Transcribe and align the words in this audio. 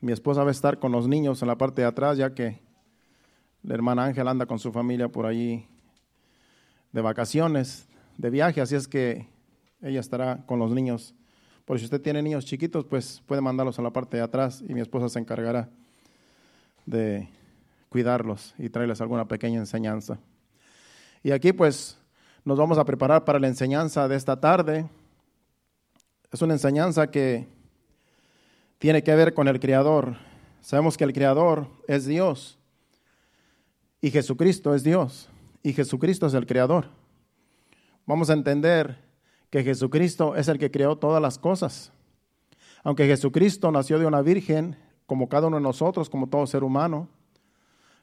Mi 0.00 0.10
esposa 0.12 0.42
va 0.42 0.48
a 0.48 0.52
estar 0.52 0.80
con 0.80 0.90
los 0.90 1.06
niños 1.06 1.40
en 1.42 1.48
la 1.48 1.56
parte 1.56 1.82
de 1.82 1.88
atrás, 1.88 2.18
ya 2.18 2.34
que 2.34 2.58
la 3.62 3.74
hermana 3.74 4.04
Ángel 4.04 4.26
anda 4.26 4.46
con 4.46 4.58
su 4.58 4.72
familia 4.72 5.08
por 5.08 5.24
allí 5.24 5.66
de 6.90 7.00
vacaciones, 7.00 7.86
de 8.18 8.30
viaje, 8.30 8.60
así 8.60 8.74
es 8.74 8.88
que 8.88 9.28
ella 9.80 10.00
estará 10.00 10.44
con 10.46 10.58
los 10.58 10.72
niños. 10.72 11.14
Por 11.64 11.78
si 11.78 11.84
usted 11.84 12.02
tiene 12.02 12.22
niños 12.22 12.44
chiquitos, 12.44 12.84
pues 12.84 13.22
puede 13.26 13.40
mandarlos 13.40 13.78
a 13.78 13.82
la 13.82 13.90
parte 13.90 14.16
de 14.16 14.22
atrás 14.24 14.64
y 14.68 14.74
mi 14.74 14.80
esposa 14.80 15.08
se 15.08 15.20
encargará 15.20 15.68
de 16.86 17.28
cuidarlos 17.88 18.54
y 18.58 18.68
traerles 18.68 19.00
alguna 19.00 19.28
pequeña 19.28 19.60
enseñanza. 19.60 20.18
Y 21.22 21.30
aquí 21.30 21.52
pues 21.52 21.98
nos 22.44 22.58
vamos 22.58 22.78
a 22.78 22.84
preparar 22.84 23.24
para 23.24 23.38
la 23.38 23.46
enseñanza 23.46 24.08
de 24.08 24.16
esta 24.16 24.40
tarde. 24.40 24.88
Es 26.32 26.40
una 26.40 26.54
enseñanza 26.54 27.10
que 27.10 27.46
tiene 28.78 29.02
que 29.02 29.14
ver 29.14 29.34
con 29.34 29.48
el 29.48 29.60
Creador. 29.60 30.16
Sabemos 30.62 30.96
que 30.96 31.04
el 31.04 31.12
Creador 31.12 31.66
es 31.86 32.06
Dios 32.06 32.58
y 34.00 34.10
Jesucristo 34.10 34.74
es 34.74 34.82
Dios 34.82 35.28
y 35.62 35.74
Jesucristo 35.74 36.26
es 36.26 36.32
el 36.32 36.46
Creador. 36.46 36.86
Vamos 38.06 38.30
a 38.30 38.32
entender 38.32 38.96
que 39.50 39.62
Jesucristo 39.62 40.34
es 40.34 40.48
el 40.48 40.58
que 40.58 40.70
creó 40.70 40.96
todas 40.96 41.20
las 41.20 41.38
cosas. 41.38 41.92
Aunque 42.82 43.06
Jesucristo 43.06 43.70
nació 43.70 43.98
de 43.98 44.06
una 44.06 44.22
virgen, 44.22 44.76
como 45.04 45.28
cada 45.28 45.48
uno 45.48 45.58
de 45.58 45.62
nosotros, 45.62 46.08
como 46.08 46.30
todo 46.30 46.46
ser 46.46 46.64
humano, 46.64 47.08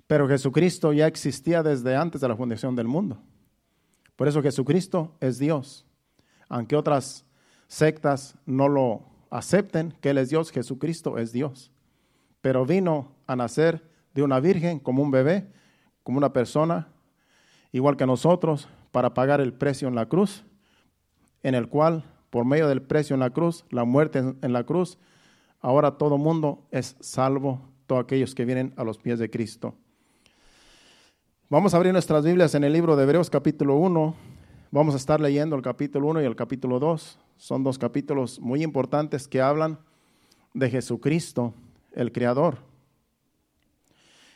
pero 0.05 0.27
Jesucristo 0.27 0.93
ya 0.93 1.07
existía 1.07 1.63
desde 1.63 1.95
antes 1.95 2.21
de 2.21 2.27
la 2.27 2.35
fundación 2.35 2.75
del 2.75 2.87
mundo. 2.87 3.17
Por 4.15 4.27
eso 4.27 4.43
Jesucristo 4.43 5.15
es 5.19 5.39
Dios. 5.39 5.87
Aunque 6.47 6.75
otras 6.75 7.25
sectas 7.69 8.35
no 8.45 8.67
lo 8.67 9.03
acepten, 9.29 9.93
que 10.01 10.09
Él 10.09 10.17
es 10.17 10.29
Dios, 10.29 10.51
Jesucristo 10.51 11.17
es 11.17 11.31
Dios. 11.31 11.71
Pero 12.41 12.65
vino 12.65 13.13
a 13.27 13.37
nacer 13.37 13.87
de 14.13 14.23
una 14.23 14.41
virgen 14.41 14.79
como 14.79 15.01
un 15.03 15.11
bebé, 15.11 15.47
como 16.03 16.17
una 16.17 16.33
persona, 16.33 16.89
igual 17.71 17.95
que 17.95 18.05
nosotros, 18.05 18.67
para 18.91 19.13
pagar 19.13 19.39
el 19.39 19.53
precio 19.53 19.87
en 19.87 19.95
la 19.95 20.07
cruz, 20.07 20.43
en 21.43 21.55
el 21.55 21.69
cual, 21.69 22.03
por 22.29 22.43
medio 22.43 22.67
del 22.67 22.81
precio 22.81 23.13
en 23.13 23.21
la 23.21 23.29
cruz, 23.29 23.65
la 23.69 23.85
muerte 23.85 24.19
en 24.19 24.53
la 24.53 24.63
cruz, 24.65 24.97
ahora 25.61 25.97
todo 25.97 26.17
mundo 26.17 26.67
es 26.71 26.97
salvo, 26.99 27.61
todos 27.87 28.03
aquellos 28.03 28.35
que 28.35 28.45
vienen 28.45 28.73
a 28.77 28.83
los 28.83 28.97
pies 28.97 29.19
de 29.19 29.29
Cristo. 29.29 29.75
Vamos 31.49 31.73
a 31.73 31.77
abrir 31.77 31.93
nuestras 31.93 32.23
Biblias 32.23 32.55
en 32.55 32.63
el 32.63 32.73
libro 32.73 32.95
de 32.95 33.03
Hebreos 33.03 33.29
capítulo 33.29 33.75
1. 33.75 34.15
Vamos 34.71 34.93
a 34.93 34.97
estar 34.97 35.19
leyendo 35.19 35.55
el 35.55 35.61
capítulo 35.61 36.07
1 36.07 36.21
y 36.21 36.25
el 36.25 36.35
capítulo 36.35 36.79
2. 36.79 37.19
Son 37.39 37.63
dos 37.63 37.79
capítulos 37.79 38.37
muy 38.41 38.63
importantes 38.63 39.25
que 39.25 39.39
hablan 39.39 39.79
de 40.53 40.69
Jesucristo, 40.69 41.53
el 41.93 42.11
Creador. 42.11 42.57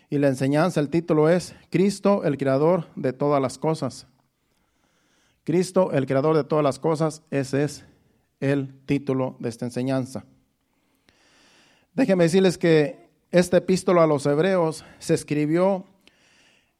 Y 0.09 0.19
la 0.19 0.29
enseñanza, 0.29 0.79
el 0.79 0.87
título 0.87 1.27
es 1.27 1.53
Cristo, 1.69 2.23
el 2.23 2.37
Creador 2.37 2.87
de 2.95 3.11
todas 3.11 3.41
las 3.41 3.57
cosas. 3.57 4.07
Cristo, 5.43 5.91
el 5.91 6.05
Creador 6.05 6.37
de 6.37 6.45
todas 6.45 6.63
las 6.63 6.79
cosas, 6.79 7.23
ese 7.29 7.65
es 7.65 7.85
el 8.39 8.73
título 8.85 9.35
de 9.39 9.49
esta 9.49 9.65
enseñanza. 9.65 10.23
Déjenme 11.93 12.23
decirles 12.23 12.57
que 12.57 13.09
esta 13.31 13.57
epístola 13.57 14.05
a 14.05 14.07
los 14.07 14.25
hebreos 14.25 14.85
se 14.99 15.13
escribió 15.13 15.83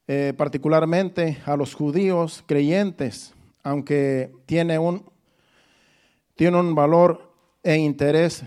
eh, 0.08 0.34
particularmente 0.38 1.40
a 1.46 1.58
los 1.58 1.74
judíos 1.74 2.46
creyentes, 2.48 3.34
aunque 3.62 4.32
tiene 4.46 4.80
un, 4.80 5.12
tiene 6.36 6.60
un 6.60 6.76
valor 6.76 7.32
e 7.64 7.78
interés 7.78 8.44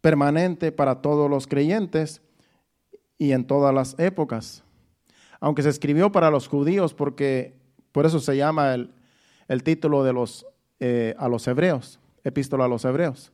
permanente 0.00 0.72
para 0.72 1.00
todos 1.02 1.28
los 1.28 1.46
creyentes 1.46 2.22
y 3.18 3.32
en 3.32 3.46
todas 3.46 3.74
las 3.74 3.98
épocas. 3.98 4.62
Aunque 5.40 5.62
se 5.62 5.70
escribió 5.70 6.12
para 6.12 6.30
los 6.30 6.48
judíos, 6.48 6.94
porque 6.94 7.54
por 7.92 8.06
eso 8.06 8.20
se 8.20 8.36
llama 8.36 8.74
el, 8.74 8.92
el 9.48 9.62
título 9.62 10.04
de 10.04 10.12
los, 10.12 10.46
eh, 10.80 11.14
a 11.18 11.28
los 11.28 11.46
hebreos, 11.48 11.98
epístola 12.22 12.66
a 12.66 12.68
los 12.68 12.84
hebreos. 12.84 13.32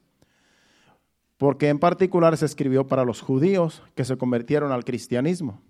Porque 1.37 1.69
en 1.69 1.79
particular 1.79 2.37
se 2.37 2.47
escribió 2.47 2.87
para 2.87 3.05
los 3.05 3.21
judíos 3.21 3.83
que 3.95 4.05
se 4.05 4.17
convirtieron 4.17 4.73
al 4.73 4.85
cristianismo. 4.85 5.61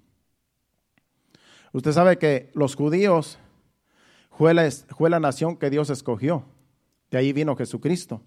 Usted 1.72 1.92
sabe 1.92 2.18
que 2.18 2.50
los 2.54 2.76
judíos 2.76 3.38
fue 4.30 4.54
la, 4.54 4.70
fue 4.70 5.10
la 5.10 5.18
nación 5.18 5.56
que 5.56 5.70
Dios 5.70 5.90
escogió. 5.90 6.44
Ahí 7.16 7.32
vino 7.32 7.56
Jesucristo. 7.56 8.20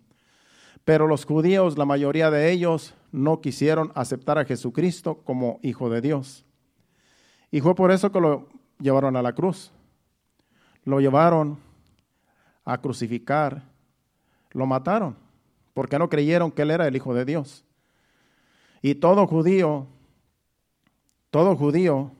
Pero 0.85 1.07
los 1.07 1.25
judíos, 1.25 1.77
la 1.77 1.85
mayoría 1.85 2.31
de 2.31 2.51
ellos, 2.51 2.93
no 3.11 3.41
quisieron 3.41 3.91
aceptar 3.95 4.37
a 4.37 4.45
Jesucristo 4.45 5.21
como 5.23 5.59
hijo 5.61 5.89
de 5.89 6.01
Dios. 6.01 6.45
Y 7.51 7.61
fue 7.61 7.75
por 7.75 7.91
eso 7.91 8.11
que 8.11 8.21
lo 8.21 8.47
llevaron 8.79 9.15
a 9.15 9.21
la 9.21 9.33
cruz. 9.33 9.71
Lo 10.85 10.99
llevaron 10.99 11.59
a 12.63 12.77
crucificar, 12.79 13.63
lo 14.51 14.65
mataron, 14.65 15.15
porque 15.73 15.99
no 15.99 16.09
creyeron 16.09 16.51
que 16.51 16.61
él 16.61 16.71
era 16.71 16.87
el 16.87 16.95
hijo 16.95 17.13
de 17.13 17.25
Dios. 17.25 17.63
Y 18.81 18.95
todo 18.95 19.25
judío, 19.27 19.87
todo 21.29 21.55
judío 21.55 22.11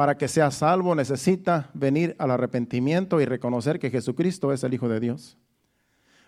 para 0.00 0.16
que 0.16 0.28
sea 0.28 0.50
salvo 0.50 0.94
necesita 0.94 1.68
venir 1.74 2.16
al 2.18 2.30
arrepentimiento 2.30 3.20
y 3.20 3.26
reconocer 3.26 3.78
que 3.78 3.90
Jesucristo 3.90 4.50
es 4.50 4.64
el 4.64 4.72
Hijo 4.72 4.88
de 4.88 4.98
Dios. 4.98 5.36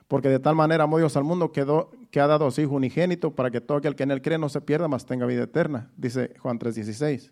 Porque 0.09 0.29
de 0.29 0.39
tal 0.41 0.55
manera 0.55 0.85
amó 0.85 0.99
Dios 0.99 1.17
al 1.17 1.25
mundo 1.25 1.53
que, 1.53 1.65
que 2.11 2.21
ha 2.21 2.27
dado 2.27 2.47
a 2.47 2.51
su 2.51 2.61
Hijo 2.61 2.75
unigénito 2.75 3.31
para 3.31 3.51
que 3.51 3.63
todo 3.63 3.79
aquel 3.79 3.97
que 3.97 4.03
en 4.03 4.11
él 4.11 4.21
cree 4.21 4.37
no 4.37 4.51
se 4.51 4.61
pierda, 4.61 4.89
mas 4.89 5.07
tenga 5.07 5.25
vida 5.25 5.45
eterna, 5.45 5.91
dice 5.97 6.35
Juan 6.41 6.59
3:16. 6.59 7.31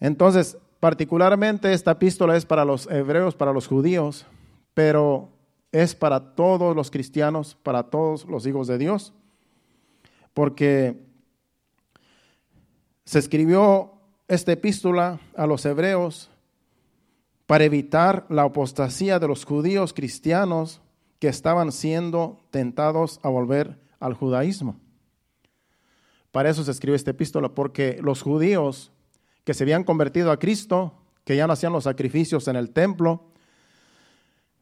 Entonces, 0.00 0.58
particularmente 0.80 1.72
esta 1.72 1.92
epístola 1.92 2.36
es 2.36 2.44
para 2.44 2.64
los 2.64 2.90
hebreos, 2.90 3.36
para 3.36 3.52
los 3.52 3.68
judíos, 3.68 4.26
pero 4.74 5.28
es 5.70 5.94
para 5.94 6.34
todos 6.34 6.74
los 6.74 6.90
cristianos, 6.90 7.56
para 7.62 7.84
todos 7.84 8.24
los 8.24 8.44
hijos 8.44 8.66
de 8.66 8.78
Dios, 8.78 9.14
porque 10.34 11.00
se 13.04 13.20
escribió 13.20 13.94
esta 14.28 14.52
epístola 14.52 15.20
a 15.34 15.46
los 15.46 15.64
hebreos 15.64 16.30
para 17.46 17.64
evitar 17.64 18.26
la 18.28 18.42
apostasía 18.42 19.18
de 19.18 19.26
los 19.26 19.46
judíos 19.46 19.94
cristianos 19.94 20.82
que 21.18 21.28
estaban 21.28 21.72
siendo 21.72 22.38
tentados 22.50 23.20
a 23.22 23.30
volver 23.30 23.78
al 23.98 24.12
judaísmo. 24.12 24.76
Para 26.30 26.50
eso 26.50 26.62
se 26.62 26.70
escribe 26.70 26.94
esta 26.94 27.12
epístola, 27.12 27.48
porque 27.48 27.98
los 28.02 28.20
judíos 28.20 28.92
que 29.44 29.54
se 29.54 29.64
habían 29.64 29.82
convertido 29.82 30.30
a 30.30 30.38
Cristo, 30.38 30.92
que 31.24 31.34
ya 31.34 31.46
no 31.46 31.54
hacían 31.54 31.72
los 31.72 31.84
sacrificios 31.84 32.46
en 32.48 32.56
el 32.56 32.70
templo, 32.70 33.24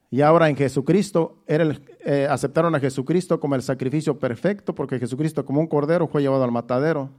y 0.09 0.21
ahora 0.21 0.47
en 0.47 0.55
Jesucristo 0.55 1.43
eh, 1.45 2.27
aceptaron 2.29 2.73
a 2.73 2.79
Jesucristo 2.79 3.41
como 3.41 3.55
el 3.55 3.61
sacrificio 3.61 4.17
perfecto, 4.17 4.73
porque 4.73 4.97
Jesucristo 4.97 5.45
como 5.45 5.59
un 5.59 5.67
cordero 5.67 6.07
fue 6.07 6.21
llevado 6.21 6.45
al 6.45 6.53
matadero 6.53 7.09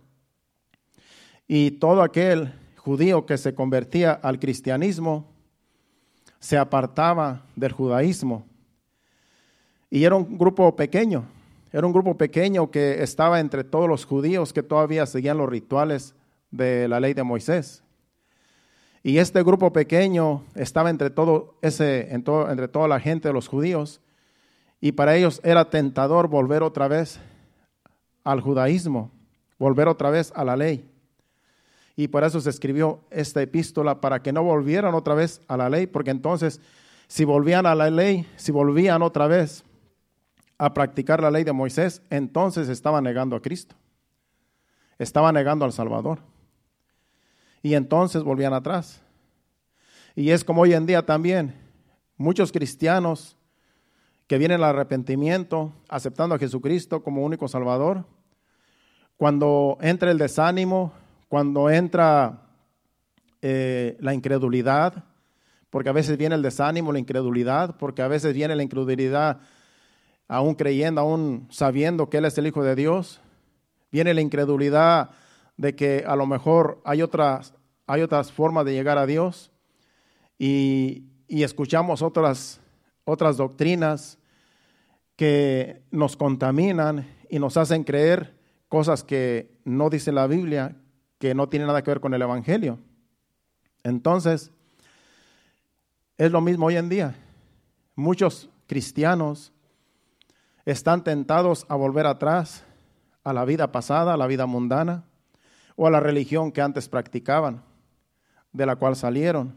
y 1.49 1.71
todo 1.73 2.03
aquel 2.03 2.53
judío 2.77 3.25
que 3.25 3.39
se 3.39 3.55
convertía 3.55 4.13
al 4.13 4.39
cristianismo 4.39 5.27
se 6.39 6.59
apartaba 6.59 7.47
del 7.57 7.73
judaísmo. 7.73 8.47
Y 9.91 10.05
era 10.05 10.15
un 10.15 10.37
grupo 10.37 10.77
pequeño, 10.77 11.25
era 11.73 11.87
un 11.87 11.93
grupo 11.95 12.17
pequeño 12.17 12.71
que 12.71 13.03
estaba 13.03 13.41
entre 13.41 13.65
todos 13.65 13.89
los 13.89 14.05
judíos 14.05 14.53
que 14.53 14.63
todavía 14.63 15.07
seguían 15.07 15.39
los 15.39 15.49
rituales 15.49 16.15
de 16.51 16.87
la 16.87 17.01
ley 17.01 17.15
de 17.15 17.23
Moisés. 17.23 17.83
Y 19.03 19.17
este 19.17 19.43
grupo 19.43 19.73
pequeño 19.73 20.45
estaba 20.55 20.91
entre 20.91 21.09
todo 21.09 21.55
ese, 21.63 22.13
entre 22.13 22.69
toda 22.69 22.89
la 22.89 23.01
gente 23.01 23.29
de 23.29 23.35
los 23.35 23.49
judíos, 23.49 24.03
y 24.81 24.93
para 24.93 25.17
ellos 25.17 25.41
era 25.43 25.71
tentador 25.71 26.29
volver 26.29 26.63
otra 26.63 26.89
vez 26.89 27.19
al 28.23 28.43
judaísmo, 28.43 29.11
volver 29.59 29.89
otra 29.89 30.11
vez 30.11 30.31
a 30.37 30.45
la 30.45 30.55
ley 30.55 30.89
y 31.99 32.07
por 32.07 32.23
eso 32.23 32.41
se 32.41 32.49
escribió 32.49 33.01
esta 33.11 33.43
epístola 33.43 34.01
para 34.01 34.23
que 34.23 34.33
no 34.33 34.45
volvieran 34.45 34.95
otra 34.95 35.17
vez 35.17 35.41
a 35.49 35.57
la 35.57 35.69
ley, 35.69 35.89
porque 35.89 36.13
entonces 36.13 36.61
si 37.09 37.25
volvían 37.25 37.67
a 37.67 37.75
la 37.75 37.91
ley, 37.91 38.25
si 38.37 38.53
volvían 38.53 39.03
otra 39.03 39.27
vez 39.27 39.65
a 40.59 40.73
practicar 40.73 41.21
la 41.21 41.33
ley 41.33 41.43
de 41.43 41.53
Moisés, 41.53 42.01
entonces 42.09 42.69
estaban 42.69 43.03
negando 43.03 43.35
a 43.35 43.43
Cristo, 43.43 43.75
estaban 44.97 45.35
negando 45.35 45.65
al 45.65 45.73
Salvador. 45.73 46.21
Y 47.63 47.75
entonces 47.75 48.23
volvían 48.23 48.55
atrás. 48.55 49.03
Y 50.15 50.31
es 50.31 50.45
como 50.45 50.63
hoy 50.63 50.75
en 50.75 50.87
día 50.87 51.05
también, 51.05 51.53
muchos 52.17 52.53
cristianos 52.53 53.37
que 54.29 54.39
vienen 54.39 54.63
al 54.63 54.71
arrepentimiento, 54.71 55.73
aceptando 55.89 56.37
a 56.37 56.39
Jesucristo 56.39 57.03
como 57.03 57.25
único 57.25 57.49
Salvador, 57.49 58.05
cuando 59.17 59.79
entra 59.81 60.13
el 60.13 60.19
desánimo, 60.19 60.93
cuando 61.29 61.71
entra 61.71 62.43
eh, 63.43 63.97
la 64.01 64.15
incredulidad, 64.15 65.05
porque 65.71 65.91
a 65.91 65.93
veces 65.93 66.17
viene 66.17 66.35
el 66.35 66.43
desánimo, 66.43 66.93
la 66.93 66.99
incredulidad, 66.99 67.77
porque 67.77 68.03
a 68.03 68.09
veces 68.09 68.35
viene 68.35 68.57
la 68.57 68.63
incredulidad 68.63 69.41
aún 70.27 70.55
creyendo, 70.55 71.01
aún 71.01 71.47
sabiendo 71.51 72.09
que 72.09 72.19
Él 72.19 72.25
es 72.25 72.37
el 72.39 72.47
Hijo 72.47 72.63
de 72.63 72.75
Dios. 72.75 73.21
Viene 73.93 74.15
la 74.15 74.21
incredulidad 74.21 75.11
de 75.57 75.75
que 75.75 76.05
a 76.07 76.17
lo 76.17 76.27
mejor 76.27 76.81
hay 76.85 77.03
otras, 77.03 77.53
formas 78.33 78.65
de 78.65 78.73
llegar 78.73 78.99
a 78.99 79.07
Dios 79.07 79.51
y, 80.39 81.05
escuchamos 81.29 82.01
otras 82.03 82.61
doctrinas 83.37 84.19
que 85.17 85.83
nos 85.91 86.17
contaminan 86.17 87.07
y 87.29 87.39
nos 87.39 87.57
hacen 87.57 87.85
creer 87.85 88.35
cosas 88.69 89.03
que 89.03 89.59
no 89.65 89.91
dice 89.91 90.13
la 90.13 90.27
Biblia, 90.27 90.77
que 91.19 91.35
no 91.35 91.49
tienen 91.49 91.67
nada 91.67 91.83
que 91.83 91.91
ver 91.91 92.01
con 92.01 92.15
el 92.15 92.23
Evangelio. 92.23 92.79
Entonces, 93.83 94.51
es 96.17 96.31
lo 96.31 96.41
mismo 96.41 96.67
hoy 96.67 96.77
en 96.77 96.89
día. 96.89 97.15
Muchos 97.95 98.49
cristianos 98.67 99.53
están 100.65 101.03
tentados 101.03 101.67
a 101.69 101.77
volver 101.77 102.07
atrás 102.07 102.65
a 103.25 103.33
la 103.33 103.45
vida 103.45 103.73
pasada, 103.73 104.15
a 104.15 104.17
la 104.17 104.27
vida 104.27 104.47
mundana 104.47 105.05
o 105.77 105.87
a 105.87 105.91
la 105.91 106.01
religión 106.01 106.53
que 106.53 106.61
antes 106.61 106.89
practicaban, 106.89 107.63
de 108.53 108.67
la 108.67 108.77
cual 108.77 108.97
salieron. 108.97 109.55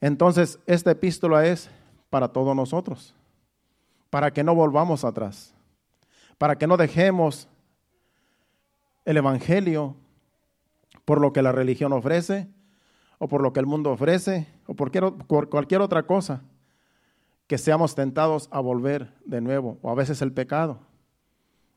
Entonces, 0.00 0.58
esta 0.66 0.90
epístola 0.90 1.46
es 1.46 1.70
para 2.10 2.28
todos 2.28 2.54
nosotros, 2.54 3.14
para 4.10 4.32
que 4.32 4.44
no 4.44 4.54
volvamos 4.54 5.04
atrás, 5.04 5.54
para 6.38 6.56
que 6.56 6.66
no 6.66 6.76
dejemos 6.76 7.48
el 9.04 9.16
Evangelio 9.16 9.96
por 11.04 11.20
lo 11.20 11.32
que 11.32 11.42
la 11.42 11.52
religión 11.52 11.92
ofrece, 11.92 12.48
o 13.18 13.28
por 13.28 13.42
lo 13.42 13.52
que 13.52 13.60
el 13.60 13.66
mundo 13.66 13.90
ofrece, 13.92 14.48
o 14.66 14.74
por 14.74 14.90
cualquier 15.48 15.80
otra 15.80 16.04
cosa, 16.04 16.42
que 17.46 17.58
seamos 17.58 17.94
tentados 17.94 18.48
a 18.50 18.60
volver 18.60 19.12
de 19.24 19.40
nuevo, 19.40 19.78
o 19.82 19.90
a 19.90 19.94
veces 19.94 20.22
el 20.22 20.32
pecado. 20.32 20.80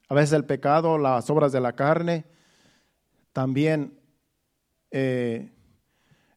A 0.10 0.14
veces 0.14 0.34
el 0.34 0.46
pecado, 0.46 0.98
las 0.98 1.30
obras 1.30 1.52
de 1.52 1.60
la 1.60 1.74
carne, 1.74 2.26
también 3.34 4.00
eh, 4.92 5.52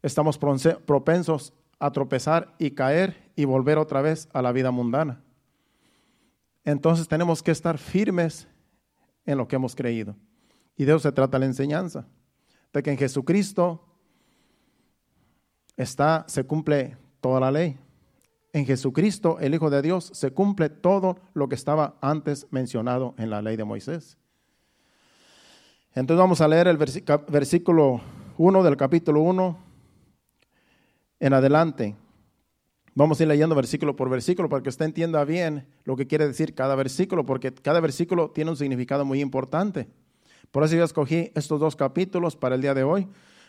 estamos 0.03 0.39
propensos 0.39 1.53
a 1.79 1.91
tropezar 1.93 2.55
y 2.59 2.73
caer 2.73 3.31
y 3.37 3.45
volver 3.45 3.79
otra 3.79 4.03
vez 4.03 4.29
a 4.33 4.43
la 4.43 4.53
vida 4.53 4.71
mundana. 4.71 5.23
Entonces 6.65 7.09
tenemos 7.09 7.43
que 7.43 7.53
estar 7.53 7.79
firmes 7.79 8.49
en 9.25 9.39
lo 9.39 9.49
que 9.49 9.57
hemos 9.57 9.75
creído. 9.75 10.17
Y 10.77 10.85
de 10.85 10.93
eso 10.93 11.01
se 11.01 11.13
trata 11.13 11.39
la 11.39 11.47
enseñanza, 11.47 12.07
de 12.73 12.83
que 12.83 12.91
en 12.91 12.99
Jesucristo 12.99 13.85
está, 15.77 16.25
se 16.29 16.45
cumple 16.45 16.97
toda 17.21 17.41
la 17.41 17.51
ley. 17.51 17.79
En 18.53 18.67
Jesucristo, 18.67 19.39
el 19.41 19.55
Hijo 19.55 19.71
de 19.71 19.83
Dios, 19.83 20.11
se 20.13 20.33
cumple 20.33 20.69
todo 20.69 21.19
lo 21.35 21.49
que 21.49 21.55
estaba 21.55 21.97
antes 22.01 22.47
mencionado 22.51 23.15
en 23.19 23.31
la 23.31 23.43
ley 23.43 23.57
de 23.57 23.65
Moisés. 23.65 24.19
Entonces 25.95 26.21
vamos 26.21 26.41
a 26.41 26.49
leer 26.49 26.69
el 26.69 26.77
versículo 26.77 28.01
1 28.39 28.63
del 28.63 28.77
capítulo 28.77 29.21
1 29.23 29.59
en 31.21 31.33
adelante. 31.33 31.97
Vamos 32.95 33.21
a 33.21 33.23
ir 33.23 33.29
leyendo 33.29 33.55
versículo 33.55 33.95
por 33.95 34.09
versículo 34.09 34.49
para 34.49 34.63
que 34.63 34.69
usted 34.69 34.85
entienda 34.85 35.25
bien 35.25 35.67
lo 35.85 35.97
que 35.97 36.07
quiere 36.07 36.27
decir 36.27 36.55
cada 36.55 36.75
versículo, 36.75 37.25
porque 37.25 37.53
cada 37.55 37.81
versículo 37.81 38.31
tiene 38.31 38.51
un 38.51 38.57
significado 38.57 39.05
muy 39.05 39.21
importante. 39.21 39.89
Por 40.51 40.65
eso 40.65 40.77
yo 40.77 40.85
escogí 40.85 41.31
estos 41.35 41.61
dos 41.61 41.77
capítulos 41.77 42.37
para 42.37 42.55
el 42.55 42.63
día 42.63 42.75
de 42.75 42.83
hoy, 42.83 43.09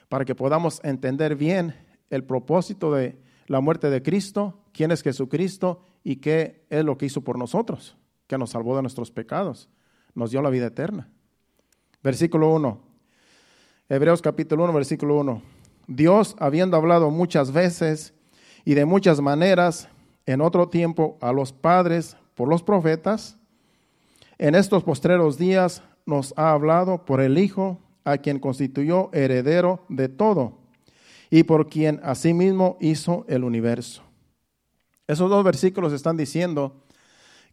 para 0.09 0.25
que 0.25 0.35
podamos 0.35 0.79
entender 0.83 1.35
bien 1.35 1.75
el 2.09 2.23
propósito 2.23 2.91
de 2.91 3.17
la 3.47 3.59
muerte 3.59 3.89
de 3.89 4.03
Cristo, 4.03 4.59
quién 4.71 4.91
es 4.91 5.01
Jesucristo 5.01 5.81
y 6.03 6.17
qué 6.17 6.65
es 6.69 6.85
lo 6.85 6.97
que 6.97 7.07
hizo 7.07 7.21
por 7.21 7.37
nosotros, 7.37 7.97
que 8.27 8.37
nos 8.37 8.51
salvó 8.51 8.75
de 8.75 8.83
nuestros 8.83 9.11
pecados, 9.11 9.69
nos 10.13 10.31
dio 10.31 10.41
la 10.41 10.49
vida 10.49 10.67
eterna. 10.67 11.09
Versículo 12.03 12.53
1. 12.53 12.79
Hebreos 13.89 14.21
capítulo 14.21 14.63
1, 14.65 14.73
versículo 14.73 15.19
1. 15.19 15.41
Dios, 15.87 16.35
habiendo 16.39 16.77
hablado 16.77 17.09
muchas 17.09 17.51
veces 17.51 18.13
y 18.63 18.75
de 18.75 18.85
muchas 18.85 19.19
maneras 19.21 19.89
en 20.25 20.41
otro 20.41 20.69
tiempo 20.69 21.17
a 21.19 21.33
los 21.33 21.51
padres 21.51 22.15
por 22.35 22.47
los 22.47 22.63
profetas, 22.63 23.37
en 24.37 24.55
estos 24.55 24.83
postreros 24.83 25.37
días 25.37 25.83
nos 26.05 26.33
ha 26.37 26.51
hablado 26.51 27.05
por 27.05 27.21
el 27.21 27.37
Hijo, 27.37 27.79
a 28.03 28.17
quien 28.17 28.39
constituyó 28.39 29.09
heredero 29.13 29.85
de 29.89 30.09
todo 30.09 30.57
y 31.29 31.43
por 31.43 31.69
quien 31.69 31.99
asimismo 32.03 32.77
hizo 32.81 33.25
el 33.27 33.43
universo. 33.43 34.03
Esos 35.07 35.29
dos 35.29 35.43
versículos 35.43 35.93
están 35.93 36.17
diciendo 36.17 36.83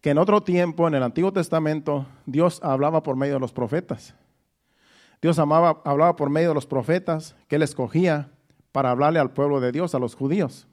que 0.01 0.11
en 0.11 0.19
otro 0.19 0.43
tiempo, 0.43 0.87
en 0.87 0.95
el 0.95 1.03
Antiguo 1.03 1.33
Testamento, 1.33 2.07
Dios 2.27 2.61
hablaba 2.63 3.03
por 3.03 3.17
medio 3.17 3.35
de 3.35 3.41
los 3.41 3.53
profetas. 3.53 4.15
Dios 5.21 5.39
amaba, 5.39 5.81
hablaba 5.85 6.17
por 6.17 6.31
medio 6.31 6.49
de 6.49 6.55
los 6.55 6.67
profetas 6.67 7.35
que 7.49 7.57
él 7.57 7.63
escogía 7.63 8.31
para 8.73 8.91
hablarle 8.91 9.19
al 9.19 9.33
pueblo 9.33 9.61
de 9.61 9.73
Dios, 9.73 9.95
a 9.95 9.99
los 9.99 10.15
judíos. 10.15 10.67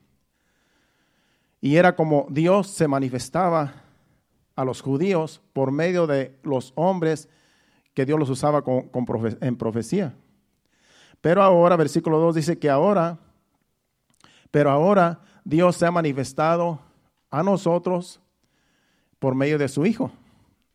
Y 1.61 1.77
era 1.77 1.95
como 1.95 2.27
Dios 2.29 2.67
se 2.67 2.87
manifestaba 2.87 3.73
a 4.55 4.63
los 4.63 4.81
judíos 4.81 5.41
por 5.53 5.71
medio 5.71 6.05
de 6.05 6.37
los 6.43 6.73
hombres 6.75 7.27
que 7.95 8.05
Dios 8.05 8.19
los 8.19 8.29
usaba 8.29 8.63
en 9.41 9.55
profecía. 9.55 10.13
Pero 11.21 11.41
ahora, 11.41 11.75
versículo 11.75 12.19
2 12.19 12.35
dice 12.35 12.59
que 12.59 12.69
ahora, 12.69 13.17
pero 14.51 14.69
ahora 14.69 15.21
Dios 15.43 15.77
se 15.77 15.87
ha 15.87 15.91
manifestado 15.91 16.79
a 17.31 17.41
nosotros 17.41 18.21
por 19.17 19.33
medio 19.33 19.57
de 19.57 19.69
su 19.69 19.85
Hijo. 19.85 20.11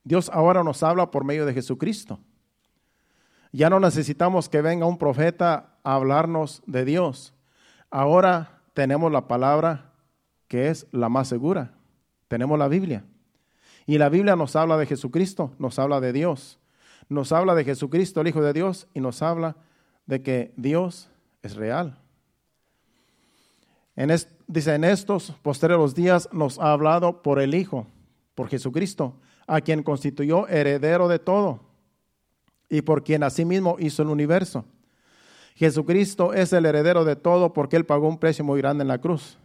Dios 0.02 0.30
ahora 0.32 0.64
nos 0.64 0.82
habla 0.82 1.10
por 1.10 1.24
medio 1.24 1.44
de 1.44 1.54
Jesucristo. 1.54 2.18
Ya 3.52 3.68
no 3.68 3.80
necesitamos 3.80 4.48
que 4.48 4.62
venga 4.62 4.86
un 4.86 4.96
profeta 4.96 5.76
a 5.84 5.94
hablarnos 5.94 6.62
de 6.66 6.84
Dios. 6.84 7.34
Ahora 7.90 8.62
tenemos 8.74 9.12
la 9.12 9.28
palabra 9.28 9.92
que 10.48 10.68
es 10.68 10.86
la 10.90 11.08
más 11.08 11.28
segura. 11.28 11.74
Tenemos 12.28 12.58
la 12.58 12.68
Biblia. 12.68 13.04
Y 13.86 13.98
la 13.98 14.08
Biblia 14.08 14.36
nos 14.36 14.56
habla 14.56 14.78
de 14.78 14.86
Jesucristo, 14.86 15.52
nos 15.58 15.78
habla 15.78 16.00
de 16.00 16.12
Dios. 16.12 16.59
Nos 17.10 17.32
habla 17.32 17.56
de 17.56 17.64
Jesucristo, 17.64 18.20
el 18.20 18.28
Hijo 18.28 18.40
de 18.40 18.52
Dios, 18.52 18.86
y 18.94 19.00
nos 19.00 19.20
habla 19.20 19.56
de 20.06 20.22
que 20.22 20.52
Dios 20.56 21.10
es 21.42 21.56
real. 21.56 21.98
En 23.96 24.10
dice, 24.46 24.74
en 24.76 24.84
estos 24.84 25.32
posteriores 25.42 25.96
días 25.96 26.28
nos 26.32 26.60
ha 26.60 26.70
hablado 26.70 27.20
por 27.20 27.40
el 27.40 27.56
Hijo, 27.56 27.88
por 28.36 28.48
Jesucristo, 28.48 29.16
a 29.48 29.60
quien 29.60 29.82
constituyó 29.82 30.46
heredero 30.46 31.08
de 31.08 31.18
todo 31.18 31.60
y 32.68 32.82
por 32.82 33.02
quien 33.02 33.24
asimismo 33.24 33.74
hizo 33.80 34.02
el 34.02 34.08
universo. 34.08 34.64
Jesucristo 35.56 36.32
es 36.32 36.52
el 36.52 36.64
heredero 36.64 37.04
de 37.04 37.16
todo 37.16 37.52
porque 37.52 37.74
Él 37.74 37.86
pagó 37.86 38.08
un 38.08 38.18
precio 38.18 38.44
muy 38.44 38.60
grande 38.60 38.82
en 38.82 38.88
la 38.88 38.98
cruz, 38.98 39.36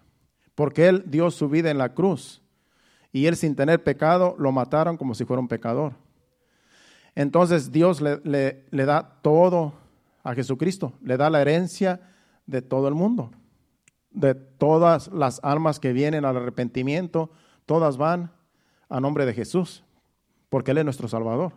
porque 0.54 0.88
Él 0.88 1.04
dio 1.08 1.32
su 1.32 1.50
vida 1.50 1.72
en 1.72 1.80
la 1.80 1.96
cruz 1.96 2.44
y 3.12 3.26
Él 3.26 3.36
sin 3.36 3.56
tener 3.56 3.84
pecado 3.84 4.36
lo 4.38 4.52
mataron 4.52 4.98
como 4.98 5.16
si 5.16 5.26
fuera 5.26 5.42
un 5.42 5.48
pecador. 5.48 6.05
Entonces 7.16 7.72
Dios 7.72 8.02
le, 8.02 8.20
le 8.70 8.86
da 8.86 9.20
todo 9.22 9.74
a 10.24 10.36
Jesucristo, 10.36 10.94
le 11.02 11.18
da 11.18 11.30
la 11.30 11.42
herencia 11.42 12.02
de 12.46 12.62
todo 12.62 12.88
el 12.88 12.94
mundo, 12.94 13.32
de 14.12 14.36
todas 14.36 15.08
las 15.08 15.40
almas 15.44 15.80
que 15.80 15.94
vienen 15.94 16.26
al 16.26 16.38
arrepentimiento, 16.38 17.32
todas 17.66 17.98
van 17.98 18.32
a 18.90 19.00
nombre 19.00 19.26
de 19.26 19.34
Jesús, 19.34 19.84
porque 20.50 20.72
Él 20.72 20.80
es 20.80 20.86
nuestro 20.86 21.08
Salvador. 21.08 21.54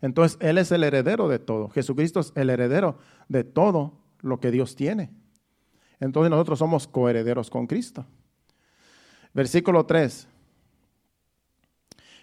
Entonces, 0.00 0.38
Él 0.40 0.58
es 0.58 0.70
el 0.72 0.84
heredero 0.84 1.28
de 1.28 1.38
todo. 1.38 1.68
Jesucristo 1.70 2.20
es 2.20 2.32
el 2.34 2.50
heredero 2.50 2.98
de 3.28 3.44
todo 3.44 3.94
lo 4.20 4.40
que 4.40 4.50
Dios 4.50 4.76
tiene. 4.76 5.10
Entonces 6.00 6.30
nosotros 6.30 6.58
somos 6.58 6.86
coherederos 6.86 7.50
con 7.50 7.66
Cristo. 7.66 8.04
Versículo 9.32 9.86
3. 9.86 10.28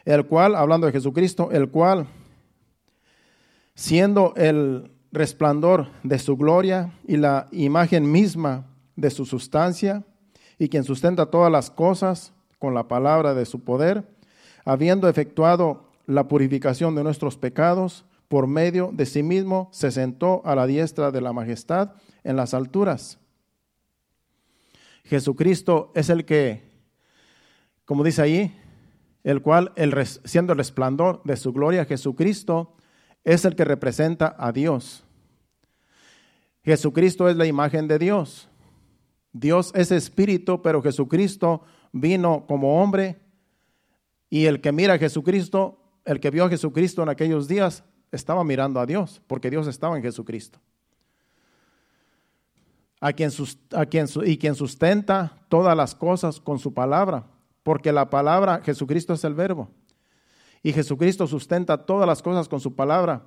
El 0.06 0.26
cual, 0.26 0.56
hablando 0.56 0.88
de 0.88 0.94
Jesucristo, 0.94 1.50
el 1.52 1.70
cual, 1.70 2.08
siendo 3.76 4.34
el 4.36 4.92
resplandor 5.12 5.88
de 6.04 6.20
su 6.20 6.38
gloria 6.38 6.94
y 7.08 7.18
la 7.18 7.48
imagen 7.52 8.12
misma 8.12 8.68
de 8.96 9.10
su 9.10 9.26
sustancia, 9.26 10.04
y 10.58 10.70
quien 10.70 10.84
sustenta 10.84 11.26
todas 11.26 11.52
las 11.52 11.72
cosas 11.72 12.34
con 12.60 12.74
la 12.74 12.88
palabra 12.88 13.34
de 13.34 13.46
su 13.46 13.62
poder, 13.64 14.08
habiendo 14.64 15.10
efectuado 15.10 15.90
la 16.06 16.28
purificación 16.28 16.94
de 16.96 17.04
nuestros 17.04 17.38
pecados, 17.38 18.06
por 18.28 18.48
medio 18.48 18.92
de 18.94 19.06
sí 19.06 19.24
mismo 19.24 19.70
se 19.72 19.92
sentó 19.92 20.42
a 20.46 20.56
la 20.56 20.68
diestra 20.68 21.12
de 21.12 21.20
la 21.20 21.34
majestad 21.34 21.94
en 22.24 22.36
las 22.36 22.54
alturas. 22.54 23.20
Jesucristo 25.04 25.92
es 25.96 26.10
el 26.10 26.24
que, 26.24 26.62
como 27.84 28.04
dice 28.04 28.22
ahí, 28.22 28.58
el 29.24 29.42
cual, 29.42 29.74
el, 29.76 29.94
siendo 30.06 30.54
el 30.54 30.58
resplandor 30.60 31.22
de 31.24 31.36
su 31.36 31.52
gloria, 31.52 31.86
Jesucristo 31.86 32.76
es 33.24 33.46
el 33.46 33.56
que 33.56 33.66
representa 33.66 34.36
a 34.38 34.52
Dios. 34.52 35.04
Jesucristo 36.64 37.30
es 37.30 37.36
la 37.36 37.46
imagen 37.46 37.88
de 37.88 38.00
Dios. 38.00 38.48
Dios 39.34 39.72
es 39.76 39.92
espíritu, 39.92 40.62
pero 40.62 40.82
Jesucristo 40.82 41.64
vino 41.92 42.46
como 42.48 42.82
hombre 42.82 43.20
y 44.30 44.46
el 44.46 44.62
que 44.62 44.72
mira 44.72 44.96
a 44.96 44.98
Jesucristo, 44.98 45.78
el 46.06 46.20
que 46.20 46.32
vio 46.32 46.46
a 46.46 46.50
Jesucristo 46.50 47.04
en 47.04 47.10
aquellos 47.10 47.48
días, 47.48 47.84
estaba 48.12 48.44
mirando 48.44 48.80
a 48.80 48.86
Dios, 48.86 49.22
porque 49.28 49.50
Dios 49.50 49.68
estaba 49.68 49.96
en 49.98 50.04
Jesucristo. 50.04 50.60
A 53.00 53.14
quien, 53.14 53.32
a 53.74 53.84
y 54.26 54.38
quien 54.38 54.56
sustenta 54.56 55.38
todas 55.50 55.76
las 55.76 55.96
cosas 55.96 56.40
con 56.40 56.60
su 56.60 56.74
palabra, 56.74 57.26
porque 57.64 57.92
la 57.92 58.10
palabra, 58.10 58.62
Jesucristo 58.64 59.14
es 59.14 59.24
el 59.24 59.34
verbo. 59.34 59.70
Y 60.64 60.74
Jesucristo 60.74 61.28
sustenta 61.28 61.86
todas 61.86 62.08
las 62.08 62.22
cosas 62.22 62.48
con 62.48 62.60
su 62.60 62.76
palabra, 62.76 63.24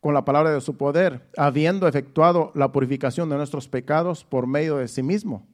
con 0.00 0.14
la 0.14 0.24
palabra 0.24 0.52
de 0.52 0.60
su 0.60 0.76
poder, 0.76 1.28
habiendo 1.36 1.88
efectuado 1.88 2.52
la 2.54 2.70
purificación 2.70 3.28
de 3.28 3.36
nuestros 3.36 3.68
pecados 3.68 4.24
por 4.24 4.46
medio 4.46 4.76
de 4.76 4.88
sí 4.88 5.02
mismo. 5.02 5.46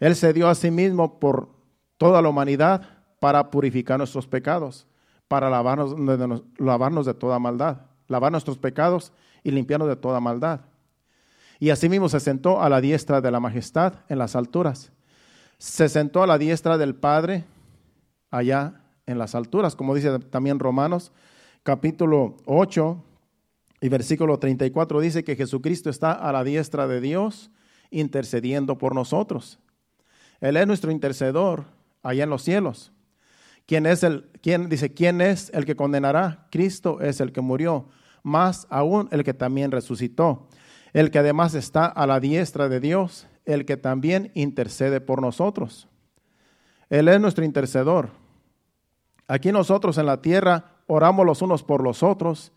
Él 0.00 0.14
se 0.14 0.32
dio 0.32 0.48
a 0.48 0.54
sí 0.54 0.70
mismo 0.70 1.18
por 1.18 1.48
toda 1.96 2.22
la 2.22 2.28
humanidad 2.28 2.82
para 3.20 3.50
purificar 3.50 3.98
nuestros 3.98 4.26
pecados, 4.26 4.86
para 5.26 5.50
lavarnos 5.50 5.96
de, 5.96 6.42
lavarnos 6.58 7.06
de 7.06 7.14
toda 7.14 7.38
maldad, 7.38 7.78
lavar 8.06 8.30
nuestros 8.30 8.58
pecados 8.58 9.12
y 9.42 9.50
limpiarnos 9.50 9.88
de 9.88 9.96
toda 9.96 10.20
maldad. 10.20 10.60
Y 11.58 11.70
asimismo 11.70 12.08
se 12.08 12.20
sentó 12.20 12.62
a 12.62 12.68
la 12.68 12.80
diestra 12.80 13.20
de 13.20 13.30
la 13.30 13.40
majestad 13.40 13.94
en 14.08 14.18
las 14.18 14.36
alturas. 14.36 14.92
Se 15.58 15.88
sentó 15.88 16.22
a 16.22 16.26
la 16.26 16.38
diestra 16.38 16.78
del 16.78 16.94
Padre 16.94 17.44
allá 18.30 18.82
en 19.08 19.18
las 19.18 19.34
alturas, 19.34 19.74
como 19.74 19.94
dice 19.94 20.18
también 20.18 20.58
Romanos 20.60 21.12
capítulo 21.62 22.36
8 22.46 23.04
y 23.80 23.88
versículo 23.88 24.38
34 24.38 25.00
dice 25.00 25.24
que 25.24 25.36
Jesucristo 25.36 25.90
está 25.90 26.12
a 26.12 26.32
la 26.32 26.44
diestra 26.44 26.86
de 26.86 27.00
Dios 27.00 27.50
intercediendo 27.90 28.78
por 28.78 28.94
nosotros. 28.94 29.58
Él 30.40 30.56
es 30.56 30.66
nuestro 30.66 30.90
intercedor 30.90 31.64
allá 32.02 32.24
en 32.24 32.30
los 32.30 32.42
cielos. 32.42 32.92
¿Quién 33.66 33.86
es 33.86 34.02
el 34.02 34.30
quién 34.40 34.68
dice 34.68 34.94
quién 34.94 35.20
es 35.20 35.50
el 35.52 35.64
que 35.64 35.76
condenará? 35.76 36.46
Cristo 36.50 37.00
es 37.00 37.20
el 37.20 37.32
que 37.32 37.40
murió, 37.40 37.88
más 38.22 38.66
aún 38.70 39.08
el 39.10 39.24
que 39.24 39.34
también 39.34 39.70
resucitó, 39.70 40.48
el 40.92 41.10
que 41.10 41.18
además 41.18 41.54
está 41.54 41.86
a 41.86 42.06
la 42.06 42.20
diestra 42.20 42.68
de 42.68 42.80
Dios, 42.80 43.26
el 43.44 43.64
que 43.64 43.76
también 43.76 44.30
intercede 44.34 45.00
por 45.00 45.20
nosotros. 45.20 45.88
Él 46.88 47.08
es 47.08 47.20
nuestro 47.20 47.44
intercedor. 47.44 48.10
Aquí 49.28 49.52
nosotros 49.52 49.98
en 49.98 50.06
la 50.06 50.22
tierra 50.22 50.72
oramos 50.86 51.24
los 51.26 51.42
unos 51.42 51.62
por 51.62 51.82
los 51.82 52.02
otros, 52.02 52.50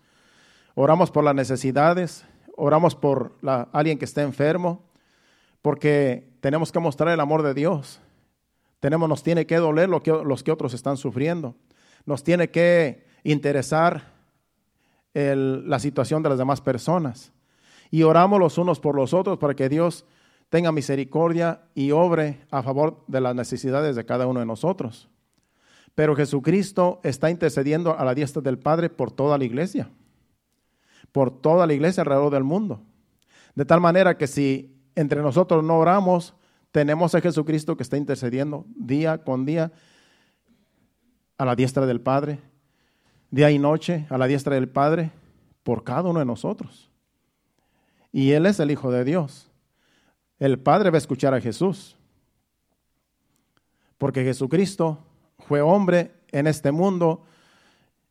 oramos 0.74 1.10
por 1.10 1.22
las 1.22 1.34
necesidades, 1.34 2.24
oramos 2.56 2.94
por 2.94 3.36
alguien 3.72 3.98
que 3.98 4.06
esté 4.06 4.22
enfermo, 4.22 4.82
porque 5.60 6.32
tenemos 6.40 6.72
que 6.72 6.80
mostrar 6.80 7.12
el 7.12 7.20
amor 7.20 7.42
de 7.42 7.52
Dios. 7.52 8.00
Tenemos, 8.80 9.08
nos 9.08 9.22
tiene 9.22 9.46
que 9.46 9.56
doler 9.56 9.88
lo 9.88 10.02
que, 10.02 10.10
los 10.10 10.42
que 10.42 10.50
otros 10.50 10.74
están 10.74 10.96
sufriendo. 10.96 11.54
Nos 12.06 12.24
tiene 12.24 12.50
que 12.50 13.06
interesar 13.22 14.10
la 15.14 15.78
situación 15.78 16.22
de 16.22 16.30
las 16.30 16.38
demás 16.38 16.62
personas. 16.62 17.32
Y 17.90 18.02
oramos 18.02 18.40
los 18.40 18.56
unos 18.56 18.80
por 18.80 18.96
los 18.96 19.12
otros 19.12 19.38
para 19.38 19.54
que 19.54 19.68
Dios 19.68 20.06
tenga 20.48 20.72
misericordia 20.72 21.60
y 21.74 21.90
obre 21.90 22.40
a 22.50 22.62
favor 22.62 23.04
de 23.06 23.20
las 23.20 23.34
necesidades 23.34 23.94
de 23.94 24.04
cada 24.06 24.26
uno 24.26 24.40
de 24.40 24.46
nosotros. 24.46 25.10
Pero 25.94 26.16
Jesucristo 26.16 27.00
está 27.02 27.30
intercediendo 27.30 27.98
a 27.98 28.04
la 28.04 28.14
diestra 28.14 28.40
del 28.40 28.58
Padre 28.58 28.88
por 28.88 29.12
toda 29.12 29.36
la 29.36 29.44
iglesia, 29.44 29.90
por 31.12 31.30
toda 31.40 31.66
la 31.66 31.74
iglesia 31.74 32.02
alrededor 32.02 32.32
del 32.32 32.44
mundo. 32.44 32.82
De 33.54 33.64
tal 33.64 33.80
manera 33.80 34.16
que 34.16 34.26
si 34.26 34.74
entre 34.94 35.20
nosotros 35.20 35.62
no 35.62 35.78
oramos, 35.78 36.34
tenemos 36.70 37.14
a 37.14 37.20
Jesucristo 37.20 37.76
que 37.76 37.82
está 37.82 37.96
intercediendo 37.96 38.64
día 38.74 39.18
con 39.18 39.44
día 39.44 39.72
a 41.36 41.44
la 41.44 41.54
diestra 41.54 41.84
del 41.84 42.00
Padre, 42.00 42.40
día 43.30 43.50
y 43.50 43.58
noche 43.58 44.06
a 44.08 44.16
la 44.16 44.26
diestra 44.26 44.54
del 44.54 44.68
Padre, 44.68 45.12
por 45.62 45.84
cada 45.84 46.08
uno 46.08 46.18
de 46.18 46.24
nosotros. 46.24 46.90
Y 48.10 48.32
Él 48.32 48.46
es 48.46 48.60
el 48.60 48.70
Hijo 48.70 48.90
de 48.90 49.04
Dios. 49.04 49.50
El 50.38 50.58
Padre 50.58 50.90
va 50.90 50.96
a 50.96 50.98
escuchar 50.98 51.34
a 51.34 51.40
Jesús, 51.40 51.96
porque 53.98 54.24
Jesucristo 54.24 54.98
fue 55.46 55.60
hombre 55.60 56.12
en 56.30 56.46
este 56.46 56.72
mundo 56.72 57.24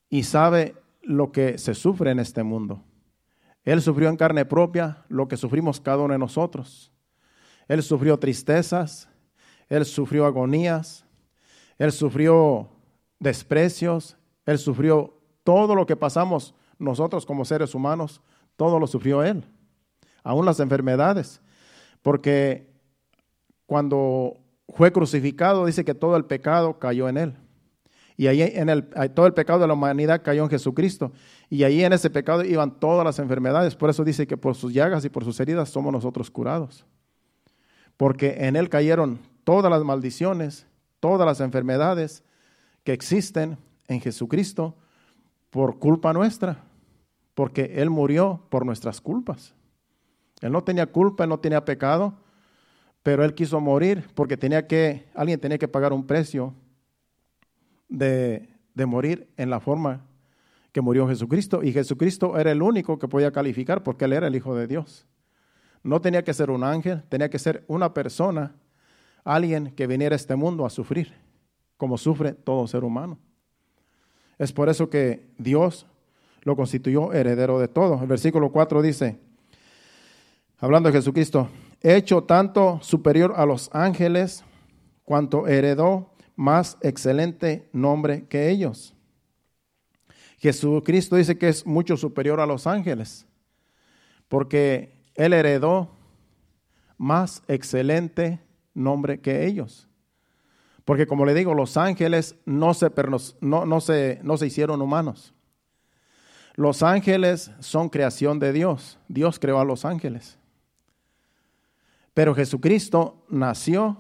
y 0.10 0.24
sabe 0.24 0.76
lo 1.02 1.32
que 1.32 1.58
se 1.58 1.74
sufre 1.74 2.12
en 2.12 2.20
este 2.20 2.44
mundo. 2.44 2.84
Él 3.64 3.82
sufrió 3.82 4.10
en 4.10 4.18
carne 4.18 4.46
propia 4.46 5.06
lo 5.08 5.28
que 5.28 5.38
sufrimos 5.38 5.80
cada 5.80 6.04
uno 6.04 6.14
de 6.14 6.20
nosotros. 6.20 6.92
Él 7.68 7.84
sufrió 7.84 8.18
tristezas, 8.18 9.08
Él 9.70 9.86
sufrió 9.86 10.26
agonías, 10.26 11.06
Él 11.78 11.92
sufrió 11.92 12.70
desprecios, 13.20 14.18
Él 14.46 14.58
sufrió 14.58 15.18
todo 15.44 15.76
lo 15.76 15.86
que 15.86 15.96
pasamos 15.96 16.54
nosotros 16.78 17.26
como 17.26 17.46
seres 17.46 17.76
humanos, 17.76 18.22
todo 18.58 18.80
lo 18.80 18.88
sufrió 18.88 19.24
Él, 19.24 19.46
aún 20.24 20.46
las 20.46 20.60
enfermedades, 20.60 21.42
porque 22.02 22.70
cuando 23.66 24.41
fue 24.76 24.92
crucificado, 24.92 25.66
dice 25.66 25.84
que 25.84 25.94
todo 25.94 26.16
el 26.16 26.26
pecado 26.26 26.80
cayó 26.80 27.10
en 27.10 27.18
él. 27.18 27.36
Y 28.18 28.28
ahí 28.28 28.42
en 28.42 28.70
el, 28.70 28.88
todo 29.14 29.26
el 29.26 29.34
pecado 29.34 29.60
de 29.60 29.68
la 29.68 29.74
humanidad 29.74 30.22
cayó 30.24 30.44
en 30.44 30.50
Jesucristo. 30.50 31.12
Y 31.50 31.64
ahí 31.64 31.84
en 31.84 31.94
ese 31.94 32.10
pecado 32.10 32.44
iban 32.44 32.80
todas 32.80 33.04
las 33.04 33.20
enfermedades. 33.20 33.76
Por 33.76 33.90
eso 33.90 34.04
dice 34.04 34.28
que 34.28 34.38
por 34.38 34.56
sus 34.56 34.74
llagas 34.74 35.04
y 35.06 35.10
por 35.10 35.24
sus 35.24 35.40
heridas 35.40 35.70
somos 35.70 35.92
nosotros 35.92 36.30
curados. 36.30 36.86
Porque 37.98 38.46
en 38.46 38.56
él 38.56 38.70
cayeron 38.70 39.20
todas 39.44 39.72
las 39.72 39.84
maldiciones, 39.84 40.68
todas 41.00 41.26
las 41.26 41.40
enfermedades 41.40 42.24
que 42.84 42.94
existen 42.94 43.58
en 43.88 44.02
Jesucristo 44.02 44.76
por 45.50 45.80
culpa 45.80 46.14
nuestra. 46.14 46.64
Porque 47.34 47.74
él 47.78 47.90
murió 47.90 48.46
por 48.50 48.66
nuestras 48.66 49.02
culpas. 49.02 49.56
Él 50.42 50.52
no 50.52 50.64
tenía 50.64 50.86
culpa, 50.86 51.24
él 51.24 51.30
no 51.30 51.40
tenía 51.40 51.66
pecado 51.66 52.16
pero 53.04 53.24
él 53.24 53.34
quiso 53.34 53.60
morir 53.60 54.08
porque 54.14 54.38
tenía 54.38 54.68
que, 54.68 55.08
alguien 55.16 55.40
tenía 55.40 55.58
que 55.58 55.68
pagar 55.68 55.94
un 55.94 56.06
precio 56.06 56.54
de, 57.90 58.50
de 58.74 58.86
morir 58.86 59.28
en 59.38 59.50
la 59.50 59.60
forma 59.60 60.06
que 60.72 60.82
murió 60.82 61.08
Jesucristo. 61.08 61.64
Y 61.64 61.72
Jesucristo 61.74 62.38
era 62.38 62.52
el 62.52 62.62
único 62.62 63.00
que 63.00 63.08
podía 63.08 63.32
calificar 63.32 63.84
porque 63.84 64.06
él 64.06 64.14
era 64.14 64.28
el 64.28 64.36
Hijo 64.36 64.56
de 64.56 64.68
Dios. 64.68 65.06
No 65.84 66.00
tenía 66.00 66.24
que 66.24 66.34
ser 66.34 66.52
un 66.52 66.64
ángel, 66.64 67.04
tenía 67.10 67.30
que 67.30 67.40
ser 67.40 67.64
una 67.68 67.94
persona, 67.94 68.56
alguien 69.24 69.72
que 69.72 69.88
viniera 69.88 70.14
a 70.14 70.18
este 70.18 70.36
mundo 70.36 70.66
a 70.66 70.70
sufrir, 70.70 71.14
como 71.78 71.98
sufre 71.98 72.34
todo 72.34 72.68
ser 72.68 72.84
humano. 72.84 73.18
Es 74.38 74.54
por 74.54 74.70
eso 74.70 74.90
que 74.90 75.28
Dios 75.38 75.88
lo 76.44 76.56
constituyó 76.56 77.14
heredero 77.14 77.60
de 77.60 77.68
todo. 77.68 78.00
El 78.02 78.08
versículo 78.08 78.52
4 78.52 78.82
dice, 78.82 79.20
hablando 80.60 80.90
de 80.90 80.98
Jesucristo, 80.98 81.50
hecho 81.82 82.24
tanto 82.24 82.80
superior 82.82 83.34
a 83.36 83.46
los 83.46 83.70
ángeles, 83.74 84.44
cuanto 85.04 85.48
heredó 85.48 86.14
más 86.36 86.78
excelente 86.82 87.70
nombre 87.74 88.26
que 88.28 88.50
ellos. 88.50 88.96
Jesucristo 90.38 91.16
dice 91.16 91.38
que 91.38 91.50
es 91.50 91.66
mucho 91.66 91.98
superior 91.98 92.40
a 92.40 92.46
los 92.46 92.66
ángeles, 92.66 93.28
porque 94.28 95.04
Él 95.16 95.34
heredó 95.34 95.92
más 96.98 97.44
excelente 97.48 98.40
nombre 98.74 99.20
que 99.20 99.46
ellos. 99.46 99.88
Porque 100.86 101.06
como 101.06 101.26
le 101.26 101.34
digo, 101.34 101.54
los 101.54 101.78
ángeles 101.78 102.36
no 102.46 102.74
se, 102.74 102.92
no, 103.40 103.66
no 103.66 103.82
se, 103.82 104.20
no 104.24 104.38
se 104.38 104.48
hicieron 104.48 104.82
humanos. 104.82 105.34
Los 106.56 106.84
ángeles 106.84 107.52
son 107.60 107.90
creación 107.90 108.40
de 108.40 108.52
Dios. 108.52 109.00
Dios 109.08 109.40
creó 109.40 109.60
a 109.60 109.66
los 109.66 109.86
ángeles. 109.86 110.38
Pero 112.14 112.36
Jesucristo 112.36 113.26
nació 113.30 113.98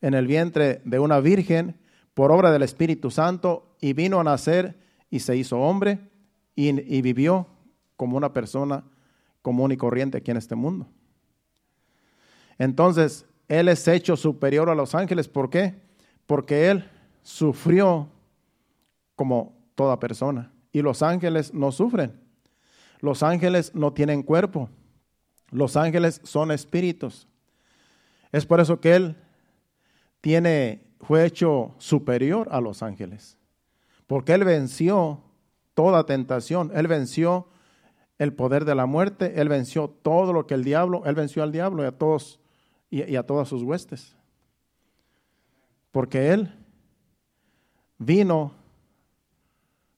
en 0.00 0.14
el 0.14 0.26
vientre 0.26 0.80
de 0.84 0.98
una 0.98 1.20
virgen 1.20 1.78
por 2.14 2.30
obra 2.30 2.50
del 2.50 2.62
Espíritu 2.62 3.10
Santo 3.10 3.76
y 3.80 3.92
vino 3.92 4.20
a 4.20 4.24
nacer 4.24 4.78
y 5.10 5.20
se 5.20 5.36
hizo 5.36 5.58
hombre 5.58 5.98
y, 6.56 7.02
vivió 7.02 7.46
como 7.96 8.16
una 8.16 8.32
persona 8.32 8.84
común 9.42 9.72
y 9.72 9.76
corriente 9.76 10.18
aquí 10.18 10.30
en 10.30 10.36
este 10.36 10.54
mundo. 10.54 10.86
Entonces, 12.58 13.26
Él 13.48 13.68
es 13.68 13.86
hecho 13.88 14.16
superior 14.16 14.70
a 14.70 14.74
los 14.74 14.94
ángeles. 14.94 15.28
¿Por 15.28 15.50
qué? 15.50 15.74
Porque 16.26 16.70
Él 16.70 16.88
sufrió 17.22 18.08
como 19.16 19.56
toda 19.74 19.98
persona. 19.98 20.52
Y 20.72 20.82
los 20.82 21.02
ángeles 21.02 21.52
no 21.52 21.72
sufren. 21.72 22.20
Los 23.00 23.22
ángeles 23.22 23.74
no 23.74 23.92
tienen 23.92 24.22
cuerpo. 24.22 24.70
Los 25.50 25.76
ángeles 25.76 26.20
son 26.24 26.50
espíritus. 26.50 27.28
Es 28.34 28.46
por 28.46 28.58
eso 28.58 28.80
que 28.80 28.96
Él 28.96 29.14
tiene, 30.20 30.82
fue 30.98 31.24
hecho 31.24 31.76
superior 31.78 32.48
a 32.50 32.60
los 32.60 32.82
ángeles, 32.82 33.38
porque 34.08 34.32
Él 34.32 34.42
venció 34.42 35.22
toda 35.72 36.04
tentación, 36.04 36.72
Él 36.74 36.88
venció 36.88 37.46
el 38.18 38.32
poder 38.32 38.64
de 38.64 38.74
la 38.74 38.86
muerte, 38.86 39.40
Él 39.40 39.48
venció 39.48 39.88
todo 39.88 40.32
lo 40.32 40.48
que 40.48 40.54
el 40.54 40.64
diablo, 40.64 41.04
Él 41.04 41.14
venció 41.14 41.44
al 41.44 41.52
diablo 41.52 41.84
y 41.84 41.86
a 41.86 41.92
todos 41.92 42.40
y, 42.90 43.14
a 43.14 43.22
todas 43.24 43.46
sus 43.46 43.62
huestes. 43.62 44.16
Porque 45.92 46.32
Él 46.32 46.52
vino 47.98 48.50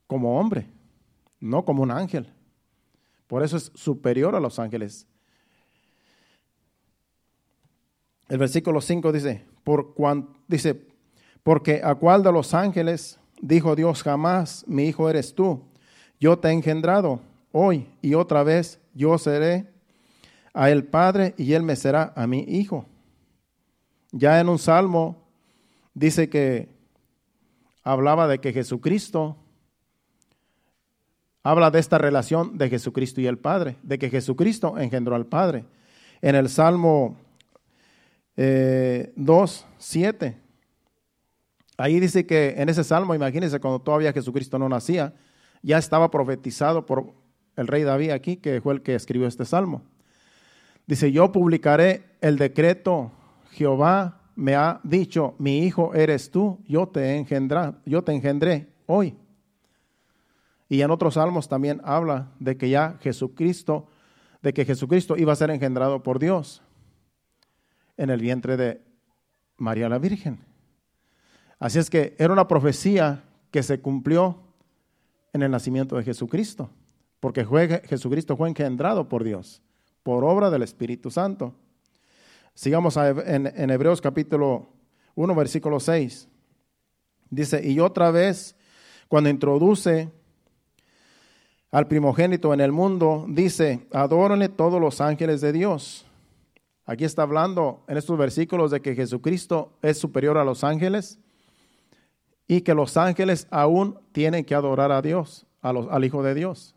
como 0.05 0.39
hombre, 0.39 0.69
no 1.39 1.65
como 1.65 1.81
un 1.81 1.89
ángel. 1.89 2.31
Por 3.25 3.41
eso 3.41 3.57
es 3.57 3.71
superior 3.73 4.35
a 4.35 4.39
los 4.39 4.59
ángeles. 4.59 5.07
El 8.29 8.37
versículo 8.37 8.81
5 8.81 9.11
dice, 9.11 9.45
por 9.63 9.93
dice, 10.47 10.85
porque 11.43 11.81
a 11.83 11.95
cuál 11.95 12.23
de 12.23 12.31
los 12.31 12.53
ángeles 12.53 13.19
dijo 13.41 13.75
Dios 13.75 14.03
jamás, 14.03 14.65
mi 14.67 14.83
hijo 14.85 15.09
eres 15.09 15.33
tú, 15.33 15.61
yo 16.19 16.37
te 16.37 16.49
he 16.49 16.51
engendrado 16.51 17.21
hoy 17.51 17.87
y 18.01 18.15
otra 18.15 18.43
vez 18.43 18.79
yo 18.93 19.17
seré 19.17 19.67
a 20.53 20.69
el 20.69 20.83
Padre 20.83 21.35
y 21.37 21.53
él 21.53 21.63
me 21.63 21.75
será 21.75 22.13
a 22.15 22.27
mi 22.27 22.39
hijo. 22.39 22.85
Ya 24.11 24.39
en 24.39 24.49
un 24.49 24.59
salmo 24.59 25.23
dice 25.93 26.29
que 26.29 26.69
hablaba 27.83 28.27
de 28.27 28.39
que 28.39 28.51
Jesucristo 28.51 29.37
habla 31.43 31.71
de 31.71 31.79
esta 31.79 31.97
relación 31.97 32.57
de 32.57 32.69
Jesucristo 32.69 33.21
y 33.21 33.27
el 33.27 33.37
Padre, 33.37 33.77
de 33.83 33.97
que 33.97 34.09
Jesucristo 34.09 34.77
engendró 34.77 35.15
al 35.15 35.27
Padre. 35.27 35.65
En 36.21 36.35
el 36.35 36.49
Salmo 36.49 37.15
eh, 38.37 39.11
2, 39.15 39.65
7, 39.79 40.37
ahí 41.77 41.99
dice 41.99 42.27
que 42.27 42.53
en 42.57 42.69
ese 42.69 42.83
Salmo, 42.83 43.15
imagínense 43.15 43.59
cuando 43.59 43.79
todavía 43.79 44.13
Jesucristo 44.13 44.59
no 44.59 44.69
nacía, 44.69 45.15
ya 45.63 45.79
estaba 45.79 46.11
profetizado 46.11 46.85
por 46.85 47.13
el 47.55 47.67
rey 47.67 47.81
David 47.81 48.11
aquí, 48.11 48.37
que 48.37 48.61
fue 48.61 48.75
el 48.75 48.83
que 48.83 48.93
escribió 48.93 49.27
este 49.27 49.43
Salmo. 49.43 49.81
Dice, 50.85 51.11
yo 51.11 51.31
publicaré 51.31 52.05
el 52.21 52.37
decreto, 52.37 53.11
Jehová 53.51 54.21
me 54.35 54.55
ha 54.55 54.79
dicho, 54.83 55.33
mi 55.39 55.65
hijo 55.65 55.95
eres 55.95 56.29
tú, 56.29 56.59
yo 56.67 56.87
te, 56.87 57.17
engendré, 57.17 57.73
yo 57.85 58.03
te 58.03 58.13
engendré 58.13 58.67
hoy. 58.85 59.15
Y 60.69 60.81
en 60.81 60.91
otros 60.91 61.15
salmos 61.15 61.49
también 61.49 61.81
habla 61.83 62.31
de 62.39 62.55
que 62.55 62.69
ya 62.69 62.97
Jesucristo, 63.01 63.87
de 64.43 64.53
que 64.53 64.63
Jesucristo 64.63 65.17
iba 65.17 65.33
a 65.33 65.35
ser 65.35 65.49
engendrado 65.49 66.03
por 66.03 66.19
Dios 66.19 66.61
en 67.97 68.09
el 68.09 68.21
vientre 68.21 68.55
de 68.55 68.81
María 69.57 69.89
la 69.89 69.97
Virgen. 69.97 70.39
Así 71.59 71.79
es 71.79 71.89
que 71.89 72.15
era 72.19 72.31
una 72.31 72.47
profecía 72.47 73.23
que 73.51 73.63
se 73.63 73.79
cumplió 73.79 74.39
en 75.33 75.41
el 75.41 75.51
nacimiento 75.51 75.97
de 75.97 76.03
Jesucristo, 76.03 76.69
porque 77.19 77.45
Jesucristo 77.85 78.37
fue 78.37 78.49
engendrado 78.49 79.09
por 79.09 79.23
Dios, 79.23 79.61
por 80.03 80.23
obra 80.23 80.49
del 80.49 80.63
Espíritu 80.63 81.09
Santo. 81.09 81.53
Sigamos 82.53 82.97
en, 82.97 83.47
en 83.47 83.69
Hebreos 83.69 84.01
capítulo 84.01 84.69
1, 85.15 85.35
versículo 85.35 85.79
6. 85.79 86.27
Dice, 87.29 87.67
y 87.67 87.79
otra 87.79 88.11
vez, 88.11 88.55
cuando 89.07 89.29
introduce 89.29 90.09
al 91.71 91.87
primogénito 91.87 92.53
en 92.53 92.61
el 92.61 92.71
mundo, 92.71 93.25
dice, 93.27 93.87
adórenle 93.91 94.49
todos 94.49 94.79
los 94.79 95.01
ángeles 95.01 95.41
de 95.41 95.51
Dios. 95.51 96.06
Aquí 96.87 97.05
está 97.05 97.21
hablando 97.21 97.83
en 97.87 97.97
estos 97.97 98.17
versículos 98.17 98.71
de 98.71 98.81
que 98.81 98.95
Jesucristo 98.95 99.77
es 99.83 99.99
superior 99.99 100.39
a 100.39 100.43
los 100.43 100.63
ángeles 100.63 101.19
y 102.47 102.61
que 102.61 102.73
los 102.73 102.97
ángeles 102.97 103.47
aún 103.51 103.99
tienen 104.11 104.43
que 104.43 104.55
adorar 104.55 104.91
a 104.91 105.03
Dios, 105.03 105.45
al 105.61 106.03
Hijo 106.03 106.23
de 106.23 106.33
Dios. 106.33 106.75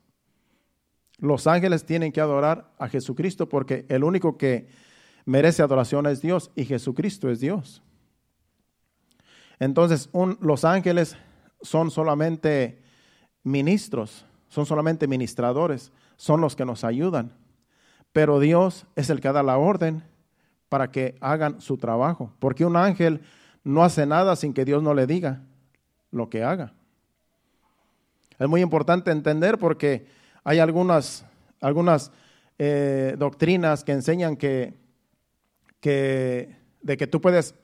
Los 1.16 1.46
ángeles 1.46 1.86
tienen 1.86 2.12
que 2.12 2.20
adorar 2.20 2.70
a 2.78 2.88
Jesucristo 2.88 3.48
porque 3.48 3.86
el 3.88 4.04
único 4.04 4.36
que 4.36 4.68
merece 5.24 5.62
adoración 5.62 6.06
es 6.06 6.20
Dios 6.20 6.50
y 6.54 6.66
Jesucristo 6.66 7.30
es 7.30 7.40
Dios. 7.40 7.82
Entonces, 9.58 10.10
los 10.40 10.66
ángeles 10.66 11.16
son 11.62 11.90
solamente 11.90 12.82
ministros 13.42 14.26
son 14.50 14.66
solamente 14.66 15.06
ministradores, 15.06 15.92
son 16.16 16.42
los 16.42 16.54
que 16.54 16.66
nos 16.66 16.84
ayudan. 16.84 17.32
Pero 18.12 18.40
Dios 18.40 18.86
es 18.96 19.10
el 19.10 19.20
que 19.20 19.32
da 19.32 19.42
la 19.42 19.58
orden 19.58 20.02
para 20.68 20.90
que 20.90 21.16
hagan 21.20 21.60
su 21.60 21.76
trabajo, 21.78 22.32
porque 22.38 22.64
un 22.64 22.76
ángel 22.76 23.22
no 23.64 23.82
hace 23.82 24.06
nada 24.06 24.36
sin 24.36 24.52
que 24.52 24.64
Dios 24.64 24.82
no 24.82 24.94
le 24.94 25.06
diga 25.06 25.42
lo 26.10 26.28
que 26.28 26.44
haga. 26.44 26.72
Es 28.38 28.48
muy 28.48 28.62
importante 28.62 29.10
entender 29.10 29.58
porque 29.58 30.06
hay 30.44 30.58
algunas, 30.58 31.26
algunas 31.60 32.10
eh, 32.58 33.14
doctrinas 33.18 33.84
que 33.84 33.92
enseñan 33.92 34.36
que, 34.36 34.74
que, 35.80 36.56
de 36.80 36.96
que 36.96 37.06
tú 37.06 37.20
puedes 37.20 37.54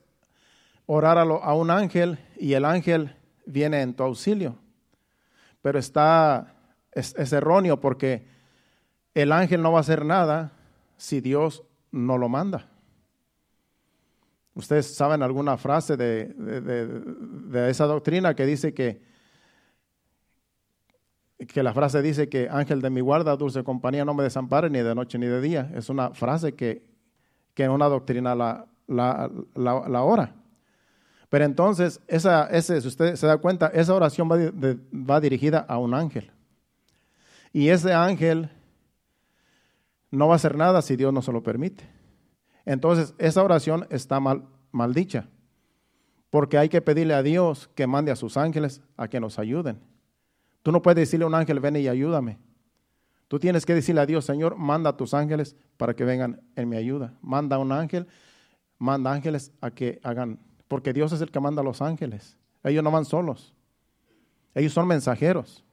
orar 0.85 1.19
a, 1.19 1.23
a 1.23 1.55
un 1.55 1.71
ángel 1.71 2.19
y 2.39 2.53
el 2.53 2.65
ángel 2.65 3.17
viene 3.47 3.81
en 3.81 3.95
tu 3.95 4.03
auxilio, 4.03 4.57
pero 5.63 5.79
está 5.79 6.53
es, 6.97 7.33
erróneo 7.33 7.79
porque 7.79 8.27
el 9.17 9.33
ángel 9.33 9.63
no 9.63 9.73
va 9.73 9.79
a 9.79 9.81
hacer 9.81 10.05
nada 10.05 10.53
si 10.99 11.23
Dios 11.23 11.65
no 11.91 12.19
lo 12.19 12.29
manda. 12.29 12.69
Ustedes 14.55 14.95
saben 14.95 15.23
alguna 15.23 15.57
frase 15.57 15.97
de, 15.97 16.27
de, 16.27 17.71
esa 17.71 17.87
doctrina 17.87 18.35
que 18.35 18.45
dice 18.45 18.75
que, 18.75 19.01
que 21.49 21.63
la 21.63 21.73
frase 21.73 22.03
dice 22.03 22.29
que 22.29 22.51
ángel 22.51 22.83
de 22.83 22.91
mi 22.91 23.01
guarda, 23.01 23.37
dulce 23.37 23.65
compañía, 23.65 24.05
no 24.05 24.13
me 24.13 24.23
desampare 24.23 24.69
ni 24.69 24.81
de 24.81 24.95
noche 24.95 25.19
ni 25.19 25.27
de 25.27 25.41
día. 25.41 25.73
Es 25.75 25.89
una 25.89 26.11
frase 26.11 26.53
que, 26.53 26.83
que 27.55 27.65
en 27.65 27.71
una 27.71 27.87
doctrina 27.87 28.35
la, 28.35 28.67
la, 28.87 29.31
la, 29.55 30.03
ora. 30.03 30.35
Pero 31.31 31.47
entonces, 31.47 32.03
esa, 32.07 32.49
ese, 32.49 32.83
si 32.83 32.89
usted 32.89 33.17
se 33.17 33.27
da 33.27 33.39
cuenta, 33.39 33.69
esa 33.69 33.95
oración 33.95 34.31
va, 34.31 34.37
va 34.93 35.21
dirigida 35.21 35.61
a 35.61 35.79
un 35.79 35.95
ángel. 35.95 36.31
Y 37.51 37.71
ese 37.71 37.95
ángel 37.95 38.51
no 40.17 40.29
va 40.29 40.35
a 40.35 40.37
hacer 40.37 40.57
nada 40.57 40.83
si 40.83 40.97
Dios 40.97 41.13
no 41.13 41.23
se 41.23 41.33
lo 41.33 41.43
permite. 41.43 41.85
Entonces, 42.65 43.15
esa 43.19 43.43
oración 43.43 43.87
está 43.91 44.19
mal, 44.19 44.45
mal 44.73 44.93
dicha, 44.93 45.29
porque 46.31 46.59
hay 46.59 46.69
que 46.69 46.81
pedirle 46.81 47.15
a 47.15 47.23
Dios 47.23 47.71
que 47.75 47.87
mande 47.87 48.11
a 48.11 48.17
sus 48.17 48.37
ángeles 48.37 48.83
a 48.97 49.09
que 49.09 49.21
nos 49.21 49.39
ayuden. 49.39 49.81
Tú 50.63 50.73
no 50.73 50.83
puedes 50.83 50.97
decirle 50.97 51.25
a 51.25 51.29
un 51.29 51.35
ángel, 51.35 51.61
ven 51.61 51.77
y 51.77 51.87
ayúdame. 51.87 52.39
Tú 53.29 53.39
tienes 53.39 53.67
que 53.67 53.75
decirle 53.75 54.01
a 54.01 54.07
Dios, 54.07 54.25
Señor, 54.25 54.57
manda 54.57 54.91
a 54.91 54.97
tus 54.97 55.15
ángeles 55.15 55.57
para 55.77 55.95
que 55.95 56.05
vengan 56.05 56.41
en 56.57 56.69
mi 56.69 56.77
ayuda. 56.77 57.15
Manda 57.23 57.57
a 57.57 57.59
un 57.59 57.73
ángel, 57.73 58.07
manda 58.79 59.13
ángeles 59.13 59.53
a 59.61 59.71
que 59.71 60.01
hagan, 60.03 60.41
porque 60.69 60.93
Dios 60.93 61.13
es 61.13 61.21
el 61.21 61.31
que 61.31 61.41
manda 61.41 61.63
a 61.63 61.65
los 61.65 61.83
ángeles. 61.83 62.37
Ellos 62.65 62.83
no 62.83 62.91
van 62.91 63.05
solos. 63.05 63.55
Ellos 64.55 64.73
son 64.73 64.89
mensajeros. 64.89 65.65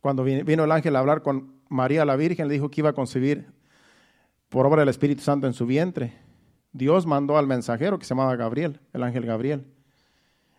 Cuando 0.00 0.24
vino 0.24 0.64
el 0.64 0.72
ángel 0.72 0.96
a 0.96 1.00
hablar 1.00 1.22
con 1.22 1.61
María 1.72 2.04
la 2.04 2.16
Virgen, 2.16 2.48
le 2.48 2.54
dijo 2.54 2.70
que 2.70 2.82
iba 2.82 2.90
a 2.90 2.94
concebir 2.94 3.46
por 4.50 4.66
obra 4.66 4.80
del 4.80 4.90
Espíritu 4.90 5.22
Santo 5.22 5.46
en 5.46 5.54
su 5.54 5.64
vientre. 5.64 6.12
Dios 6.72 7.06
mandó 7.06 7.38
al 7.38 7.46
mensajero 7.46 7.98
que 7.98 8.04
se 8.04 8.10
llamaba 8.10 8.36
Gabriel, 8.36 8.80
el 8.92 9.02
ángel 9.02 9.24
Gabriel, 9.24 9.66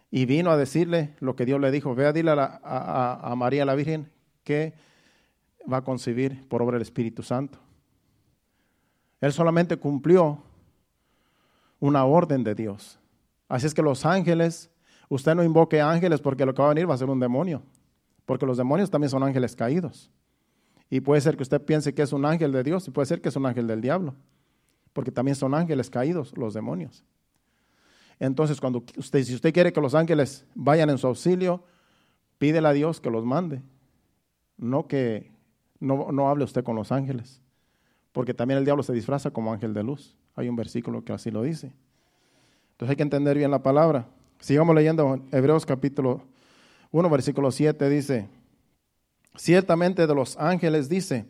y 0.09 0.25
vino 0.25 0.49
a 0.49 0.57
decirle 0.57 1.15
lo 1.19 1.35
que 1.35 1.45
Dios 1.45 1.61
le 1.61 1.71
dijo. 1.71 1.93
Ve 1.93 2.07
a 2.07 2.13
dile 2.13 2.31
a, 2.35 3.33
María 3.37 3.63
la 3.63 3.75
Virgen 3.75 4.11
que 4.43 4.73
va 5.71 5.77
a 5.77 5.83
concebir 5.83 6.47
por 6.49 6.61
obra 6.61 6.73
del 6.75 6.81
Espíritu 6.81 7.21
Santo. 7.21 7.59
Él 9.21 9.31
solamente 9.31 9.77
cumplió 9.77 10.43
una 11.79 12.05
orden 12.05 12.43
de 12.43 12.55
Dios. 12.55 12.99
Así 13.47 13.67
es 13.67 13.73
que 13.73 13.81
los 13.83 14.05
ángeles, 14.05 14.71
usted 15.09 15.35
no 15.35 15.43
invoque 15.43 15.79
ángeles 15.79 16.21
porque 16.21 16.45
lo 16.45 16.53
que 16.53 16.61
va 16.61 16.69
a 16.69 16.73
venir 16.73 16.89
va 16.89 16.95
a 16.95 16.97
ser 16.97 17.09
un 17.09 17.19
demonio. 17.19 17.61
Porque 18.25 18.45
los 18.45 18.57
demonios 18.57 18.89
también 18.89 19.09
son 19.09 19.23
ángeles 19.23 19.55
caídos. 19.55 20.11
Y 20.89 21.01
puede 21.01 21.21
ser 21.21 21.35
que 21.35 21.43
usted 21.43 21.61
piense 21.61 21.93
que 21.93 22.01
es 22.01 22.13
un 22.13 22.25
ángel 22.25 22.51
de 22.51 22.63
Dios 22.63 22.87
y 22.87 22.91
puede 22.91 23.05
ser 23.05 23.21
que 23.21 23.29
es 23.29 23.35
un 23.35 23.45
ángel 23.45 23.67
del 23.67 23.81
diablo. 23.81 24.15
Porque 24.93 25.11
también 25.11 25.35
son 25.35 25.53
ángeles 25.53 25.89
caídos 25.89 26.37
los 26.37 26.53
demonios. 26.53 27.03
Entonces, 28.19 28.61
cuando 28.61 28.83
usted, 28.97 29.23
si 29.23 29.33
usted 29.33 29.53
quiere 29.53 29.73
que 29.73 29.81
los 29.81 29.95
ángeles 29.95 30.45
vayan 30.53 30.89
en 30.89 30.97
su 30.97 31.07
auxilio, 31.07 31.63
pídele 32.37 32.67
a 32.67 32.73
Dios 32.73 33.01
que 33.01 33.09
los 33.09 33.25
mande. 33.25 33.61
No 34.57 34.87
que 34.87 35.31
no, 35.79 36.11
no 36.11 36.29
hable 36.29 36.43
usted 36.43 36.63
con 36.63 36.75
los 36.75 36.91
ángeles. 36.91 37.41
Porque 38.11 38.33
también 38.33 38.59
el 38.59 38.65
diablo 38.65 38.83
se 38.83 38.93
disfraza 38.93 39.31
como 39.31 39.51
ángel 39.51 39.73
de 39.73 39.83
luz. 39.83 40.15
Hay 40.35 40.47
un 40.47 40.55
versículo 40.55 41.03
que 41.03 41.11
así 41.11 41.31
lo 41.31 41.41
dice. 41.41 41.73
Entonces 42.73 42.91
hay 42.91 42.95
que 42.95 43.03
entender 43.03 43.37
bien 43.37 43.51
la 43.51 43.63
palabra. 43.63 44.07
Sigamos 44.39 44.75
leyendo 44.75 45.19
Hebreos 45.31 45.65
capítulo 45.65 46.21
1, 46.91 47.09
versículo 47.09 47.51
7 47.51 47.89
dice, 47.89 48.29
ciertamente 49.35 50.07
de 50.07 50.15
los 50.15 50.37
ángeles 50.37 50.89
dice, 50.89 51.25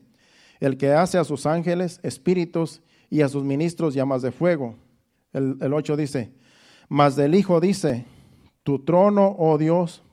el 0.59 0.77
que 0.77 0.91
hace 0.93 1.17
a 1.17 1.23
sus 1.23 1.45
ángeles 1.45 1.99
espíritus 2.03 2.81
y 3.09 3.21
a 3.21 3.29
sus 3.29 3.43
ministros 3.43 3.93
llamas 3.93 4.21
de 4.21 4.31
fuego. 4.31 4.75
El, 5.33 5.57
el 5.61 5.73
8 5.73 5.97
dice, 5.97 6.31
mas 6.89 7.15
del 7.15 7.35
Hijo 7.35 7.59
dice, 7.59 8.05
tu 8.63 8.79
trono, 8.79 9.35
oh 9.37 9.57
Dios, 9.57 10.03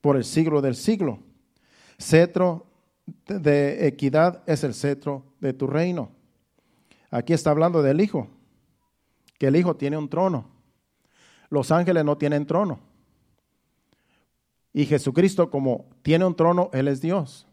por 0.00 0.16
el 0.16 0.24
siglo 0.24 0.60
del 0.62 0.74
siglo. 0.74 1.18
Cetro 1.98 2.66
de 3.26 3.86
equidad 3.86 4.42
es 4.46 4.64
el 4.64 4.74
cetro 4.74 5.24
de 5.40 5.52
tu 5.52 5.66
reino. 5.66 6.10
Aquí 7.10 7.32
está 7.32 7.50
hablando 7.50 7.82
del 7.82 8.00
Hijo. 8.00 8.28
que 9.38 9.46
el 9.46 9.56
Hijo 9.56 9.74
tiene 9.76 9.96
un 9.96 10.08
trono. 10.08 10.46
Los 11.48 11.70
ángeles 11.70 12.04
no 12.04 12.16
tienen 12.18 12.46
trono. 12.46 12.78
Y 14.72 14.86
Jesucristo 14.86 15.50
como 15.50 15.86
tiene 16.02 16.24
un 16.24 16.36
trono, 16.36 16.70
Él 16.72 16.88
es 16.88 17.00
Dios. 17.00 17.46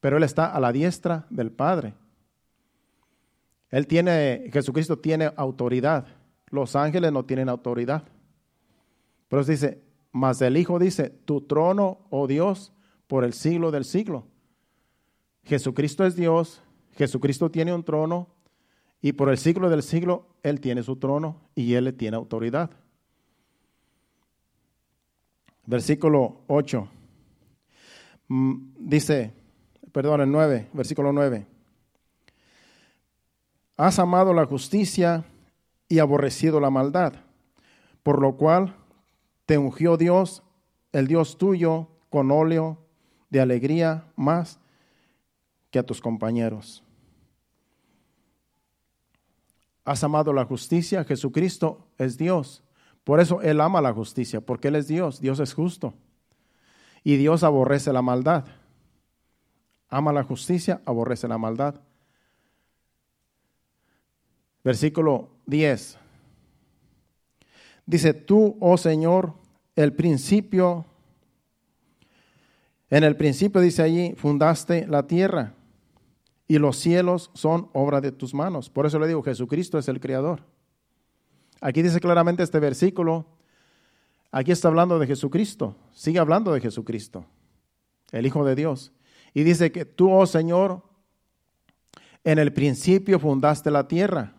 Pero 0.00 0.16
Él 0.16 0.22
está 0.22 0.46
a 0.46 0.60
la 0.60 0.72
diestra 0.72 1.26
del 1.30 1.50
Padre. 1.50 1.94
Él 3.70 3.86
tiene, 3.86 4.50
Jesucristo 4.52 4.98
tiene 4.98 5.32
autoridad. 5.36 6.06
Los 6.50 6.76
ángeles 6.76 7.10
no 7.10 7.24
tienen 7.24 7.48
autoridad. 7.48 8.04
Pero 9.28 9.42
dice, 9.44 9.82
mas 10.12 10.40
el 10.42 10.56
Hijo 10.56 10.78
dice, 10.78 11.10
tu 11.10 11.40
trono, 11.40 12.06
oh 12.10 12.26
Dios, 12.26 12.72
por 13.06 13.24
el 13.24 13.32
siglo 13.32 13.70
del 13.70 13.84
siglo. 13.84 14.26
Jesucristo 15.44 16.06
es 16.06 16.16
Dios, 16.16 16.62
Jesucristo 16.92 17.50
tiene 17.50 17.74
un 17.74 17.84
trono 17.84 18.28
y 19.02 19.12
por 19.12 19.28
el 19.28 19.38
siglo 19.38 19.68
del 19.68 19.82
siglo 19.82 20.26
Él 20.42 20.60
tiene 20.60 20.82
su 20.82 20.96
trono 20.96 21.40
y 21.54 21.74
Él 21.74 21.92
tiene 21.94 22.16
autoridad. 22.16 22.70
Versículo 25.66 26.42
8. 26.46 26.88
Mm, 28.28 28.54
dice, 28.78 29.32
perdón, 29.92 30.20
el 30.22 30.30
9, 30.30 30.68
versículo 30.72 31.12
9. 31.12 31.46
Has 33.76 33.98
amado 33.98 34.32
la 34.32 34.46
justicia 34.46 35.24
y 35.88 35.98
aborrecido 35.98 36.60
la 36.60 36.70
maldad, 36.70 37.14
por 38.02 38.20
lo 38.20 38.36
cual 38.36 38.76
te 39.46 39.58
ungió 39.58 39.96
Dios, 39.96 40.42
el 40.92 41.06
Dios 41.06 41.38
tuyo, 41.38 41.88
con 42.08 42.30
óleo 42.30 42.78
de 43.30 43.40
alegría 43.40 44.04
más 44.14 44.60
que 45.70 45.80
a 45.80 45.82
tus 45.82 46.00
compañeros. 46.00 46.84
Has 49.84 50.04
amado 50.04 50.32
la 50.32 50.44
justicia, 50.44 51.04
Jesucristo 51.04 51.88
es 51.98 52.16
Dios. 52.16 52.62
Por 53.04 53.20
eso 53.20 53.42
Él 53.42 53.60
ama 53.60 53.82
la 53.82 53.92
justicia, 53.92 54.40
porque 54.40 54.68
Él 54.68 54.76
es 54.76 54.88
Dios, 54.88 55.20
Dios 55.20 55.38
es 55.38 55.52
justo. 55.52 55.94
Y 57.04 57.16
Dios 57.16 57.44
aborrece 57.44 57.92
la 57.92 58.00
maldad. 58.00 58.46
Ama 59.90 60.12
la 60.12 60.24
justicia, 60.24 60.80
aborrece 60.86 61.28
la 61.28 61.36
maldad. 61.36 61.80
Versículo 64.64 65.28
10. 65.46 65.98
Dice, 67.84 68.14
tú, 68.14 68.56
oh 68.60 68.78
Señor, 68.78 69.34
el 69.76 69.92
principio, 69.92 70.86
en 72.88 73.04
el 73.04 73.16
principio 73.16 73.60
dice 73.60 73.82
allí, 73.82 74.14
fundaste 74.16 74.86
la 74.86 75.06
tierra 75.06 75.52
y 76.48 76.58
los 76.58 76.78
cielos 76.78 77.30
son 77.34 77.68
obra 77.74 78.00
de 78.00 78.12
tus 78.12 78.32
manos. 78.32 78.70
Por 78.70 78.86
eso 78.86 78.98
le 78.98 79.06
digo, 79.06 79.22
Jesucristo 79.22 79.78
es 79.78 79.88
el 79.88 80.00
creador. 80.00 80.53
Aquí 81.64 81.82
dice 81.82 81.98
claramente 81.98 82.42
este 82.42 82.60
versículo, 82.60 83.24
aquí 84.30 84.52
está 84.52 84.68
hablando 84.68 84.98
de 84.98 85.06
Jesucristo, 85.06 85.76
sigue 85.92 86.18
hablando 86.18 86.52
de 86.52 86.60
Jesucristo, 86.60 87.24
el 88.12 88.26
Hijo 88.26 88.44
de 88.44 88.54
Dios. 88.54 88.92
Y 89.32 89.44
dice 89.44 89.72
que 89.72 89.84
tú, 89.84 90.12
oh 90.12 90.26
Señor, 90.26 90.82
en 92.22 92.38
el 92.38 92.52
principio 92.52 93.18
fundaste 93.18 93.70
la 93.70 93.88
tierra 93.88 94.34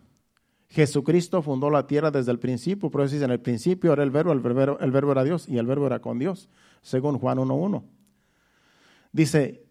Jesucristo 0.76 1.42
fundó 1.42 1.70
la 1.70 1.88
tierra 1.88 2.12
desde 2.12 2.32
el 2.32 2.40
principio, 2.40 2.90
por 2.90 3.02
eso 3.02 3.16
en 3.16 3.32
el 3.32 3.40
principio 3.40 3.94
era 3.94 4.04
el 4.04 4.12
verbo, 4.12 4.34
el 4.34 4.42
verbo, 4.42 4.78
el 4.80 4.92
verbo 4.92 5.12
era 5.14 5.24
Dios 5.24 5.48
y 5.48 5.58
el 5.58 5.66
verbo 5.66 5.88
era 5.88 6.00
con 6.00 6.20
Dios, 6.20 6.50
según 6.82 7.18
Juan 7.18 7.38
1.1. 7.38 7.82
Dice, 9.14 9.64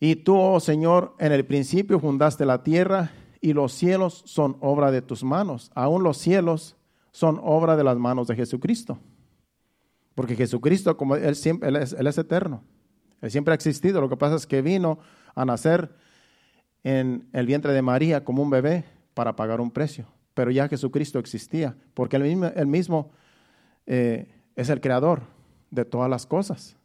y 0.00 0.16
tú, 0.16 0.38
oh 0.38 0.60
Señor, 0.60 1.14
en 1.18 1.32
el 1.32 1.44
principio 1.44 2.00
fundaste 2.00 2.46
la 2.46 2.62
tierra 2.62 3.12
y 3.44 3.52
los 3.52 3.74
cielos 3.74 4.22
son 4.24 4.56
obra 4.60 4.90
de 4.90 5.02
tus 5.02 5.22
manos. 5.22 5.70
Aún 5.74 6.02
los 6.02 6.16
cielos 6.16 6.76
son 7.12 7.38
obra 7.42 7.76
de 7.76 7.84
las 7.84 7.98
manos 7.98 8.26
de 8.26 8.36
Jesucristo. 8.36 8.98
Porque 10.14 10.34
Jesucristo, 10.34 10.96
como 10.96 11.14
Él 11.14 11.36
siempre, 11.36 11.68
él 11.68 11.76
es, 11.76 11.92
él 11.92 12.06
es 12.06 12.16
eterno. 12.16 12.62
Él 13.20 13.30
siempre 13.30 13.52
ha 13.52 13.54
existido. 13.54 14.00
Lo 14.00 14.08
que 14.08 14.16
pasa 14.16 14.36
es 14.36 14.46
que 14.46 14.62
vino 14.62 14.98
a 15.34 15.44
nacer 15.44 15.94
en 16.84 17.28
el 17.34 17.44
vientre 17.44 17.74
de 17.74 17.82
María 17.82 18.24
como 18.24 18.42
un 18.42 18.48
bebé 18.48 18.86
para 19.12 19.36
pagar 19.36 19.60
un 19.60 19.70
precio. 19.70 20.06
Pero 20.32 20.50
ya 20.50 20.66
Jesucristo 20.66 21.18
existía, 21.18 21.76
porque 21.92 22.16
él 22.16 22.66
mismo, 22.66 23.10
eh, 23.84 24.26
es 24.56 24.70
el 24.70 24.80
creador 24.80 25.20
de 25.70 25.84
todas 25.84 26.08
las 26.08 26.24
cosas. 26.24 26.78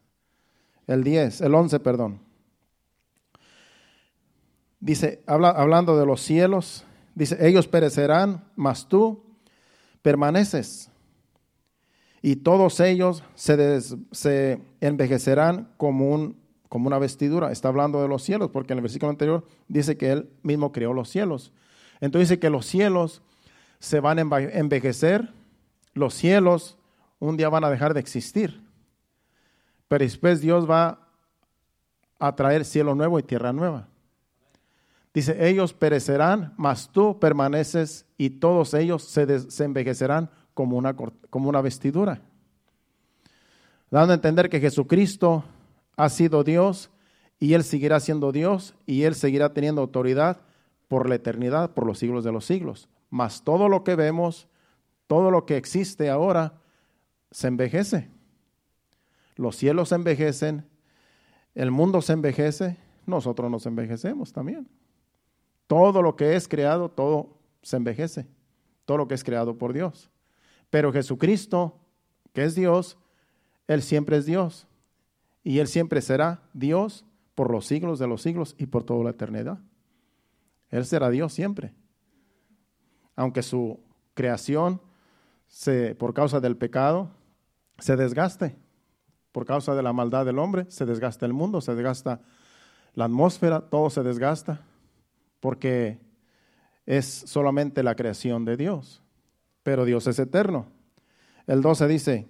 El 0.88 1.06
10, 1.06 1.40
el 1.40 1.56
11, 1.56 1.80
perdón. 1.80 2.20
Dice, 4.80 5.22
habla, 5.28 5.50
hablando 5.50 5.98
de 5.98 6.06
los 6.06 6.22
cielos, 6.22 6.86
dice, 7.16 7.38
ellos 7.46 7.68
perecerán, 7.68 8.46
mas 8.56 8.88
tú 8.88 9.24
permaneces. 10.02 10.90
Y 12.22 12.38
todos 12.38 12.80
ellos 12.80 13.24
se, 13.36 13.82
se 14.12 14.62
envejecerán 14.82 15.70
como, 15.78 16.10
un, 16.14 16.38
como 16.68 16.88
una 16.88 17.00
vestidura. 17.00 17.52
Está 17.52 17.70
hablando 17.70 18.02
de 18.02 18.08
los 18.08 18.24
cielos, 18.24 18.50
porque 18.52 18.74
en 18.74 18.80
el 18.80 18.84
versículo 18.84 19.10
anterior 19.10 19.46
dice 19.68 19.98
que 19.98 20.12
él 20.12 20.30
mismo 20.44 20.72
creó 20.72 20.94
los 20.94 21.10
cielos. 21.10 21.52
Entonces 22.02 22.30
dice 22.30 22.40
que 22.40 22.50
los 22.50 22.66
cielos 22.66 23.22
se 23.80 24.00
van 24.00 24.20
a 24.20 24.22
envejecer, 24.22 25.34
los 25.94 26.14
cielos 26.14 26.78
un 27.20 27.36
día 27.36 27.50
van 27.50 27.64
a 27.64 27.70
dejar 27.70 27.94
de 27.94 28.00
existir, 28.00 28.64
pero 29.88 30.04
después 30.04 30.40
Dios 30.40 30.70
va 30.70 31.08
a 32.20 32.36
traer 32.36 32.64
cielo 32.64 32.96
nuevo 32.96 33.20
y 33.20 33.24
tierra 33.24 33.52
nueva. 33.52 33.89
Dice, 35.14 35.50
ellos 35.50 35.74
perecerán, 35.74 36.54
mas 36.58 36.90
tú 36.90 37.20
permaneces 37.20 38.06
y 38.18 38.30
todos 38.30 38.74
ellos 38.74 39.04
se, 39.04 39.64
envejecerán 39.64 40.30
como 40.54 40.78
una, 40.78 40.96
como 40.96 41.50
una 41.50 41.62
vestidura. 41.62 42.22
Dando 43.90 44.14
a 44.14 44.16
entender 44.16 44.50
que 44.50 44.60
Jesucristo 44.60 45.44
ha 45.96 46.10
sido 46.10 46.44
Dios 46.44 46.92
y 47.40 47.54
Él 47.54 47.64
seguirá 47.64 48.00
siendo 48.00 48.32
Dios 48.32 48.76
y 48.86 49.04
Él 49.04 49.16
seguirá 49.16 49.54
teniendo 49.54 49.82
autoridad 49.82 50.42
por 50.88 51.10
la 51.10 51.16
eternidad, 51.16 51.72
por 51.72 51.88
los 51.88 51.98
siglos 51.98 52.24
de 52.24 52.32
los 52.32 52.46
siglos. 52.46 52.88
Mas 53.10 53.44
todo 53.44 53.68
lo 53.68 53.84
que 53.84 53.96
vemos, 53.96 54.48
todo 55.08 55.32
lo 55.32 55.46
que 55.46 55.58
existe 55.58 56.10
ahora, 56.10 56.54
se 57.32 57.48
envejece. 57.48 58.10
Los 59.36 59.56
cielos 59.56 59.90
se 59.90 59.96
envejecen, 59.96 60.68
el 61.56 61.72
mundo 61.72 62.02
se 62.02 62.14
envejece, 62.14 62.78
nosotros 63.08 63.50
nos 63.50 63.66
envejecemos 63.66 64.34
también. 64.34 64.68
Todo 65.70 66.02
lo 66.02 66.16
que 66.16 66.36
es 66.36 66.48
creado, 66.48 66.90
todo 66.90 67.38
se 67.62 67.78
envejece, 67.78 68.26
todo 68.86 68.98
lo 68.98 69.08
que 69.08 69.14
es 69.14 69.24
creado 69.24 69.60
por 69.60 69.72
Dios. 69.72 70.10
Pero 70.72 70.92
Jesucristo, 70.92 71.78
que 72.34 72.44
es 72.44 72.56
Dios, 72.56 72.98
Él 73.68 73.84
siempre 73.84 74.18
es 74.18 74.26
Dios. 74.26 74.66
Y 75.44 75.60
Él 75.60 75.68
siempre 75.68 76.02
será 76.02 76.42
Dios 76.54 77.06
por 77.36 77.52
los 77.52 77.68
siglos 77.68 78.00
de 78.00 78.08
los 78.08 78.24
siglos 78.24 78.56
y 78.58 78.66
por 78.66 78.84
toda 78.84 79.04
la 79.04 79.12
eternidad. 79.12 79.60
Él 80.72 80.88
será 80.88 81.12
Dios 81.12 81.34
siempre. 81.34 81.76
Aunque 83.16 83.44
su 83.44 83.80
creación, 84.16 84.82
se, 85.48 85.94
por 85.94 86.16
causa 86.16 86.40
del 86.40 86.58
pecado, 86.58 87.12
se 87.78 87.96
desgaste. 87.96 88.58
Por 89.32 89.46
causa 89.46 89.76
de 89.76 89.84
la 89.84 89.94
maldad 89.94 90.26
del 90.26 90.40
hombre, 90.40 90.66
se 90.70 90.88
desgasta 90.88 91.28
el 91.28 91.34
mundo, 91.34 91.62
se 91.62 91.76
desgasta 91.76 92.22
la 92.96 93.06
atmósfera, 93.06 93.62
todo 93.62 93.92
se 93.92 94.02
desgasta. 94.02 94.66
Porque 95.40 96.00
es 96.86 97.06
solamente 97.06 97.84
la 97.84 97.96
creación 97.96 98.46
de 98.46 98.58
Dios. 98.58 99.02
Pero 99.64 99.86
Dios 99.86 100.08
es 100.08 100.20
eterno. 100.20 100.68
El 101.48 101.62
12 101.62 101.88
dice, 101.88 102.28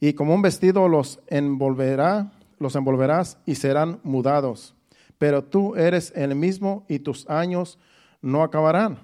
y 0.00 0.14
como 0.14 0.34
un 0.34 0.42
vestido 0.42 0.88
los 0.88 1.20
envolverá, 1.26 2.32
los 2.58 2.74
envolverás 2.76 3.38
y 3.46 3.54
serán 3.54 4.00
mudados 4.02 4.74
pero 5.20 5.44
tú 5.44 5.76
eres 5.76 6.14
el 6.16 6.34
mismo 6.34 6.86
y 6.88 7.00
tus 7.00 7.28
años 7.28 7.78
no 8.22 8.42
acabarán. 8.42 8.98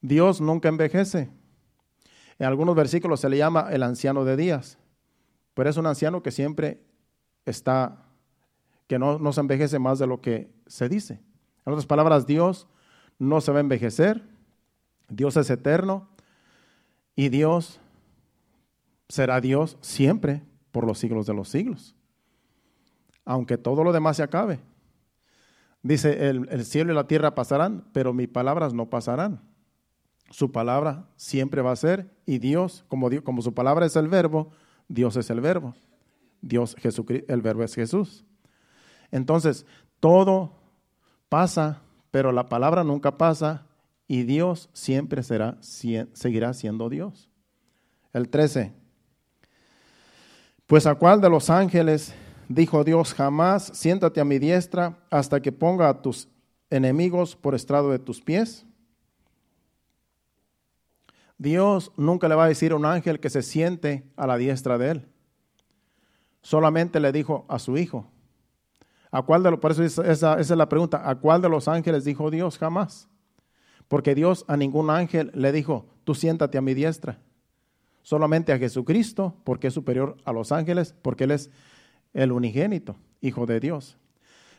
Dios 0.00 0.40
nunca 0.40 0.70
envejece. 0.70 1.28
En 2.38 2.46
algunos 2.46 2.74
versículos 2.74 3.20
se 3.20 3.28
le 3.28 3.36
llama 3.36 3.68
el 3.70 3.82
anciano 3.82 4.24
de 4.24 4.38
días, 4.38 4.78
pero 5.52 5.68
es 5.68 5.76
un 5.76 5.84
anciano 5.84 6.22
que 6.22 6.30
siempre 6.30 6.80
está, 7.44 8.06
que 8.86 8.98
no, 8.98 9.18
no 9.18 9.34
se 9.34 9.40
envejece 9.42 9.78
más 9.78 9.98
de 9.98 10.06
lo 10.06 10.22
que 10.22 10.50
se 10.66 10.88
dice. 10.88 11.20
En 11.66 11.72
otras 11.72 11.86
palabras, 11.86 12.26
Dios 12.26 12.66
no 13.18 13.40
se 13.40 13.52
va 13.52 13.58
a 13.58 13.60
envejecer, 13.60 14.22
Dios 15.08 15.36
es 15.36 15.50
eterno 15.50 16.08
y 17.14 17.28
Dios 17.28 17.80
será 19.08 19.40
Dios 19.40 19.76
siempre 19.80 20.42
por 20.72 20.86
los 20.86 20.98
siglos 20.98 21.26
de 21.26 21.34
los 21.34 21.48
siglos. 21.48 21.94
Aunque 23.24 23.58
todo 23.58 23.84
lo 23.84 23.92
demás 23.92 24.16
se 24.16 24.22
acabe, 24.22 24.60
Dice, 25.86 26.28
el, 26.28 26.64
cielo 26.64 26.90
y 26.90 26.96
la 26.96 27.06
tierra 27.06 27.36
pasarán, 27.36 27.84
pero 27.92 28.12
mis 28.12 28.26
palabras 28.26 28.74
no 28.74 28.90
pasarán. 28.90 29.40
Su 30.30 30.50
palabra 30.50 31.08
siempre 31.14 31.62
va 31.62 31.70
a 31.70 31.76
ser, 31.76 32.10
y 32.26 32.38
Dios, 32.38 32.84
como, 32.88 33.08
Dios, 33.08 33.22
como 33.22 33.40
su 33.40 33.54
palabra 33.54 33.86
es 33.86 33.94
el 33.94 34.08
verbo, 34.08 34.50
Dios 34.88 35.16
es 35.16 35.30
el 35.30 35.40
verbo. 35.40 35.76
Dios, 36.40 36.74
Jesucristo, 36.80 37.32
el 37.32 37.40
verbo 37.40 37.62
es 37.62 37.72
Jesús. 37.72 38.24
Entonces, 39.12 39.64
todo 40.00 40.54
pasa, 41.28 41.82
pero 42.10 42.32
la 42.32 42.48
palabra 42.48 42.84
nunca 42.84 43.18
pasa 43.18 43.66
y 44.08 44.22
Dios 44.22 44.68
siempre 44.72 45.22
será, 45.22 45.58
seguirá 45.60 46.54
siendo 46.54 46.88
Dios. 46.88 47.28
El 48.12 48.28
13. 48.28 48.72
Pues 50.66 50.86
a 50.86 50.94
cuál 50.94 51.20
de 51.20 51.30
los 51.30 51.50
ángeles 51.50 52.14
dijo 52.48 52.84
Dios, 52.84 53.14
jamás 53.14 53.70
siéntate 53.74 54.20
a 54.20 54.24
mi 54.24 54.38
diestra 54.38 54.98
hasta 55.10 55.40
que 55.40 55.52
ponga 55.52 55.88
a 55.88 56.02
tus 56.02 56.28
enemigos 56.70 57.36
por 57.36 57.54
estrado 57.54 57.90
de 57.90 57.98
tus 57.98 58.20
pies. 58.20 58.64
Dios 61.38 61.92
nunca 61.96 62.28
le 62.28 62.34
va 62.34 62.44
a 62.44 62.48
decir 62.48 62.72
a 62.72 62.76
un 62.76 62.86
ángel 62.86 63.20
que 63.20 63.30
se 63.30 63.42
siente 63.42 64.10
a 64.16 64.26
la 64.26 64.36
diestra 64.36 64.78
de 64.78 64.90
él. 64.90 65.08
Solamente 66.40 67.00
le 67.00 67.12
dijo 67.12 67.44
a 67.48 67.58
su 67.58 67.76
hijo. 67.76 68.10
¿A 69.10 69.22
cuál 69.22 69.42
de 69.42 69.50
los, 69.50 69.60
por 69.60 69.70
eso 69.72 70.02
esa, 70.02 70.40
es 70.40 70.50
la 70.50 70.68
pregunta, 70.68 71.08
¿a 71.08 71.14
cuál 71.14 71.40
de 71.40 71.48
los 71.48 71.68
ángeles 71.68 72.04
dijo 72.04 72.30
Dios? 72.30 72.58
Jamás. 72.58 73.08
Porque 73.88 74.14
Dios 74.14 74.44
a 74.48 74.56
ningún 74.56 74.90
ángel 74.90 75.30
le 75.34 75.52
dijo, 75.52 75.86
tú 76.04 76.14
siéntate 76.14 76.58
a 76.58 76.62
mi 76.62 76.74
diestra. 76.74 77.18
Solamente 78.02 78.52
a 78.52 78.58
Jesucristo, 78.58 79.34
porque 79.44 79.68
es 79.68 79.74
superior 79.74 80.16
a 80.24 80.32
los 80.32 80.52
ángeles, 80.52 80.94
porque 81.02 81.24
Él 81.24 81.32
es 81.32 81.50
el 82.14 82.32
unigénito, 82.32 82.96
Hijo 83.20 83.46
de 83.46 83.60
Dios. 83.60 83.96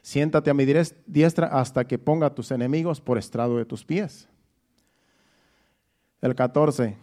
Siéntate 0.01 0.49
a 0.49 0.53
mi 0.53 0.65
diestra 0.65 1.47
hasta 1.47 1.85
que 1.85 1.97
ponga 1.97 2.27
a 2.27 2.35
tus 2.35 2.51
enemigos 2.51 3.01
por 3.01 3.17
estrado 3.17 3.57
de 3.57 3.65
tus 3.65 3.83
pies. 3.83 4.27
El 6.21 6.33
14. 6.33 6.97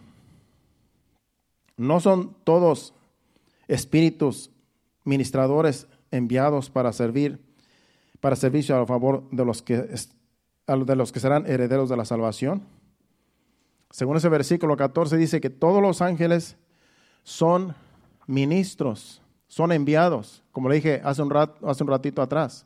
No 1.77 1.99
son 1.99 2.35
todos 2.43 2.93
espíritus 3.67 4.51
ministradores 5.03 5.87
enviados 6.11 6.69
para 6.69 6.93
servir, 6.93 7.39
para 8.19 8.35
servicio 8.35 8.77
a 8.77 8.85
favor 8.85 9.29
de 9.31 9.45
los 9.45 9.61
que 9.61 9.87
de 10.67 10.95
los 10.95 11.11
que 11.11 11.19
serán 11.19 11.45
herederos 11.45 11.89
de 11.89 11.97
la 11.97 12.05
salvación. 12.05 12.63
Según 13.91 14.17
ese 14.17 14.29
versículo 14.29 14.75
14 14.75 15.15
dice 15.15 15.39
que 15.39 15.49
todos 15.49 15.81
los 15.81 16.01
ángeles 16.01 16.57
son 17.23 17.75
ministros, 18.27 19.21
son 19.47 19.71
enviados, 19.71 20.43
como 20.51 20.69
le 20.69 20.75
dije 20.75 21.01
hace 21.03 21.21
un, 21.21 21.31
hace 21.35 21.83
un 21.83 21.89
ratito 21.89 22.21
atrás. 22.21 22.65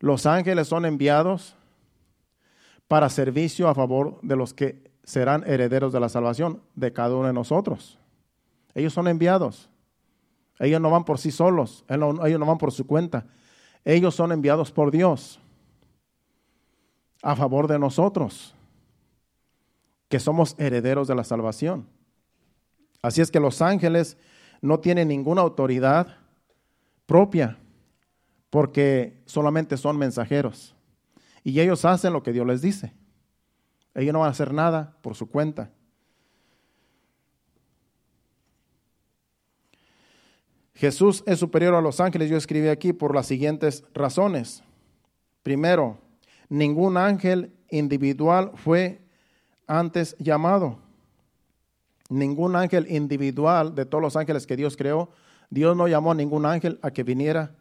Los 0.00 0.26
ángeles 0.26 0.68
son 0.68 0.84
enviados 0.84 1.56
para 2.88 3.08
servicio 3.08 3.68
a 3.68 3.74
favor 3.74 4.18
de 4.22 4.36
los 4.36 4.54
que 4.54 4.90
serán 5.04 5.44
herederos 5.46 5.92
de 5.92 6.00
la 6.00 6.08
salvación 6.08 6.62
de 6.74 6.92
cada 6.92 7.14
uno 7.14 7.28
de 7.28 7.32
nosotros. 7.32 7.98
Ellos 8.74 8.92
son 8.92 9.08
enviados. 9.08 9.70
Ellos 10.58 10.80
no 10.80 10.90
van 10.90 11.04
por 11.04 11.18
sí 11.18 11.30
solos, 11.30 11.84
ellos 11.88 12.40
no 12.40 12.46
van 12.46 12.58
por 12.58 12.72
su 12.72 12.86
cuenta. 12.86 13.26
Ellos 13.84 14.14
son 14.14 14.32
enviados 14.32 14.72
por 14.72 14.90
Dios 14.90 15.40
a 17.22 17.36
favor 17.36 17.68
de 17.68 17.78
nosotros, 17.78 18.54
que 20.08 20.20
somos 20.20 20.54
herederos 20.58 21.08
de 21.08 21.14
la 21.14 21.24
salvación. 21.24 21.86
Así 23.02 23.20
es 23.20 23.30
que 23.30 23.40
los 23.40 23.62
ángeles 23.62 24.16
no 24.60 24.80
tienen 24.80 25.08
ninguna 25.08 25.42
autoridad 25.42 26.16
propia, 27.06 27.58
porque 28.50 29.22
solamente 29.26 29.76
son 29.76 29.96
mensajeros. 29.96 30.74
Y 31.44 31.60
ellos 31.60 31.84
hacen 31.84 32.12
lo 32.12 32.22
que 32.22 32.32
Dios 32.32 32.46
les 32.46 32.62
dice. 32.62 32.92
Ellos 33.94 34.12
no 34.12 34.20
van 34.20 34.28
a 34.28 34.32
hacer 34.32 34.52
nada 34.52 34.96
por 35.02 35.14
su 35.14 35.28
cuenta. 35.28 35.70
Jesús 40.78 41.22
es 41.26 41.38
superior 41.38 41.74
a 41.74 41.80
los 41.80 42.00
ángeles, 42.00 42.30
yo 42.30 42.36
escribí 42.36 42.68
aquí 42.68 42.92
por 42.92 43.14
las 43.14 43.26
siguientes 43.26 43.84
razones. 43.92 44.62
Primero, 45.42 45.98
Ningún 46.48 46.96
ángel 46.96 47.52
individual 47.70 48.52
fue 48.54 49.02
antes 49.66 50.16
llamado. 50.18 50.78
Ningún 52.08 52.56
ángel 52.56 52.90
individual 52.90 53.74
de 53.74 53.84
todos 53.84 54.00
los 54.00 54.16
ángeles 54.16 54.46
que 54.46 54.56
Dios 54.56 54.76
creó, 54.76 55.10
Dios 55.50 55.76
no 55.76 55.88
llamó 55.88 56.12
a 56.12 56.14
ningún 56.14 56.46
ángel 56.46 56.78
a 56.82 56.90
que 56.90 57.02
viniera 57.02 57.54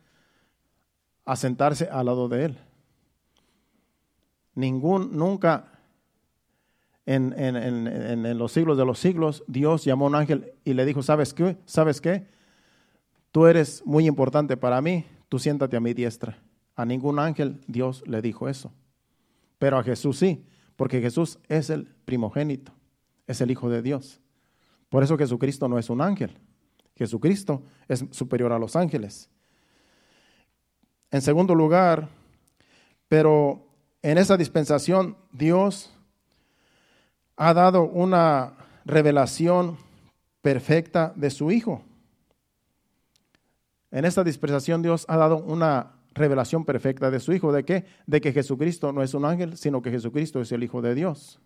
a 1.25 1.35
sentarse 1.35 1.89
al 1.89 2.05
lado 2.05 2.29
de 2.29 2.45
él. 2.45 2.57
Ningún, 4.55 5.15
nunca 5.17 5.71
en, 7.05 8.37
los 8.37 8.53
siglos 8.53 8.77
de 8.77 8.85
los 8.85 8.99
siglos, 8.99 9.43
Dios 9.47 9.83
llamó 9.83 10.05
a 10.05 10.09
un 10.09 10.15
ángel 10.15 10.53
y 10.63 10.73
le 10.73 10.85
dijo, 10.85 11.03
¿sabes 11.03 11.33
qué? 11.33 11.57
¿Sabes 11.65 11.99
qué? 11.99 12.25
Tú 13.37 13.45
eres 13.45 13.85
muy 13.85 14.07
importante 14.07 14.57
para 14.57 14.81
mí, 14.81 15.05
tú 15.29 15.37
siéntate 15.37 15.77
a 15.77 15.79
mi 15.79 15.93
diestra. 15.93 16.39
A 16.75 16.85
ningún 16.85 17.19
ángel 17.19 17.61
Dios 17.67 18.03
le 18.07 18.19
dijo 18.19 18.49
eso. 18.49 18.73
Pero 19.59 19.77
a 19.77 19.83
Jesús 19.83 20.17
sí, 20.17 20.43
porque 20.75 21.01
Jesús 21.01 21.37
es 21.47 21.69
el 21.69 21.85
primogénito, 21.85 22.71
es 23.27 23.39
el 23.39 23.51
Hijo 23.51 23.69
de 23.69 23.83
Dios. 23.83 24.19
Por 24.89 25.03
eso 25.03 25.19
Jesucristo 25.19 25.67
no 25.67 25.77
es 25.77 25.91
un 25.91 26.01
ángel. 26.01 26.35
Jesucristo 26.95 27.61
es 27.87 28.05
superior 28.09 28.51
a 28.53 28.57
los 28.57 28.75
ángeles. 28.75 29.29
En 31.11 31.21
segundo 31.21 31.53
lugar, 31.53 32.09
pero 33.07 33.67
en 34.01 34.17
esa 34.17 34.35
dispensación 34.35 35.15
Dios 35.31 35.93
ha 37.35 37.53
dado 37.53 37.83
una 37.83 38.53
revelación 38.83 39.77
perfecta 40.41 41.13
de 41.15 41.29
su 41.29 41.51
Hijo. 41.51 41.83
En 43.97 44.05
esta 44.05 44.23
dispensación 44.23 44.83
Dios 44.83 45.05
ha 45.07 45.17
dado 45.17 45.37
una 45.37 45.93
revelación 46.13 46.65
perfecta 46.65 47.09
de 47.09 47.19
su 47.19 47.33
Hijo. 47.33 47.51
¿De 47.51 47.65
qué? 47.65 47.85
De 48.05 48.21
que 48.21 48.31
Jesucristo 48.31 48.91
no 48.91 49.01
es 49.01 49.15
un 49.15 49.25
ángel, 49.25 49.57
sino 49.57 49.81
que 49.81 49.89
Jesucristo 49.89 50.39
es 50.39 50.51
el 50.51 50.61
Hijo 50.61 50.83
de 50.83 50.93
Dios. 50.93 51.39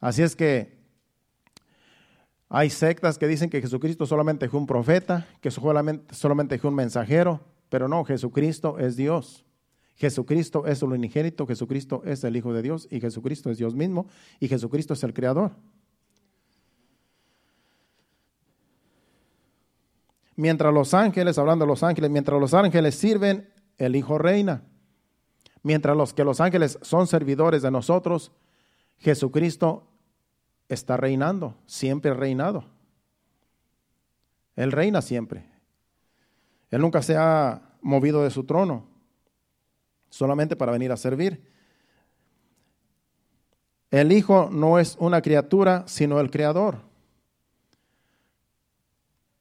Así 0.00 0.22
es 0.22 0.36
que 0.36 0.78
hay 2.48 2.70
sectas 2.70 3.18
que 3.18 3.26
dicen 3.26 3.50
que 3.50 3.60
Jesucristo 3.60 4.06
solamente 4.06 4.46
es 4.46 4.52
un 4.52 4.68
profeta, 4.68 5.26
que 5.40 5.50
solamente, 5.50 6.54
es 6.54 6.62
un 6.62 6.74
mensajero, 6.76 7.40
pero 7.68 7.88
no, 7.88 8.04
Jesucristo 8.04 8.78
es 8.78 8.94
Dios. 8.94 9.44
Jesucristo 9.96 10.68
es 10.68 10.82
el 10.82 10.92
unigénito, 10.92 11.48
Jesucristo 11.48 12.02
es 12.04 12.22
el 12.22 12.36
Hijo 12.36 12.52
de 12.52 12.62
Dios 12.62 12.86
y 12.92 13.00
Jesucristo 13.00 13.50
es 13.50 13.58
Dios 13.58 13.74
mismo 13.74 14.06
y 14.38 14.46
Jesucristo 14.46 14.94
es 14.94 15.02
el 15.02 15.14
Creador. 15.14 15.50
Mientras 20.40 20.72
los 20.72 20.94
ángeles, 20.94 21.36
hablando 21.36 21.66
de 21.66 21.68
los 21.68 21.82
ángeles, 21.82 22.10
mientras 22.10 22.40
los 22.40 22.54
ángeles 22.54 22.94
sirven, 22.94 23.52
el 23.76 23.94
Hijo 23.94 24.16
reina. 24.16 24.62
Mientras 25.62 25.94
los 25.94 26.14
que 26.14 26.24
los 26.24 26.40
ángeles 26.40 26.78
son 26.80 27.06
servidores 27.06 27.60
de 27.60 27.70
nosotros, 27.70 28.32
Jesucristo 28.96 29.86
está 30.66 30.96
reinando, 30.96 31.58
siempre 31.66 32.14
reinado. 32.14 32.64
Él 34.56 34.72
reina 34.72 35.02
siempre. 35.02 35.44
Él 36.70 36.80
nunca 36.80 37.02
se 37.02 37.18
ha 37.18 37.60
movido 37.82 38.24
de 38.24 38.30
su 38.30 38.44
trono, 38.44 38.86
solamente 40.08 40.56
para 40.56 40.72
venir 40.72 40.90
a 40.90 40.96
servir. 40.96 41.52
El 43.90 44.10
Hijo 44.10 44.48
no 44.50 44.78
es 44.78 44.96
una 45.00 45.20
criatura, 45.20 45.84
sino 45.86 46.18
el 46.18 46.30
Creador. 46.30 46.89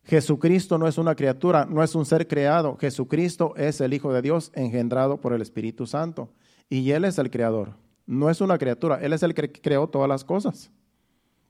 Jesucristo 0.09 0.79
no 0.79 0.87
es 0.87 0.97
una 0.97 1.13
criatura, 1.13 1.67
no 1.69 1.83
es 1.83 1.93
un 1.93 2.03
ser 2.03 2.27
creado. 2.27 2.75
Jesucristo 2.77 3.53
es 3.55 3.79
el 3.79 3.93
Hijo 3.93 4.11
de 4.11 4.23
Dios 4.23 4.51
engendrado 4.55 5.21
por 5.21 5.33
el 5.33 5.41
Espíritu 5.43 5.85
Santo. 5.85 6.29
Y 6.67 6.89
Él 6.89 7.05
es 7.05 7.19
el 7.19 7.29
creador. 7.29 7.75
No 8.07 8.31
es 8.31 8.41
una 8.41 8.57
criatura, 8.57 8.99
Él 9.03 9.13
es 9.13 9.21
el 9.21 9.35
que 9.35 9.51
creó 9.51 9.87
todas 9.87 10.09
las 10.09 10.23
cosas. 10.23 10.71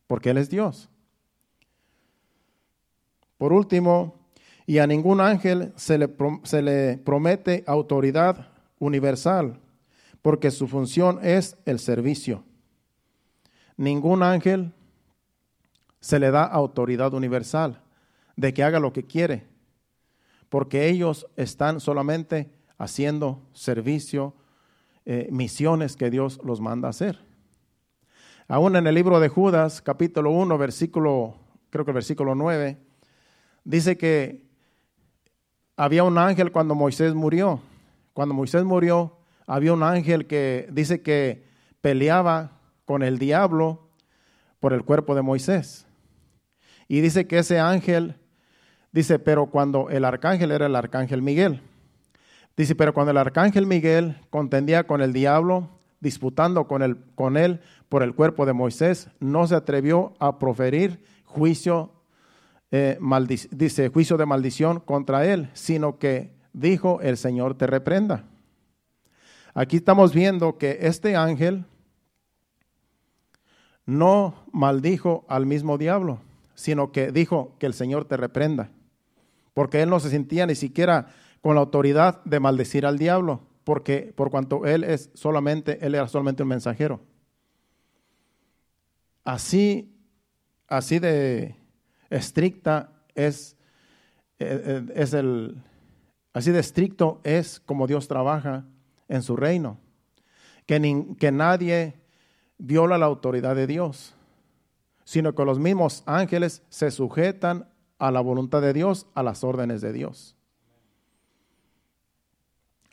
Porque 0.07 0.31
Él 0.31 0.37
es 0.37 0.49
Dios. 0.49 0.89
Por 3.37 3.53
último, 3.53 4.15
y 4.65 4.79
a 4.79 4.87
ningún 4.87 5.21
ángel 5.21 5.71
se 5.77 5.97
le, 5.97 6.13
se 6.43 6.61
le 6.61 6.97
promete 6.97 7.63
autoridad 7.65 8.49
universal, 8.77 9.57
porque 10.21 10.51
su 10.51 10.67
función 10.67 11.19
es 11.23 11.55
el 11.63 11.79
servicio. 11.79 12.43
Ningún 13.77 14.21
ángel 14.21 14.73
se 16.01 16.19
le 16.19 16.29
da 16.29 16.43
autoridad 16.43 17.13
universal 17.13 17.81
de 18.39 18.53
que 18.53 18.63
haga 18.63 18.79
lo 18.79 18.93
que 18.93 19.03
quiere, 19.03 19.45
porque 20.47 20.87
ellos 20.87 21.27
están 21.35 21.81
solamente 21.81 22.49
haciendo 22.77 23.41
servicio, 23.51 24.33
eh, 25.05 25.27
misiones 25.29 25.97
que 25.97 26.09
Dios 26.09 26.39
los 26.45 26.61
manda 26.61 26.87
a 26.87 26.91
hacer. 26.91 27.19
Aún 28.47 28.77
en 28.77 28.87
el 28.87 28.95
libro 28.95 29.19
de 29.19 29.27
Judas, 29.27 29.81
capítulo 29.81 30.31
1, 30.31 30.57
versículo, 30.57 31.35
creo 31.69 31.83
que 31.83 31.91
el 31.91 31.95
versículo 31.95 32.33
9, 32.33 32.77
dice 33.65 33.97
que 33.97 34.47
había 35.75 36.05
un 36.05 36.17
ángel 36.17 36.53
cuando 36.53 36.75
Moisés 36.75 37.13
murió. 37.13 37.59
Cuando 38.13 38.33
Moisés 38.33 38.63
murió, 38.63 39.17
había 39.47 39.73
un 39.73 39.83
ángel 39.83 40.27
que 40.27 40.69
dice 40.71 41.01
que 41.01 41.43
peleaba 41.81 42.61
con 42.85 43.03
el 43.03 43.19
diablo 43.19 43.89
por 44.61 44.71
el 44.71 44.85
cuerpo 44.85 45.13
de 45.13 45.23
Moisés. 45.23 45.85
Y 46.87 47.01
dice 47.01 47.27
que 47.27 47.39
ese 47.39 47.59
ángel 47.59 48.15
Dice, 48.91 49.19
pero 49.19 49.47
cuando 49.47 49.89
el 49.89 50.05
arcángel 50.05 50.51
era 50.51 50.65
el 50.65 50.75
arcángel 50.75 51.21
Miguel. 51.21 51.61
Dice, 52.57 52.75
pero 52.75 52.93
cuando 52.93 53.11
el 53.11 53.17
arcángel 53.17 53.65
Miguel 53.65 54.17
contendía 54.29 54.85
con 54.85 55.01
el 55.01 55.13
diablo, 55.13 55.69
disputando 55.99 56.67
con 56.67 56.81
él, 56.81 56.97
con 57.15 57.37
él 57.37 57.61
por 57.87 58.03
el 58.03 58.15
cuerpo 58.15 58.45
de 58.45 58.53
Moisés, 58.53 59.09
no 59.19 59.47
se 59.47 59.55
atrevió 59.55 60.13
a 60.19 60.39
proferir 60.39 61.03
juicio, 61.25 61.91
eh, 62.71 62.97
dice, 63.51 63.89
juicio 63.89 64.17
de 64.17 64.25
maldición 64.25 64.79
contra 64.79 65.25
él, 65.25 65.49
sino 65.53 65.99
que 65.99 66.31
dijo, 66.53 66.99
el 67.01 67.17
Señor 67.17 67.55
te 67.55 67.67
reprenda. 67.67 68.25
Aquí 69.53 69.77
estamos 69.77 70.13
viendo 70.13 70.57
que 70.57 70.79
este 70.81 71.15
ángel 71.15 71.65
no 73.85 74.35
maldijo 74.51 75.25
al 75.27 75.45
mismo 75.45 75.77
diablo, 75.77 76.19
sino 76.53 76.91
que 76.91 77.11
dijo 77.11 77.55
que 77.57 77.65
el 77.65 77.73
Señor 77.73 78.05
te 78.05 78.17
reprenda, 78.17 78.69
porque 79.59 79.81
él 79.81 79.89
no 79.89 79.99
se 79.99 80.09
sentía 80.09 80.45
ni 80.45 80.55
siquiera 80.55 81.07
con 81.41 81.53
la 81.53 81.59
autoridad 81.59 82.23
de 82.23 82.39
maldecir 82.39 82.85
al 82.85 82.97
diablo, 82.97 83.41
porque 83.65 84.13
por 84.15 84.31
cuanto 84.31 84.65
él 84.65 84.85
es 84.85 85.09
solamente, 85.15 85.85
él 85.85 85.95
era 85.95 86.07
solamente 86.07 86.43
un 86.43 86.47
mensajero. 86.47 87.01
Así, 89.25 89.93
así 90.65 90.99
de 90.99 91.57
estricta 92.09 93.03
es, 93.15 93.57
eh, 94.39 94.61
eh, 94.65 94.85
es 94.95 95.13
el, 95.13 95.61
así 96.31 96.51
de 96.51 96.59
estricto 96.61 97.19
es 97.25 97.59
como 97.59 97.85
Dios 97.85 98.07
trabaja 98.07 98.65
en 99.09 99.21
su 99.23 99.35
reino, 99.35 99.77
que, 100.67 101.05
que 101.19 101.33
nadie 101.33 101.99
viola 102.57 102.97
la 102.97 103.07
autoridad 103.07 103.57
de 103.57 103.67
Dios, 103.67 104.15
sino 105.03 105.35
que 105.35 105.43
los 105.43 105.59
mismos 105.59 106.01
ángeles 106.05 106.63
se 106.69 106.91
sujetan 106.91 107.67
a 107.99 108.11
la 108.11 108.21
voluntad 108.21 108.61
de 108.61 108.73
Dios, 108.73 109.05
a 109.13 109.21
las 109.21 109.43
órdenes 109.43 109.81
de 109.81 109.93
Dios 109.93 110.35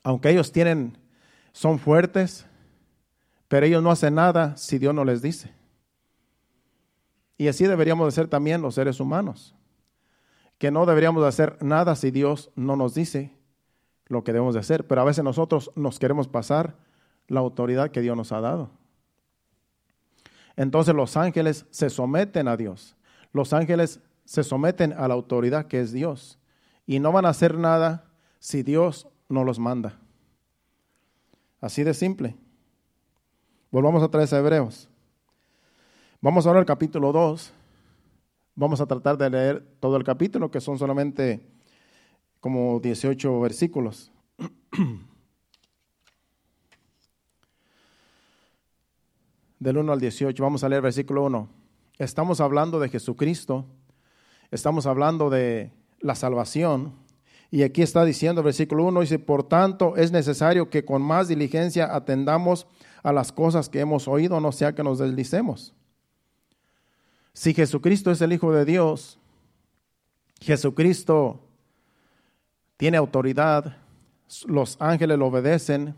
aunque 0.07 0.31
ellos 0.31 0.53
tienen, 0.53 0.97
son 1.51 1.81
fuertes, 1.81 2.47
pero 3.49 3.67
ellos 3.67 3.83
no 3.83 3.91
hacen 3.91 4.15
nada 4.15 4.57
si 4.57 4.79
Dios 4.79 4.95
no 4.95 5.05
les 5.05 5.21
dice. 5.21 5.53
Y 7.37 7.49
así 7.49 7.67
deberíamos 7.67 8.07
de 8.07 8.13
ser 8.13 8.29
también 8.29 8.63
los 8.63 8.77
seres 8.77 9.01
humanos, 9.01 9.57
que 10.59 10.71
no 10.71 10.87
deberíamos 10.87 11.25
de 11.25 11.29
hacer 11.29 11.59
nada 11.61 11.97
si 11.97 12.13
Dios 12.13 12.53
no 12.55 12.77
nos 12.77 12.95
dice 12.95 13.37
lo 14.07 14.23
que 14.23 14.33
debemos 14.33 14.55
de 14.55 14.61
hacer, 14.61 14.87
pero 14.87 15.01
a 15.01 15.05
veces 15.05 15.25
nosotros 15.25 15.73
nos 15.75 15.99
queremos 15.99 16.29
pasar 16.29 16.77
la 17.27 17.41
autoridad 17.41 17.91
que 17.91 18.01
Dios 18.01 18.17
nos 18.17 18.31
ha 18.31 18.41
dado. 18.41 18.71
Entonces 20.55 20.95
los 20.95 21.17
ángeles 21.17 21.67
se 21.71 21.91
someten 21.91 22.47
a 22.47 22.57
Dios, 22.57 22.97
los 23.33 23.53
ángeles 23.53 23.99
se 24.27 24.45
someten 24.45 24.93
a 24.93 25.09
la 25.09 25.15
autoridad 25.15 25.67
que 25.67 25.81
es 25.81 25.93
Dios 25.93 26.39
y 26.85 26.99
no 26.99 27.13
van 27.13 27.25
a 27.25 27.31
hacer 27.31 27.57
nada 27.57 28.05
si 28.39 28.63
Dios 28.63 29.09
no 29.29 29.45
los 29.45 29.59
manda. 29.59 29.99
Así 31.61 31.83
de 31.85 31.95
simple. 31.95 32.37
Volvamos 33.71 34.03
a 34.03 34.09
traer 34.09 34.33
a 34.35 34.39
Hebreos. 34.39 34.89
Vamos 36.21 36.47
ahora 36.47 36.61
al 36.61 36.67
capítulo 36.67 37.13
2. 37.13 37.53
Vamos 38.57 38.81
a 38.81 38.87
tratar 38.87 39.17
de 39.17 39.31
leer 39.31 39.67
todo 39.81 39.97
el 39.97 40.05
capítulo, 40.05 40.51
que 40.51 40.61
son 40.61 40.79
solamente 40.79 41.47
como 42.41 42.81
18 42.81 43.41
versículos. 43.41 44.11
Del 49.59 49.79
1 49.79 49.93
al 49.93 50.01
18, 50.01 50.43
vamos 50.43 50.65
a 50.65 50.69
leer 50.69 50.83
versículo 50.83 51.25
1. 51.25 51.49
Estamos 51.99 52.41
hablando 52.41 52.79
de 52.79 52.89
Jesucristo, 52.89 53.67
estamos 54.51 54.87
hablando 54.87 55.31
de 55.31 55.73
la 56.01 56.15
salvación, 56.15 56.95
y 57.51 57.63
aquí 57.63 57.83
está 57.83 58.05
diciendo, 58.05 58.43
versículo 58.43 58.85
1, 58.85 59.01
dice, 59.01 59.19
por 59.19 59.45
tanto 59.45 59.97
es 59.97 60.11
necesario 60.11 60.69
que 60.69 60.85
con 60.85 61.03
más 61.03 61.29
diligencia 61.29 61.95
atendamos 61.95 62.67
a 63.03 63.13
las 63.13 63.33
cosas 63.33 63.69
que 63.69 63.81
hemos 63.81 64.09
oído, 64.09 64.41
no 64.41 64.53
sea 64.53 64.75
que 64.75 64.83
nos 64.83 64.99
deslicemos. 64.99 65.75
Si 67.33 67.55
Jesucristo 67.55 68.11
es 68.11 68.21
el 68.21 68.33
Hijo 68.33 68.53
de 68.53 68.65
Dios, 68.65 69.19
Jesucristo 70.41 71.41
tiene 72.77 72.97
autoridad, 72.97 73.77
los 74.47 74.77
ángeles 74.81 75.19
lo 75.19 75.27
obedecen 75.27 75.95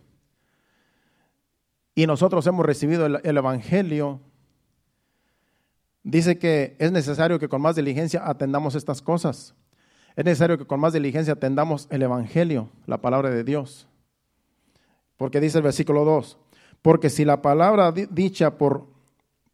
y 1.95 2.07
nosotros 2.07 2.47
hemos 2.47 2.67
recibido 2.67 3.07
el, 3.07 3.21
el 3.25 3.37
Evangelio, 3.37 4.21
dice 6.11 6.39
que 6.39 6.75
es 6.79 6.91
necesario 6.91 7.39
que 7.39 7.49
con 7.49 7.61
más 7.61 7.77
diligencia 7.77 8.23
atendamos 8.25 8.75
estas 8.75 9.03
cosas. 9.03 9.55
Es 10.17 10.25
necesario 10.25 10.57
que 10.57 10.67
con 10.67 10.81
más 10.81 10.95
diligencia 10.95 11.35
atendamos 11.35 11.87
el 11.91 12.03
Evangelio, 12.03 12.71
la 12.87 12.99
palabra 12.99 13.31
de 13.31 13.45
Dios. 13.45 13.87
Porque 15.19 15.41
dice 15.41 15.59
el 15.59 15.65
versículo 15.65 16.05
2, 16.05 16.39
porque 16.81 17.11
si 17.11 17.25
la 17.25 17.43
palabra 17.43 17.93
dicha 17.93 18.57
por, 18.57 18.87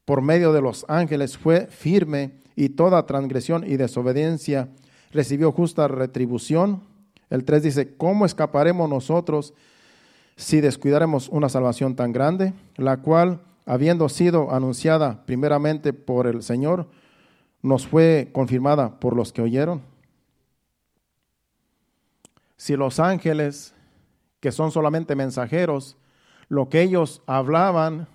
por 0.04 0.22
medio 0.22 0.52
de 0.52 0.62
los 0.62 0.84
ángeles 0.88 1.36
fue 1.36 1.66
firme 1.66 2.34
y 2.54 2.70
toda 2.70 3.04
transgresión 3.06 3.64
y 3.66 3.76
desobediencia 3.76 4.68
recibió 5.12 5.50
justa 5.50 5.88
retribución, 5.88 6.82
el 7.30 7.44
3 7.44 7.62
dice, 7.64 7.96
¿cómo 7.96 8.26
escaparemos 8.26 8.88
nosotros 8.88 9.54
si 10.36 10.60
descuidaremos 10.60 11.28
una 11.30 11.48
salvación 11.48 11.96
tan 11.96 12.12
grande, 12.12 12.52
la 12.76 12.98
cual, 12.98 13.40
habiendo 13.66 14.08
sido 14.08 14.52
anunciada 14.52 15.24
primeramente 15.26 15.92
por 15.92 16.26
el 16.26 16.42
Señor, 16.42 16.88
nos 17.62 17.86
fue 17.86 18.30
confirmada 18.32 19.00
por 19.00 19.16
los 19.16 19.32
que 19.32 19.42
oyeron? 19.42 19.94
si 22.64 22.76
los 22.76 22.98
ángeles, 22.98 23.74
que 24.40 24.50
son 24.50 24.70
solamente 24.70 25.14
mensajeros, 25.14 25.98
lo 26.48 26.70
que 26.70 26.80
ellos 26.80 27.20
hablaban 27.26 28.08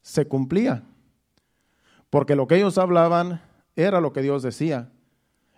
se 0.00 0.26
cumplía. 0.26 0.84
Porque 2.08 2.36
lo 2.36 2.46
que 2.46 2.54
ellos 2.54 2.78
hablaban 2.78 3.42
era 3.74 4.00
lo 4.00 4.12
que 4.12 4.22
Dios 4.22 4.44
decía. 4.44 4.90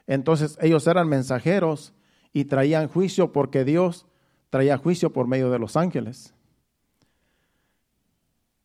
Entonces 0.06 0.56
ellos 0.62 0.86
eran 0.86 1.10
mensajeros 1.10 1.92
y 2.32 2.46
traían 2.46 2.88
juicio 2.88 3.32
porque 3.32 3.66
Dios 3.66 4.06
traía 4.48 4.78
juicio 4.78 5.12
por 5.12 5.26
medio 5.26 5.50
de 5.50 5.58
los 5.58 5.76
ángeles. 5.76 6.32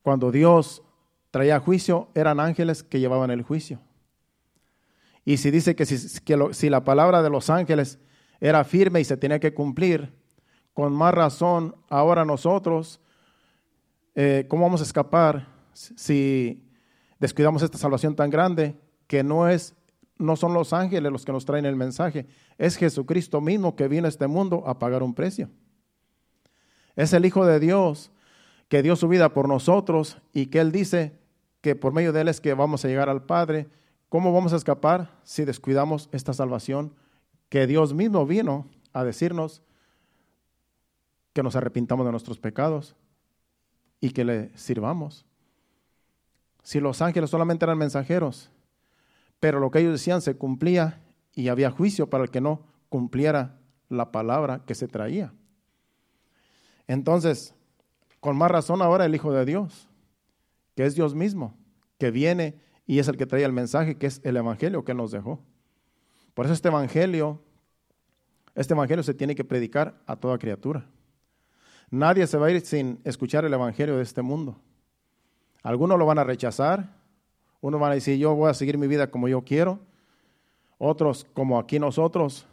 Cuando 0.02 0.30
Dios 0.30 0.82
traía 1.30 1.60
juicio, 1.60 2.08
eran 2.14 2.40
ángeles 2.40 2.82
que 2.82 3.00
llevaban 3.00 3.30
el 3.30 3.42
juicio. 3.42 3.80
Y 5.24 5.36
si 5.36 5.50
dice 5.50 5.76
que 5.76 5.84
si, 5.84 6.20
que 6.20 6.38
si 6.52 6.70
la 6.70 6.84
palabra 6.84 7.22
de 7.22 7.30
los 7.30 7.50
ángeles 7.50 7.98
era 8.40 8.64
firme 8.64 9.00
y 9.00 9.04
se 9.04 9.16
tenía 9.16 9.40
que 9.40 9.52
cumplir. 9.52 10.12
Con 10.72 10.92
más 10.92 11.12
razón, 11.12 11.74
ahora 11.88 12.24
nosotros, 12.24 13.00
eh, 14.14 14.46
¿cómo 14.48 14.62
vamos 14.62 14.80
a 14.80 14.84
escapar 14.84 15.48
si 15.72 16.64
descuidamos 17.18 17.62
esta 17.62 17.78
salvación 17.78 18.14
tan 18.14 18.30
grande 18.30 18.80
que 19.06 19.22
no 19.22 19.48
es 19.48 19.74
no 20.18 20.36
son 20.36 20.52
los 20.52 20.72
ángeles 20.72 21.12
los 21.12 21.24
que 21.24 21.32
nos 21.32 21.44
traen 21.44 21.64
el 21.64 21.76
mensaje, 21.76 22.26
es 22.58 22.76
Jesucristo 22.76 23.40
mismo 23.40 23.76
que 23.76 23.88
vino 23.88 24.06
a 24.06 24.08
este 24.08 24.26
mundo 24.26 24.64
a 24.66 24.78
pagar 24.78 25.02
un 25.02 25.14
precio. 25.14 25.48
Es 26.96 27.12
el 27.12 27.24
Hijo 27.24 27.46
de 27.46 27.60
Dios 27.60 28.10
que 28.68 28.82
dio 28.82 28.96
su 28.96 29.08
vida 29.08 29.32
por 29.32 29.48
nosotros 29.48 30.18
y 30.32 30.46
que 30.46 30.60
Él 30.60 30.72
dice 30.72 31.18
que 31.60 31.74
por 31.74 31.92
medio 31.92 32.12
de 32.12 32.20
Él 32.20 32.28
es 32.28 32.40
que 32.40 32.54
vamos 32.54 32.84
a 32.84 32.88
llegar 32.88 33.08
al 33.08 33.24
Padre. 33.24 33.68
¿Cómo 34.08 34.32
vamos 34.32 34.52
a 34.52 34.56
escapar 34.56 35.18
si 35.24 35.44
descuidamos 35.44 36.08
esta 36.12 36.32
salvación? 36.32 36.94
que 37.48 37.66
Dios 37.66 37.94
mismo 37.94 38.26
vino 38.26 38.68
a 38.92 39.04
decirnos 39.04 39.62
que 41.32 41.42
nos 41.42 41.56
arrepintamos 41.56 42.04
de 42.04 42.12
nuestros 42.12 42.38
pecados 42.38 42.96
y 44.00 44.10
que 44.10 44.24
le 44.24 44.56
sirvamos. 44.56 45.24
Si 46.62 46.80
los 46.80 47.00
ángeles 47.00 47.30
solamente 47.30 47.64
eran 47.64 47.78
mensajeros, 47.78 48.50
pero 49.40 49.60
lo 49.60 49.70
que 49.70 49.80
ellos 49.80 49.92
decían 49.92 50.20
se 50.20 50.36
cumplía 50.36 51.02
y 51.34 51.48
había 51.48 51.70
juicio 51.70 52.10
para 52.10 52.24
el 52.24 52.30
que 52.30 52.40
no 52.40 52.66
cumpliera 52.88 53.58
la 53.88 54.10
palabra 54.12 54.64
que 54.66 54.74
se 54.74 54.88
traía. 54.88 55.32
Entonces, 56.86 57.54
con 58.20 58.36
más 58.36 58.50
razón 58.50 58.82
ahora 58.82 59.04
el 59.04 59.14
Hijo 59.14 59.32
de 59.32 59.44
Dios, 59.44 59.88
que 60.74 60.84
es 60.84 60.94
Dios 60.94 61.14
mismo, 61.14 61.54
que 61.98 62.10
viene 62.10 62.60
y 62.86 62.98
es 62.98 63.08
el 63.08 63.16
que 63.16 63.26
trae 63.26 63.44
el 63.44 63.52
mensaje, 63.52 63.96
que 63.96 64.06
es 64.06 64.20
el 64.24 64.36
Evangelio 64.36 64.84
que 64.84 64.94
nos 64.94 65.10
dejó. 65.10 65.40
Por 66.38 66.46
eso 66.46 66.54
este 66.54 66.68
evangelio, 66.68 67.40
este 68.54 68.72
evangelio 68.72 69.02
se 69.02 69.12
tiene 69.12 69.34
que 69.34 69.42
predicar 69.42 70.00
a 70.06 70.14
toda 70.14 70.38
criatura. 70.38 70.86
Nadie 71.90 72.28
se 72.28 72.38
va 72.38 72.46
a 72.46 72.50
ir 72.52 72.60
sin 72.60 73.00
escuchar 73.02 73.44
el 73.44 73.52
evangelio 73.52 73.96
de 73.96 74.04
este 74.04 74.22
mundo. 74.22 74.56
Algunos 75.64 75.98
lo 75.98 76.06
van 76.06 76.20
a 76.20 76.22
rechazar, 76.22 76.94
unos 77.60 77.80
van 77.80 77.90
a 77.90 77.94
decir, 77.94 78.18
yo 78.18 78.36
voy 78.36 78.50
a 78.50 78.54
seguir 78.54 78.78
mi 78.78 78.86
vida 78.86 79.10
como 79.10 79.26
yo 79.26 79.42
quiero. 79.42 79.80
Otros, 80.78 81.26
como 81.34 81.58
aquí 81.58 81.80
nosotros, 81.80 82.46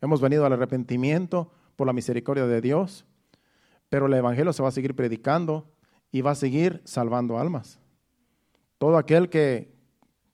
hemos 0.00 0.20
venido 0.20 0.46
al 0.46 0.52
arrepentimiento 0.52 1.50
por 1.74 1.88
la 1.88 1.92
misericordia 1.92 2.46
de 2.46 2.60
Dios. 2.60 3.04
Pero 3.92 4.06
el 4.06 4.14
Evangelio 4.14 4.54
se 4.54 4.62
va 4.62 4.70
a 4.70 4.72
seguir 4.72 4.96
predicando 4.96 5.66
y 6.10 6.22
va 6.22 6.30
a 6.30 6.34
seguir 6.34 6.80
salvando 6.86 7.38
almas. 7.38 7.78
Todo 8.78 8.96
aquel 8.96 9.28
que 9.28 9.70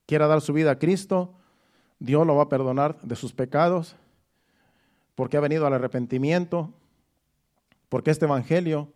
quiera 0.06 0.28
dar 0.28 0.42
su 0.42 0.52
vida 0.52 0.70
a 0.70 0.78
Cristo 0.78 1.34
Dios 1.98 2.24
lo 2.24 2.36
va 2.36 2.44
a 2.44 2.48
perdonar 2.48 3.00
de 3.02 3.16
sus 3.16 3.32
pecados 3.32 3.96
porque 5.16 5.36
ha 5.36 5.40
venido 5.40 5.66
al 5.66 5.72
arrepentimiento, 5.72 6.72
porque 7.88 8.12
este 8.12 8.26
Evangelio 8.26 8.92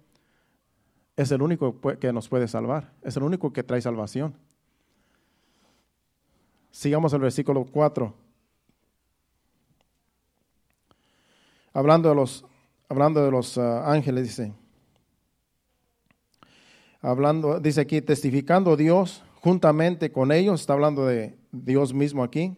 es 1.16 1.32
el 1.32 1.42
único 1.42 1.80
que 1.98 2.12
nos 2.12 2.28
puede 2.28 2.46
salvar, 2.46 2.92
es 3.02 3.16
el 3.16 3.24
único 3.24 3.52
que 3.52 3.64
trae 3.64 3.82
salvación. 3.82 4.36
Sigamos 6.70 7.12
el 7.14 7.20
versículo 7.22 7.64
4. 7.64 8.14
Hablando 11.72 12.08
de 12.10 12.14
los, 12.14 12.44
hablando 12.88 13.24
de 13.24 13.30
los 13.30 13.58
ah, 13.58 13.90
ángeles, 13.90 14.24
dice, 14.24 14.52
hablando, 17.00 17.60
dice 17.60 17.80
aquí, 17.80 18.00
testificando 18.00 18.76
Dios 18.76 19.22
juntamente 19.40 20.12
con 20.12 20.30
ellos, 20.30 20.60
está 20.60 20.72
hablando 20.72 21.06
de 21.06 21.36
Dios 21.50 21.92
mismo 21.92 22.22
aquí, 22.22 22.56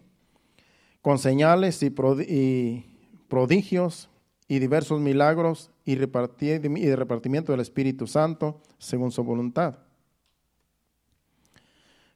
con 1.01 1.18
señales 1.18 1.83
y, 1.83 1.91
prodigios 3.29 4.11
y 4.49 4.59
diversos 4.59 5.01
milagros 5.01 5.70
y, 5.85 5.93
y 5.93 6.95
repartimiento 6.95 7.53
del 7.53 7.61
Espíritu 7.61 8.07
Santo 8.07 8.61
según 8.79 9.12
su 9.12 9.25
voluntad. 9.25 9.79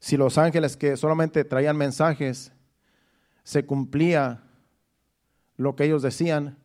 Si 0.00 0.16
los 0.16 0.38
ángeles 0.38 0.76
que 0.76 0.96
solamente 0.96 1.44
traían 1.44 1.76
mensajes 1.76 2.52
se 3.42 3.64
cumplía 3.64 4.44
lo 5.56 5.74
que 5.74 5.84
ellos 5.84 6.02
decían, 6.02 6.56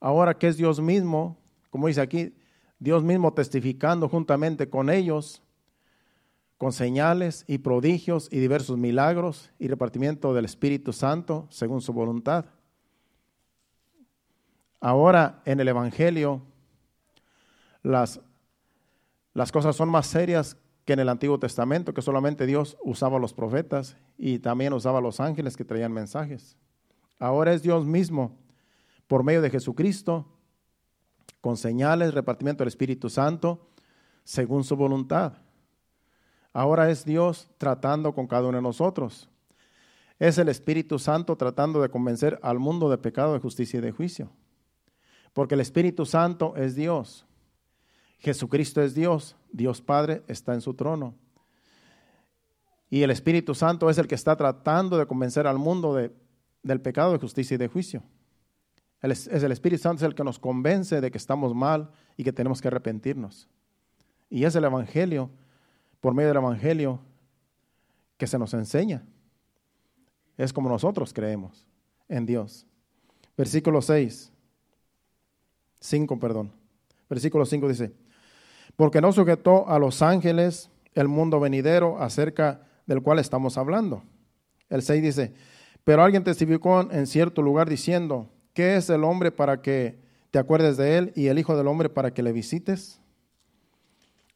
ahora 0.00 0.36
que 0.36 0.48
es 0.48 0.56
Dios 0.56 0.80
mismo, 0.80 1.36
como 1.70 1.86
dice 1.86 2.00
aquí, 2.00 2.34
Dios 2.78 3.04
mismo 3.04 3.32
testificando 3.34 4.08
juntamente 4.08 4.68
con 4.68 4.90
ellos, 4.90 5.42
con 6.56 6.72
señales 6.72 7.44
y 7.46 7.58
prodigios 7.58 8.28
y 8.32 8.38
diversos 8.38 8.76
milagros 8.76 9.50
y 9.58 9.68
repartimiento 9.68 10.34
del 10.34 10.46
Espíritu 10.46 10.92
Santo 10.92 11.46
según 11.50 11.80
su 11.80 11.92
voluntad. 11.92 12.46
Ahora 14.80 15.42
en 15.44 15.60
el 15.60 15.68
Evangelio 15.68 16.42
las, 17.82 18.20
las 19.34 19.52
cosas 19.52 19.76
son 19.76 19.88
más 19.88 20.06
serias 20.06 20.56
que 20.84 20.94
en 20.94 21.00
el 21.00 21.08
Antiguo 21.08 21.38
Testamento, 21.38 21.94
que 21.94 22.02
solamente 22.02 22.46
Dios 22.46 22.76
usaba 22.82 23.18
a 23.18 23.20
los 23.20 23.34
profetas 23.34 23.96
y 24.16 24.38
también 24.38 24.72
usaba 24.72 24.98
a 24.98 25.02
los 25.02 25.20
ángeles 25.20 25.56
que 25.56 25.64
traían 25.64 25.92
mensajes. 25.92 26.56
Ahora 27.18 27.52
es 27.52 27.62
Dios 27.62 27.86
mismo, 27.86 28.36
por 29.10 29.24
medio 29.24 29.42
de 29.42 29.50
Jesucristo, 29.50 30.24
con 31.40 31.56
señales, 31.56 32.14
repartimiento 32.14 32.62
del 32.62 32.68
Espíritu 32.68 33.10
Santo, 33.10 33.66
según 34.22 34.62
su 34.62 34.76
voluntad. 34.76 35.32
Ahora 36.52 36.88
es 36.90 37.04
Dios 37.04 37.50
tratando 37.58 38.14
con 38.14 38.28
cada 38.28 38.46
uno 38.46 38.58
de 38.58 38.62
nosotros. 38.62 39.28
Es 40.20 40.38
el 40.38 40.48
Espíritu 40.48 41.00
Santo 41.00 41.34
tratando 41.34 41.82
de 41.82 41.88
convencer 41.88 42.38
al 42.40 42.60
mundo 42.60 42.88
de 42.88 42.98
pecado, 42.98 43.32
de 43.32 43.40
justicia 43.40 43.78
y 43.78 43.80
de 43.80 43.90
juicio. 43.90 44.30
Porque 45.32 45.56
el 45.56 45.60
Espíritu 45.60 46.06
Santo 46.06 46.54
es 46.54 46.76
Dios. 46.76 47.26
Jesucristo 48.20 48.80
es 48.80 48.94
Dios, 48.94 49.34
Dios 49.50 49.82
Padre 49.82 50.22
está 50.28 50.54
en 50.54 50.60
su 50.60 50.74
trono. 50.74 51.16
Y 52.88 53.02
el 53.02 53.10
Espíritu 53.10 53.56
Santo 53.56 53.90
es 53.90 53.98
el 53.98 54.06
que 54.06 54.14
está 54.14 54.36
tratando 54.36 54.96
de 54.98 55.06
convencer 55.06 55.48
al 55.48 55.58
mundo 55.58 55.96
de, 55.96 56.14
del 56.62 56.80
pecado, 56.80 57.10
de 57.10 57.18
justicia 57.18 57.56
y 57.56 57.58
de 57.58 57.66
juicio. 57.66 58.04
Es 59.02 59.26
el 59.28 59.52
Espíritu 59.52 59.82
Santo 59.82 60.04
el 60.04 60.14
que 60.14 60.24
nos 60.24 60.38
convence 60.38 61.00
de 61.00 61.10
que 61.10 61.18
estamos 61.18 61.54
mal 61.54 61.90
y 62.16 62.24
que 62.24 62.32
tenemos 62.32 62.60
que 62.60 62.68
arrepentirnos. 62.68 63.48
Y 64.28 64.44
es 64.44 64.54
el 64.54 64.64
Evangelio, 64.64 65.30
por 66.00 66.14
medio 66.14 66.28
del 66.28 66.36
Evangelio, 66.36 67.00
que 68.16 68.26
se 68.26 68.38
nos 68.38 68.52
enseña. 68.54 69.02
Es 70.36 70.52
como 70.52 70.68
nosotros 70.68 71.12
creemos 71.12 71.66
en 72.08 72.26
Dios. 72.26 72.66
Versículo 73.36 73.80
6. 73.80 74.30
5, 75.80 76.18
perdón. 76.18 76.52
Versículo 77.08 77.46
5 77.46 77.68
dice, 77.68 77.92
porque 78.76 79.00
no 79.00 79.12
sujetó 79.12 79.68
a 79.68 79.78
los 79.78 80.02
ángeles 80.02 80.70
el 80.94 81.08
mundo 81.08 81.40
venidero 81.40 82.00
acerca 82.00 82.62
del 82.86 83.02
cual 83.02 83.18
estamos 83.18 83.56
hablando. 83.58 84.02
El 84.68 84.82
6 84.82 85.02
dice, 85.02 85.34
pero 85.82 86.02
alguien 86.02 86.22
testificó 86.22 86.80
en 86.90 87.06
cierto 87.06 87.42
lugar 87.42 87.68
diciendo, 87.68 88.28
¿qué 88.54 88.76
es 88.76 88.90
el 88.90 89.04
hombre 89.04 89.30
para 89.32 89.62
que 89.62 89.98
te 90.30 90.38
acuerdes 90.38 90.76
de 90.76 90.98
él 90.98 91.12
y 91.16 91.26
el 91.26 91.38
Hijo 91.38 91.56
del 91.56 91.66
Hombre 91.66 91.88
para 91.88 92.12
que 92.12 92.22
le 92.22 92.32
visites? 92.32 93.00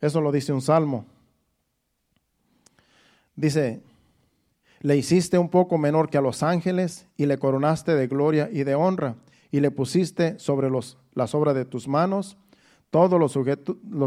Eso 0.00 0.20
lo 0.20 0.32
dice 0.32 0.52
un 0.52 0.62
salmo. 0.62 1.06
Dice, 3.36 3.82
le 4.80 4.96
hiciste 4.96 5.38
un 5.38 5.48
poco 5.48 5.78
menor 5.78 6.10
que 6.10 6.18
a 6.18 6.20
los 6.20 6.42
ángeles 6.42 7.06
y 7.16 7.26
le 7.26 7.38
coronaste 7.38 7.94
de 7.94 8.06
gloria 8.06 8.48
y 8.52 8.64
de 8.64 8.74
honra 8.74 9.16
y 9.50 9.60
le 9.60 9.70
pusiste 9.70 10.38
sobre 10.38 10.70
los, 10.70 10.98
las 11.14 11.34
obras 11.34 11.54
de 11.54 11.64
tus 11.64 11.88
manos 11.88 12.36
todo 12.94 13.18
lo, 13.18 13.28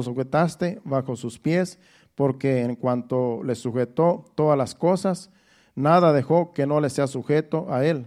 sujetaste 0.02 0.80
bajo 0.86 1.18
sus 1.18 1.40
pies, 1.40 1.78
porque 2.16 2.62
en 2.62 2.78
cuanto 2.78 3.44
le 3.44 3.54
sujetó 3.56 4.24
todas 4.34 4.58
las 4.58 4.76
cosas, 4.76 5.30
nada 5.76 6.14
dejó 6.14 6.54
que 6.54 6.66
no 6.66 6.80
le 6.80 6.90
sea 6.90 7.08
sujeto 7.08 7.68
a 7.70 7.86
él. 7.86 8.06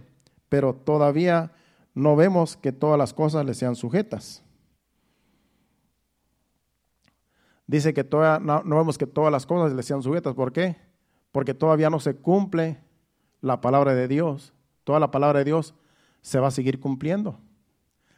Pero 0.49 0.73
todavía 0.73 1.51
no 1.93 2.15
vemos 2.15 2.55
que 2.55 2.71
todas 2.71 2.97
las 2.97 3.13
cosas 3.13 3.45
le 3.45 3.53
sean 3.53 3.75
sujetas. 3.75 4.43
Dice 7.67 7.93
que 7.93 8.03
no, 8.03 8.63
no 8.63 8.75
vemos 8.77 8.97
que 8.97 9.07
todas 9.07 9.31
las 9.31 9.45
cosas 9.45 9.73
le 9.73 9.83
sean 9.83 10.01
sujetas. 10.01 10.33
¿Por 10.33 10.51
qué? 10.51 10.77
Porque 11.31 11.53
todavía 11.53 11.89
no 11.89 11.99
se 11.99 12.15
cumple 12.15 12.81
la 13.39 13.61
palabra 13.61 13.93
de 13.93 14.07
Dios. 14.07 14.53
Toda 14.83 14.99
la 14.99 15.11
palabra 15.11 15.39
de 15.39 15.45
Dios 15.45 15.73
se 16.21 16.39
va 16.39 16.47
a 16.47 16.51
seguir 16.51 16.79
cumpliendo. 16.79 17.39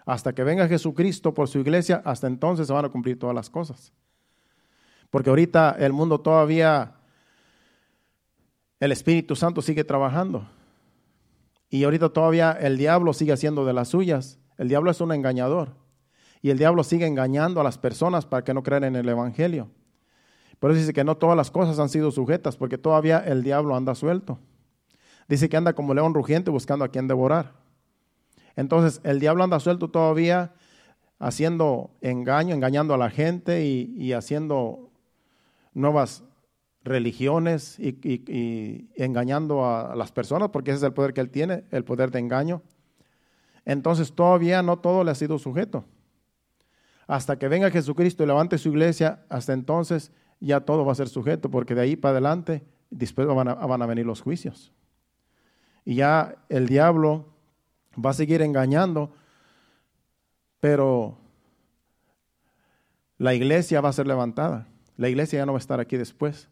Hasta 0.06 0.34
que 0.34 0.44
venga 0.44 0.68
Jesucristo 0.68 1.34
por 1.34 1.48
su 1.48 1.60
iglesia, 1.60 2.02
hasta 2.04 2.28
entonces 2.28 2.68
se 2.68 2.74
van 2.74 2.86
a 2.86 2.90
cumplir 2.90 3.18
todas 3.18 3.36
las 3.36 3.50
cosas. 3.50 3.94
Porque 5.10 5.30
ahorita 5.30 5.76
el 5.80 5.94
mundo 5.94 6.20
todavía, 6.20 6.96
el 8.80 8.92
Espíritu 8.92 9.36
Santo 9.36 9.62
sigue 9.62 9.84
trabajando. 9.84 10.50
Y 11.74 11.86
ahorita 11.86 12.10
todavía 12.10 12.52
el 12.52 12.78
diablo 12.78 13.14
sigue 13.14 13.32
haciendo 13.32 13.66
de 13.66 13.74
las 13.74 13.88
suyas. 13.88 14.38
El 14.60 14.68
diablo 14.68 14.92
es 14.92 15.02
un 15.02 15.12
engañador. 15.12 15.70
Y 16.44 16.52
el 16.52 16.60
diablo 16.60 16.84
sigue 16.84 17.08
engañando 17.08 17.60
a 17.60 17.64
las 17.64 17.80
personas 17.80 18.28
para 18.28 18.44
que 18.44 18.54
no 18.54 18.62
crean 18.62 18.84
en 18.84 18.96
el 18.96 19.10
Evangelio. 19.10 19.72
Por 20.60 20.70
eso 20.70 20.82
dice 20.82 20.94
que 20.94 21.04
no 21.04 21.18
todas 21.18 21.36
las 21.36 21.50
cosas 21.50 21.80
han 21.80 21.90
sido 21.90 22.12
sujetas, 22.12 22.58
porque 22.58 22.78
todavía 22.78 23.18
el 23.18 23.42
diablo 23.42 23.76
anda 23.76 23.96
suelto. 23.96 24.38
Dice 25.28 25.50
que 25.50 25.58
anda 25.58 25.74
como 25.74 25.96
león 25.96 26.14
rugiente 26.14 26.52
buscando 26.52 26.86
a 26.86 26.90
quien 26.90 27.08
devorar. 27.08 27.54
Entonces 28.56 29.02
el 29.04 29.20
diablo 29.20 29.44
anda 29.44 29.60
suelto 29.60 29.88
todavía 29.88 30.54
haciendo 31.18 31.90
engaño, 32.02 32.54
engañando 32.54 32.94
a 32.94 33.00
la 33.00 33.10
gente 33.10 33.66
y, 33.66 34.14
haciendo 34.14 34.92
nuevas 35.74 36.24
religiones 36.84 37.80
y, 37.80 38.90
engañando 38.96 39.66
a, 39.66 39.96
las 39.96 40.12
personas, 40.12 40.50
porque 40.50 40.72
ese 40.72 40.80
es 40.80 40.84
el 40.84 40.94
poder 40.94 41.14
que 41.14 41.22
él 41.22 41.30
tiene, 41.30 41.64
el 41.72 41.84
poder 41.84 42.12
de 42.12 42.20
engaño. 42.20 42.62
Entonces 43.66 44.14
todavía 44.14 44.62
no 44.62 44.80
todo 44.80 45.04
le 45.04 45.12
ha 45.12 45.16
sido 45.16 45.40
sujeto. 45.40 45.86
Hasta 47.08 47.38
que 47.38 47.48
venga 47.48 47.72
Jesucristo 47.72 48.24
y 48.24 48.28
levante 48.28 48.58
su 48.58 48.70
iglesia, 48.70 49.26
hasta 49.30 49.54
entonces 49.54 50.12
ya 50.40 50.62
todo 50.62 50.86
va 50.86 50.92
a 50.92 50.96
ser 50.96 51.08
sujeto, 51.08 51.50
porque 51.50 51.76
de 51.76 51.82
ahí 51.82 51.96
para 51.96 52.14
adelante, 52.14 52.64
después 52.90 53.28
van 53.28 53.48
a 53.48 53.86
venir 53.86 54.06
los 54.06 54.22
juicios. 54.22 54.74
Y 55.86 55.96
ya 55.96 56.36
el 56.50 56.68
diablo 56.68 57.28
va 57.94 58.10
a 58.12 58.14
seguir 58.14 58.42
engañando, 58.42 59.14
pero 60.60 61.18
la 63.18 63.34
iglesia 63.34 63.80
va 63.82 63.90
a 63.90 63.94
ser 63.94 64.08
levantada. 64.08 64.68
La 64.98 65.10
iglesia 65.10 65.40
ya 65.40 65.46
no 65.46 65.54
va 65.54 65.58
a 65.58 65.60
estar 65.60 65.80
aquí 65.80 65.98
después 65.98 66.50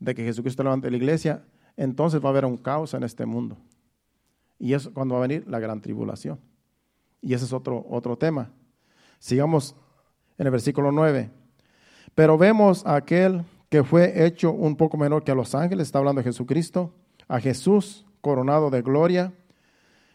de 0.00 0.14
que 0.14 0.24
Jesucristo 0.24 0.64
levante 0.64 0.90
la 0.90 0.96
iglesia. 0.96 1.44
Entonces 1.76 2.22
va 2.22 2.28
a 2.28 2.30
haber 2.30 2.44
un 2.44 2.56
caos 2.56 2.94
en 2.94 3.04
este 3.04 3.26
mundo. 3.26 3.56
Y 4.58 4.74
es 4.74 4.88
cuando 4.88 5.14
va 5.14 5.20
a 5.20 5.28
venir 5.28 5.44
la 5.46 5.60
gran 5.60 5.80
tribulación. 5.80 6.40
Y 7.22 7.34
ese 7.34 7.44
es 7.44 7.52
otro, 7.52 7.86
otro 7.88 8.16
tema. 8.18 8.50
Sigamos 9.18 9.76
en 10.38 10.46
el 10.46 10.50
versículo 10.50 10.90
9. 10.90 11.30
Pero 12.14 12.36
vemos 12.36 12.84
a 12.84 12.96
aquel 12.96 13.44
que 13.68 13.84
fue 13.84 14.26
hecho 14.26 14.50
un 14.50 14.76
poco 14.76 14.96
menor 14.96 15.22
que 15.22 15.30
a 15.30 15.34
los 15.34 15.54
ángeles, 15.54 15.88
está 15.88 15.98
hablando 16.00 16.20
de 16.20 16.24
Jesucristo, 16.24 16.92
a 17.28 17.38
Jesús 17.38 18.04
coronado 18.20 18.68
de 18.70 18.82
gloria 18.82 19.32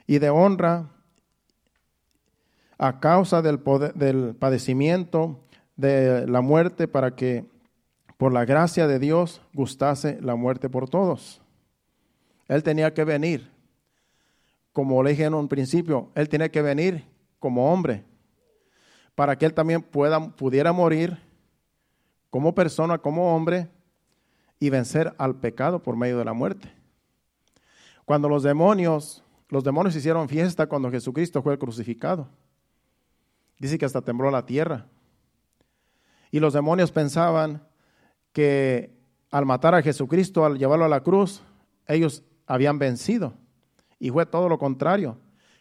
y 0.06 0.20
de 0.20 0.30
honra 0.30 0.92
a 2.78 3.00
causa 3.00 3.42
del, 3.42 3.62
del 3.96 4.36
padecimiento 4.36 5.40
de 5.78 6.28
la 6.28 6.42
muerte 6.42 6.88
para 6.88 7.16
que 7.16 7.46
por 8.18 8.34
la 8.34 8.46
gracia 8.46 8.88
de 8.88 9.00
Dios 9.00 9.42
gustase 9.54 10.20
la 10.22 10.36
muerte 10.36 10.70
por 10.70 10.90
todos. 10.90 11.42
Él 12.48 12.64
tenía 12.64 12.94
que 12.94 13.04
venir, 13.04 13.52
como 14.74 15.02
le 15.04 15.12
dije 15.12 15.26
en 15.26 15.34
un 15.34 15.48
principio, 15.48 16.12
él 16.16 16.30
tenía 16.30 16.50
que 16.50 16.62
venir 16.62 17.06
como 17.40 17.72
hombre, 17.72 18.04
para 19.16 19.38
que 19.38 19.46
él 19.46 19.54
también 19.54 19.82
pueda, 19.82 20.36
pudiera 20.36 20.74
morir 20.74 21.18
como 22.30 22.54
persona, 22.54 22.98
como 22.98 23.36
hombre, 23.36 23.70
y 24.60 24.70
vencer 24.70 25.14
al 25.18 25.36
pecado 25.36 25.82
por 25.82 25.96
medio 25.96 26.18
de 26.18 26.26
la 26.26 26.34
muerte. 26.34 26.72
Cuando 28.06 28.30
los 28.30 28.44
demonios 28.44 29.26
los 29.50 29.64
demonios 29.64 29.96
hicieron 29.96 30.28
fiesta 30.28 30.68
cuando 30.68 30.92
Jesucristo 30.92 31.42
fue 31.42 31.58
crucificado. 31.58 32.28
Dice 33.60 33.78
que 33.78 33.86
hasta 33.86 34.02
tembló 34.02 34.32
la 34.32 34.46
tierra. 34.46 34.88
Y 36.32 36.40
los 36.40 36.54
demonios 36.54 36.92
pensaban 36.92 37.66
que 38.36 38.92
al 39.32 39.46
matar 39.46 39.76
a 39.76 39.82
Jesucristo, 39.82 40.44
al 40.44 40.58
llevarlo 40.58 40.84
a 40.84 40.90
la 40.90 41.04
cruz, 41.04 41.42
ellos 41.88 42.22
habían 42.46 42.78
vencido. 42.78 43.34
Y 43.98 44.10
fue 44.10 44.26
todo 44.26 44.50
lo 44.50 44.60
contrario. 44.60 45.18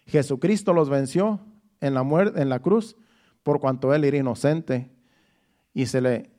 Jesucristo 0.07 0.73
los 0.73 0.91
venció 0.91 1.39
en 1.81 1.95
la, 1.95 2.03
muerte, 2.03 2.43
en 2.43 2.49
la 2.49 2.59
cruz 2.59 2.97
por 3.45 3.61
cuanto 3.61 3.95
él 3.95 4.03
era 4.03 4.17
inocente 4.17 4.91
y 5.73 5.87
se 5.87 6.01
le, 6.01 6.33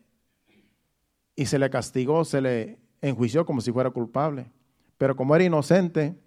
y 1.38 1.46
se 1.46 1.58
le 1.58 1.70
castigó, 1.70 2.26
se 2.26 2.42
le 2.42 2.80
enjuició 3.02 3.46
como 3.46 3.62
si 3.62 3.72
fuera 3.72 3.92
culpable. 3.92 4.52
Pero 4.98 5.16
como 5.16 5.38
era 5.38 5.46
inocente, 5.46 6.20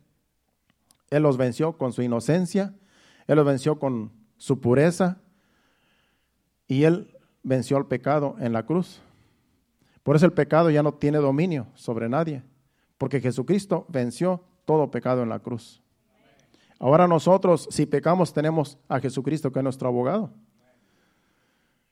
él 1.11 1.23
los 1.23 1.37
venció 1.37 1.77
con 1.77 1.93
su 1.93 2.01
inocencia, 2.01 2.75
él 3.27 3.37
los 3.37 3.45
venció 3.45 3.79
con 3.79 4.11
su 4.39 4.59
pureza 4.59 5.21
y 6.67 6.85
él 6.85 7.15
venció 7.43 7.77
al 7.77 7.89
pecado 7.89 8.37
en 8.41 8.55
la 8.55 8.65
cruz. 8.65 9.03
Por 10.09 10.17
eso 10.17 10.25
el 10.25 10.33
pecado 10.33 10.71
ya 10.71 10.83
no 10.83 10.95
tiene 10.95 11.19
dominio 11.19 11.67
sobre 11.75 12.09
nadie, 12.09 12.43
porque 12.97 13.21
Jesucristo 13.21 13.85
venció 13.91 14.43
todo 14.65 14.91
pecado 14.91 15.23
en 15.23 15.29
la 15.29 15.39
cruz. 15.39 15.83
Ahora 16.79 17.07
nosotros, 17.07 17.69
si 17.71 17.85
pecamos, 17.85 18.33
tenemos 18.33 18.79
a 18.89 19.01
Jesucristo 19.01 19.53
que 19.53 19.59
es 19.59 19.63
nuestro 19.63 19.87
abogado. 19.87 20.31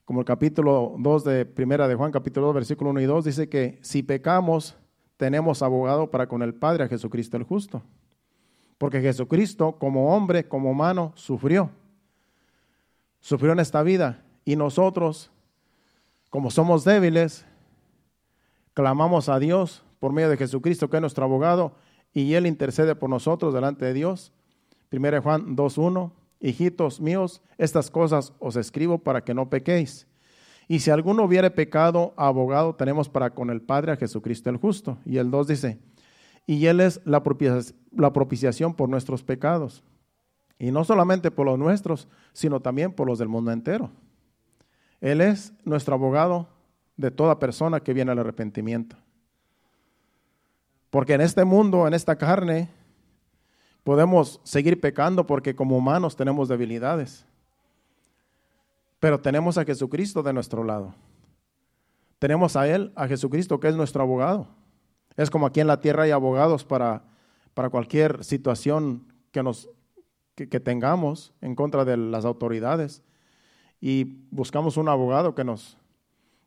Como 0.07 0.21
el 0.21 0.25
capítulo 0.25 0.95
2 0.99 1.25
de 1.25 1.45
Primera 1.45 1.87
de 1.89 1.95
Juan, 1.95 2.11
capítulo 2.11 2.47
2, 2.47 2.55
versículo 2.55 2.89
1 2.89 3.01
y 3.03 3.05
2, 3.05 3.25
dice 3.27 3.51
que 3.51 3.79
si 3.83 4.03
pecamos, 4.03 4.79
tenemos 5.19 5.61
abogado 5.61 6.11
para 6.11 6.27
con 6.27 6.41
el 6.41 6.55
Padre, 6.55 6.85
a 6.85 6.89
Jesucristo 6.89 7.37
el 7.37 7.43
justo. 7.43 7.83
Porque 8.79 9.03
Jesucristo, 9.03 9.73
como 9.73 10.17
hombre, 10.17 10.49
como 10.49 10.71
humano, 10.71 11.13
sufrió. 11.17 11.69
Sufrió 13.21 13.53
en 13.53 13.61
esta 13.61 13.83
vida. 13.83 14.25
Y 14.47 14.57
nosotros, 14.57 15.31
como 16.31 16.51
somos 16.51 16.83
débiles, 16.83 17.45
clamamos 18.77 19.31
a 19.31 19.39
Dios 19.39 19.83
por 19.99 20.13
medio 20.13 20.29
de 20.29 20.37
Jesucristo, 20.37 20.91
que 20.91 20.99
es 20.99 21.01
nuestro 21.01 21.25
abogado, 21.25 21.73
y 22.13 22.35
Él 22.35 22.47
intercede 22.47 22.95
por 22.95 23.09
nosotros 23.09 23.55
delante 23.55 23.87
de 23.87 23.95
Dios. 23.95 24.35
1 24.93 25.23
Juan 25.23 25.57
2.1, 25.57 26.13
hijitos 26.41 27.01
míos, 27.01 27.41
estas 27.57 27.91
cosas 27.91 28.35
os 28.39 28.55
escribo 28.55 28.99
para 28.99 29.25
que 29.25 29.33
no 29.33 29.49
pequéis. 29.49 30.07
Y 30.69 30.81
si 30.81 30.91
alguno 30.91 31.25
hubiere 31.25 31.51
pecado, 31.51 32.13
abogado 32.19 32.75
tenemos 32.75 33.09
para 33.09 33.31
con 33.31 33.49
el 33.49 33.63
Padre 33.63 33.93
a 33.93 33.97
Jesucristo 33.97 34.51
el 34.51 34.59
justo. 34.59 34.99
Y 35.07 35.17
el 35.17 35.31
2 35.31 35.47
dice, 35.47 35.79
y 36.47 36.67
Él 36.67 36.81
es 36.81 37.01
la 37.07 37.23
propiciación 37.23 38.75
por 38.75 38.91
nuestros 38.91 39.23
pecados. 39.23 39.85
Y 40.59 40.71
no 40.71 40.85
solamente 40.85 41.31
por 41.31 41.47
los 41.47 41.59
nuestros, 41.59 42.09
sino 42.35 42.61
también 42.61 42.93
por 42.93 43.07
los 43.07 43.19
del 43.19 43.29
mundo 43.29 43.53
entero. 43.53 43.91
Él 45.01 45.23
es 45.23 45.55
nuestro 45.65 45.95
abogado 45.95 46.56
de 46.97 47.11
toda 47.11 47.39
persona 47.39 47.81
que 47.81 47.93
viene 47.93 48.13
al 48.13 48.19
arrepentimiento. 48.19 48.97
Porque 50.91 51.15
en 51.15 51.21
este 51.21 51.45
mundo, 51.45 51.87
en 51.87 51.95
esta 51.95 52.17
carne, 52.17 52.71
podemos 53.85 54.41
seguir 54.45 54.81
pecando 54.81 55.27
porque 55.27 55.55
como 55.55 55.77
humanos 55.77 56.17
tenemos 56.17 56.49
debilidades. 56.49 57.27
Pero 58.99 59.21
tenemos 59.21 59.59
a 59.59 59.65
Jesucristo 59.65 60.23
de 60.23 60.33
nuestro 60.33 60.65
lado. 60.65 60.95
Tenemos 62.19 62.57
a 62.57 62.67
Él, 62.67 62.93
a 62.97 63.07
Jesucristo, 63.07 63.61
que 63.61 63.69
es 63.69 63.77
nuestro 63.77 64.03
abogado. 64.03 64.49
Es 65.17 65.29
como 65.31 65.47
aquí 65.47 65.61
en 65.61 65.67
la 65.67 65.81
tierra 65.81 66.05
hay 66.05 66.13
abogados 66.13 66.65
para, 66.65 67.05
para 67.53 67.69
cualquier 67.69 68.25
situación 68.25 69.13
que, 69.33 69.43
nos, 69.43 69.69
que, 70.35 70.49
que 70.49 70.61
tengamos 70.61 71.35
en 71.43 71.55
contra 71.55 71.85
de 71.85 71.99
las 71.99 72.25
autoridades. 72.25 73.03
Y 73.81 74.25
buscamos 74.31 74.79
un 74.79 74.89
abogado 74.89 75.35
que 75.35 75.45
nos, 75.45 75.77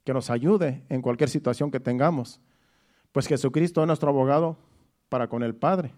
que 0.04 0.14
nos 0.14 0.30
ayude 0.30 0.84
en 0.90 1.02
cualquier 1.02 1.30
situación 1.30 1.72
que 1.72 1.80
tengamos. 1.80 2.40
Pues 3.12 3.28
Jesucristo 3.28 3.82
es 3.82 3.88
nuestro 3.88 4.10
abogado 4.10 4.58
para 5.10 5.28
con 5.28 5.44
el 5.44 5.56
Padre. 5.56 5.94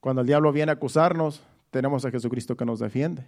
Cuando 0.00 0.22
el 0.22 0.26
diablo 0.26 0.52
viene 0.52 0.70
a 0.70 0.74
acusarnos, 0.74 1.42
tenemos 1.70 2.04
a 2.04 2.10
Jesucristo 2.10 2.56
que 2.56 2.64
nos 2.64 2.78
defiende 2.78 3.26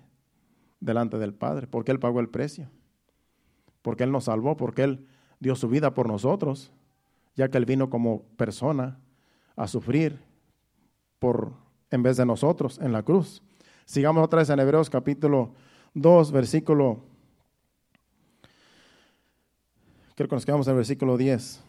delante 0.81 1.19
del 1.19 1.35
Padre, 1.35 1.67
porque 1.67 1.91
Él 1.91 1.99
pagó 1.99 2.21
el 2.21 2.29
precio, 2.29 2.71
porque 3.83 4.05
Él 4.05 4.13
nos 4.13 4.25
salvó, 4.25 4.57
porque 4.57 4.85
Él 4.85 5.07
dio 5.41 5.57
su 5.57 5.69
vida 5.69 5.95
por 5.95 6.09
nosotros, 6.09 6.73
ya 7.35 7.49
que 7.49 7.59
Él 7.59 7.65
vino 7.65 7.91
como 7.91 8.23
persona 8.37 8.99
a 9.57 9.69
sufrir 9.69 10.21
por, 11.19 11.55
en 11.91 12.03
vez 12.03 12.17
de 12.17 12.27
nosotros 12.27 12.79
en 12.79 12.93
la 12.93 13.03
cruz. 13.03 13.43
Sigamos 13.85 14.25
otra 14.25 14.41
vez 14.41 14.51
en 14.51 14.61
Hebreos 14.61 14.91
capítulo 14.91 15.55
2, 15.95 16.33
versículo, 16.33 17.05
creo 20.17 20.29
que 20.29 20.35
nos 20.35 20.47
quedamos 20.47 20.67
en 20.67 20.73
el 20.73 20.77
versículo 20.79 21.17
10. 21.17 21.61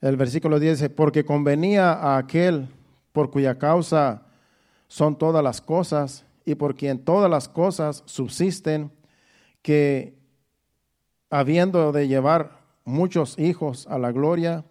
El 0.00 0.16
versículo 0.16 0.58
10 0.58 0.78
dice, 0.78 0.90
porque 0.90 1.24
convenía 1.24 1.92
a 1.92 2.16
aquel 2.16 2.66
por 3.12 3.30
cuya 3.30 3.58
causa 3.58 4.22
son 4.88 5.16
todas 5.16 5.44
las 5.44 5.60
cosas 5.60 6.24
y 6.44 6.56
por 6.56 6.74
quien 6.74 6.98
todas 7.04 7.30
las 7.30 7.48
cosas 7.48 8.02
subsisten, 8.06 8.90
que 9.60 10.18
habiendo 11.30 11.92
de 11.92 12.08
llevar 12.08 12.62
muchos 12.84 13.38
hijos 13.38 13.86
a 13.86 13.98
la 13.98 14.10
gloria, 14.10 14.64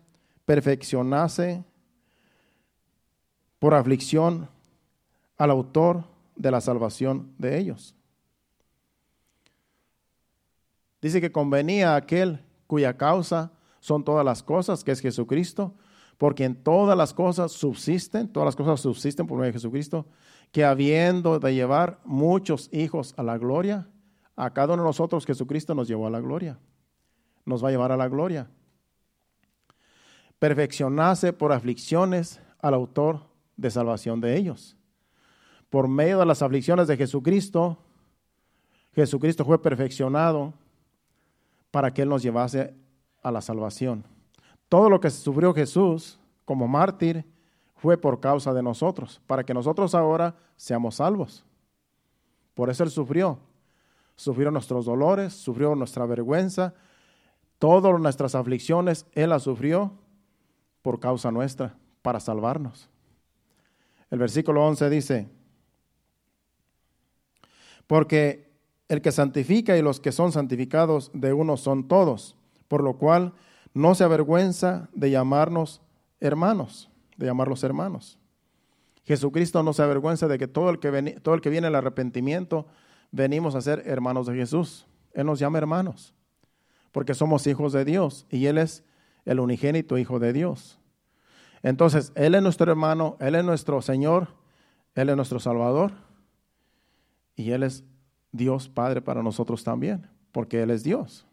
perfeccionase 0.46 1.64
por 3.60 3.74
aflicción 3.74 4.50
al 5.38 5.52
autor 5.52 6.04
de 6.36 6.52
la 6.52 6.60
salvación 6.60 7.32
de 7.38 7.58
ellos. 7.58 7.96
Dice 11.02 11.20
que 11.20 11.32
convenía 11.32 11.94
a 11.94 11.98
aquel 11.98 12.44
cuya 12.68 12.96
causa 12.96 13.52
son 13.80 14.04
todas 14.04 14.24
las 14.24 14.44
cosas, 14.44 14.84
que 14.84 14.92
es 14.92 15.02
Jesucristo, 15.02 15.74
porque 16.18 16.46
en 16.46 16.56
todas 16.56 16.96
las 16.96 17.14
cosas 17.14 17.52
subsisten, 17.52 18.28
todas 18.28 18.46
las 18.46 18.56
cosas 18.56 18.80
subsisten 18.80 19.26
por 19.26 19.38
medio 19.38 19.48
de 19.48 19.54
Jesucristo, 19.54 20.06
que 20.52 20.64
habiendo 20.64 21.40
de 21.40 21.56
llevar 21.56 22.00
muchos 22.06 22.70
hijos 22.72 23.16
a 23.18 23.24
la 23.24 23.38
gloria, 23.40 23.88
a 24.36 24.54
cada 24.54 24.76
uno 24.76 24.84
de 24.84 24.90
nosotros 24.90 25.26
Jesucristo 25.26 25.74
nos 25.74 25.88
llevó 25.88 26.06
a 26.06 26.12
la 26.12 26.20
gloria, 26.20 26.60
nos 27.46 27.64
va 27.64 27.70
a 27.70 27.72
llevar 27.72 27.92
a 27.92 27.98
la 27.98 28.08
gloria. 28.08 28.50
Perfeccionase 30.38 31.34
por 31.34 31.52
aflicciones 31.52 32.40
al 32.60 32.76
autor 32.76 33.22
de 33.58 33.72
salvación 33.72 34.22
de 34.22 34.38
ellos. 34.38 34.78
Por 35.70 35.88
medio 35.88 36.20
de 36.20 36.26
las 36.26 36.42
aflicciones 36.42 36.88
de 36.88 36.98
Jesucristo, 36.98 37.80
Jesucristo 38.94 39.46
fue 39.46 39.62
perfeccionado 39.62 40.54
para 41.72 41.94
que 41.94 42.04
Él 42.04 42.10
nos 42.10 42.22
llevase 42.22 42.76
a 43.24 43.32
la 43.32 43.42
salvación. 43.42 44.04
Todo 44.70 44.90
lo 44.90 45.00
que 45.00 45.10
sufrió 45.10 45.54
Jesús 45.54 46.20
como 46.46 46.68
mártir 46.68 47.26
fue 47.76 47.98
por 47.98 48.20
causa 48.20 48.54
de 48.54 48.62
nosotros, 48.62 49.22
para 49.26 49.44
que 49.44 49.54
nosotros 49.54 49.96
ahora 49.96 50.36
seamos 50.56 50.96
salvos. 50.96 51.44
Por 52.54 52.70
eso 52.70 52.84
Él 52.84 52.92
sufrió. 52.92 53.40
Sufrió 54.16 54.52
nuestros 54.52 54.86
dolores, 54.86 55.34
sufrió 55.34 55.74
nuestra 55.74 56.06
vergüenza, 56.06 56.76
todas 57.58 58.00
nuestras 58.00 58.36
aflicciones, 58.36 59.08
Él 59.14 59.30
las 59.30 59.44
sufrió 59.44 59.94
por 60.82 61.00
causa 61.00 61.32
nuestra, 61.32 61.76
para 62.02 62.20
salvarnos. 62.20 62.88
El 64.12 64.20
versículo 64.20 64.64
11 64.66 64.90
dice, 64.90 65.30
porque 67.88 68.51
el 68.92 69.02
que 69.02 69.14
santifica 69.14 69.78
y 69.78 69.82
los 69.82 70.02
que 70.02 70.12
son 70.12 70.34
santificados 70.34 71.12
de 71.14 71.32
uno 71.32 71.56
son 71.56 71.88
todos 71.88 72.36
por 72.72 72.86
lo 72.86 72.94
cual 72.94 73.34
no 73.74 73.96
se 73.96 74.06
avergüenza 74.06 74.90
de 74.94 75.12
llamarnos 75.12 75.82
hermanos, 76.22 76.90
de 77.18 77.26
llamarlos 77.26 77.66
hermanos. 77.66 78.18
Jesucristo 79.04 79.62
no 79.62 79.74
se 79.74 79.84
avergüenza 79.84 80.30
de 80.30 80.38
que 80.38 80.48
todo 80.48 80.70
el 80.70 80.80
que, 80.80 81.20
todo 81.22 81.36
el 81.36 81.42
que 81.42 81.50
viene 81.50 81.68
al 81.68 81.76
arrepentimiento 81.76 82.68
venimos 83.12 83.56
a 83.56 83.62
ser 83.62 83.84
hermanos 83.86 84.28
de 84.28 84.36
Jesús. 84.36 84.88
Él 85.14 85.26
nos 85.26 85.38
llama 85.40 85.58
hermanos, 85.58 86.14
porque 86.94 87.14
somos 87.14 87.46
hijos 87.46 87.74
de 87.74 87.84
Dios 87.84 88.26
y 88.30 88.46
Él 88.46 88.58
es 88.58 88.86
el 89.26 89.42
unigénito 89.42 89.98
Hijo 89.98 90.18
de 90.20 90.32
Dios. 90.32 90.80
Entonces, 91.62 92.14
Él 92.16 92.36
es 92.36 92.42
nuestro 92.42 92.72
hermano, 92.72 93.18
Él 93.20 93.36
es 93.36 93.44
nuestro 93.44 93.82
Señor, 93.82 94.30
Él 94.96 95.10
es 95.10 95.16
nuestro 95.18 95.42
Salvador 95.42 95.92
y 97.36 97.52
Él 97.52 97.64
es 97.64 97.84
Dios 98.32 98.70
Padre 98.70 99.02
para 99.02 99.22
nosotros 99.24 99.64
también, 99.64 100.08
porque 100.32 100.62
Él 100.62 100.72
es 100.72 100.84
Dios. 100.84 101.26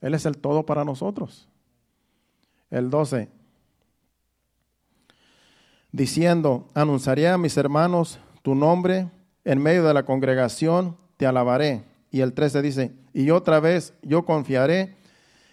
Él 0.00 0.14
es 0.14 0.26
el 0.26 0.36
todo 0.36 0.66
para 0.66 0.84
nosotros. 0.84 1.48
El 2.70 2.90
12. 2.90 3.28
Diciendo, 5.92 6.68
anunciaré 6.74 7.28
a 7.28 7.38
mis 7.38 7.56
hermanos 7.56 8.18
tu 8.42 8.54
nombre 8.54 9.10
en 9.44 9.62
medio 9.62 9.84
de 9.84 9.94
la 9.94 10.04
congregación, 10.04 10.96
te 11.16 11.26
alabaré. 11.26 11.84
Y 12.10 12.20
el 12.20 12.32
13 12.32 12.62
dice, 12.62 12.92
y 13.12 13.30
otra 13.30 13.60
vez 13.60 13.94
yo 14.02 14.24
confiaré 14.24 14.96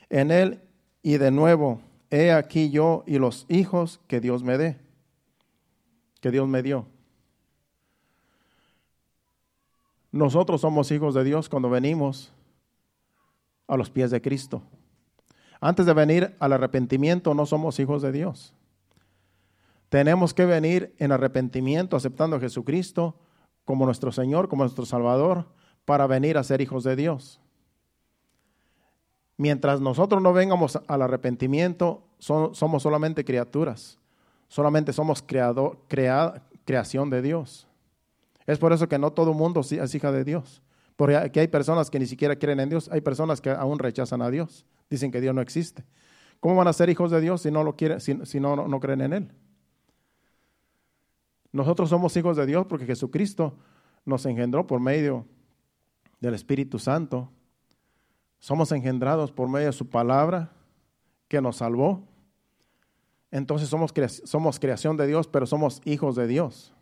en 0.10 0.32
él 0.32 0.60
y 1.02 1.18
de 1.18 1.32
nuevo, 1.32 1.82
he 2.10 2.32
aquí 2.32 2.70
yo 2.70 3.04
y 3.08 3.18
los 3.18 3.46
hijos 3.50 4.00
que 4.08 4.20
Dios 4.20 4.44
me 4.44 4.58
dé, 4.58 4.78
que 6.20 6.32
Dios 6.32 6.48
me 6.48 6.62
dio. 6.62 6.86
Nosotros 10.12 10.62
somos 10.62 10.92
hijos 10.92 11.14
de 11.16 11.24
Dios 11.24 11.48
cuando 11.48 11.70
venimos 11.70 12.34
a 13.68 13.78
los 13.78 13.90
pies 13.90 14.12
de 14.12 14.22
Cristo. 14.22 14.62
Antes 15.62 15.86
de 15.86 15.94
venir 15.94 16.36
al 16.40 16.54
arrepentimiento 16.54 17.34
no 17.34 17.46
somos 17.46 17.80
hijos 17.80 18.02
de 18.02 18.12
Dios. 18.12 18.54
Tenemos 19.90 20.34
que 20.34 20.46
venir 20.46 20.96
en 21.00 21.12
arrepentimiento 21.12 21.96
aceptando 21.96 22.36
a 22.36 22.40
Jesucristo 22.40 23.16
como 23.66 23.86
nuestro 23.86 24.12
Señor, 24.12 24.50
como 24.50 24.64
nuestro 24.64 24.86
Salvador, 24.86 25.48
para 25.86 26.08
venir 26.08 26.38
a 26.38 26.44
ser 26.44 26.62
hijos 26.62 26.84
de 26.84 26.96
Dios. 26.96 27.40
Mientras 29.38 29.82
nosotros 29.82 30.22
no 30.22 30.34
vengamos 30.34 30.80
al 30.88 31.02
arrepentimiento, 31.02 32.04
somos 32.20 32.84
solamente 32.84 33.26
criaturas, 33.26 33.98
solamente 34.48 34.94
somos 34.94 35.24
creación 35.24 37.10
de 37.10 37.22
Dios. 37.22 37.68
Es 38.52 38.60
por 38.60 38.74
eso 38.74 38.90
que 38.90 39.00
no 39.00 39.14
todo 39.14 39.34
mundo 39.34 39.62
es 39.62 39.96
hija 39.96 40.12
de 40.12 40.26
Dios. 40.26 40.62
Porque 40.98 41.40
hay 41.40 41.48
personas 41.48 41.90
que 41.90 41.98
ni 42.00 42.06
siquiera 42.06 42.38
creen 42.38 42.60
en 42.60 42.68
Dios, 42.70 42.90
hay 42.92 43.00
personas 43.00 43.40
que 43.40 43.50
aún 43.50 43.80
rechazan 43.80 44.22
a 44.22 44.30
Dios, 44.30 44.66
dicen 44.90 45.10
que 45.10 45.22
Dios 45.22 45.34
no 45.34 45.40
existe. 45.40 45.86
¿Cómo 46.42 46.58
van 46.58 46.68
a 46.68 46.74
ser 46.74 46.90
hijos 46.90 47.12
de 47.12 47.22
Dios 47.22 47.42
si 47.42 47.50
no, 47.50 47.64
lo 47.64 47.78
quieren, 47.78 48.02
si, 48.02 48.40
no, 48.42 48.68
no 48.68 48.80
creen 48.82 49.02
en 49.02 49.14
Él? 49.14 49.32
Nosotros 51.54 51.90
somos 51.90 52.16
hijos 52.18 52.36
de 52.36 52.46
Dios 52.46 52.66
porque 52.68 52.86
Jesucristo 52.86 53.56
nos 54.04 54.26
engendró 54.26 54.68
por 54.68 54.82
medio 54.82 55.26
del 56.20 56.34
Espíritu 56.34 56.78
Santo. 56.78 57.32
Somos 58.40 58.74
engendrados 58.74 59.32
por 59.32 59.48
medio 59.48 59.68
de 59.68 59.74
su 59.74 59.90
palabra 59.90 60.52
que 61.30 61.40
nos 61.40 61.56
salvó. 61.56 62.04
Entonces 63.32 63.70
somos 63.70 64.60
creación 64.60 64.98
de 64.98 65.08
Dios, 65.08 65.30
pero 65.30 65.46
somos 65.46 65.82
hijos 65.86 66.18
de 66.18 66.28
Dios. 66.28 66.74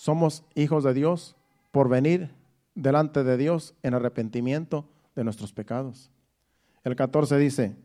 Somos 0.00 0.44
hijos 0.54 0.82
de 0.82 0.94
Dios 0.94 1.36
por 1.72 1.90
venir 1.90 2.30
delante 2.74 3.22
de 3.22 3.36
Dios 3.36 3.74
en 3.82 3.92
arrepentimiento 3.92 4.88
de 5.14 5.24
nuestros 5.24 5.52
pecados. 5.52 6.10
El 6.84 6.96
14 6.96 7.36
dice, 7.36 7.76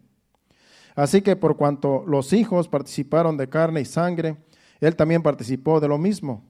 así 0.95 1.21
que 1.21 1.35
por 1.35 1.57
cuanto 1.57 2.05
los 2.07 2.31
hijos 2.31 2.69
participaron 2.69 3.35
de 3.35 3.49
carne 3.49 3.81
y 3.81 3.85
sangre, 3.85 4.37
él 4.79 4.95
también 4.95 5.23
participó 5.23 5.81
de 5.81 5.89
lo 5.89 5.97
mismo, 5.97 6.45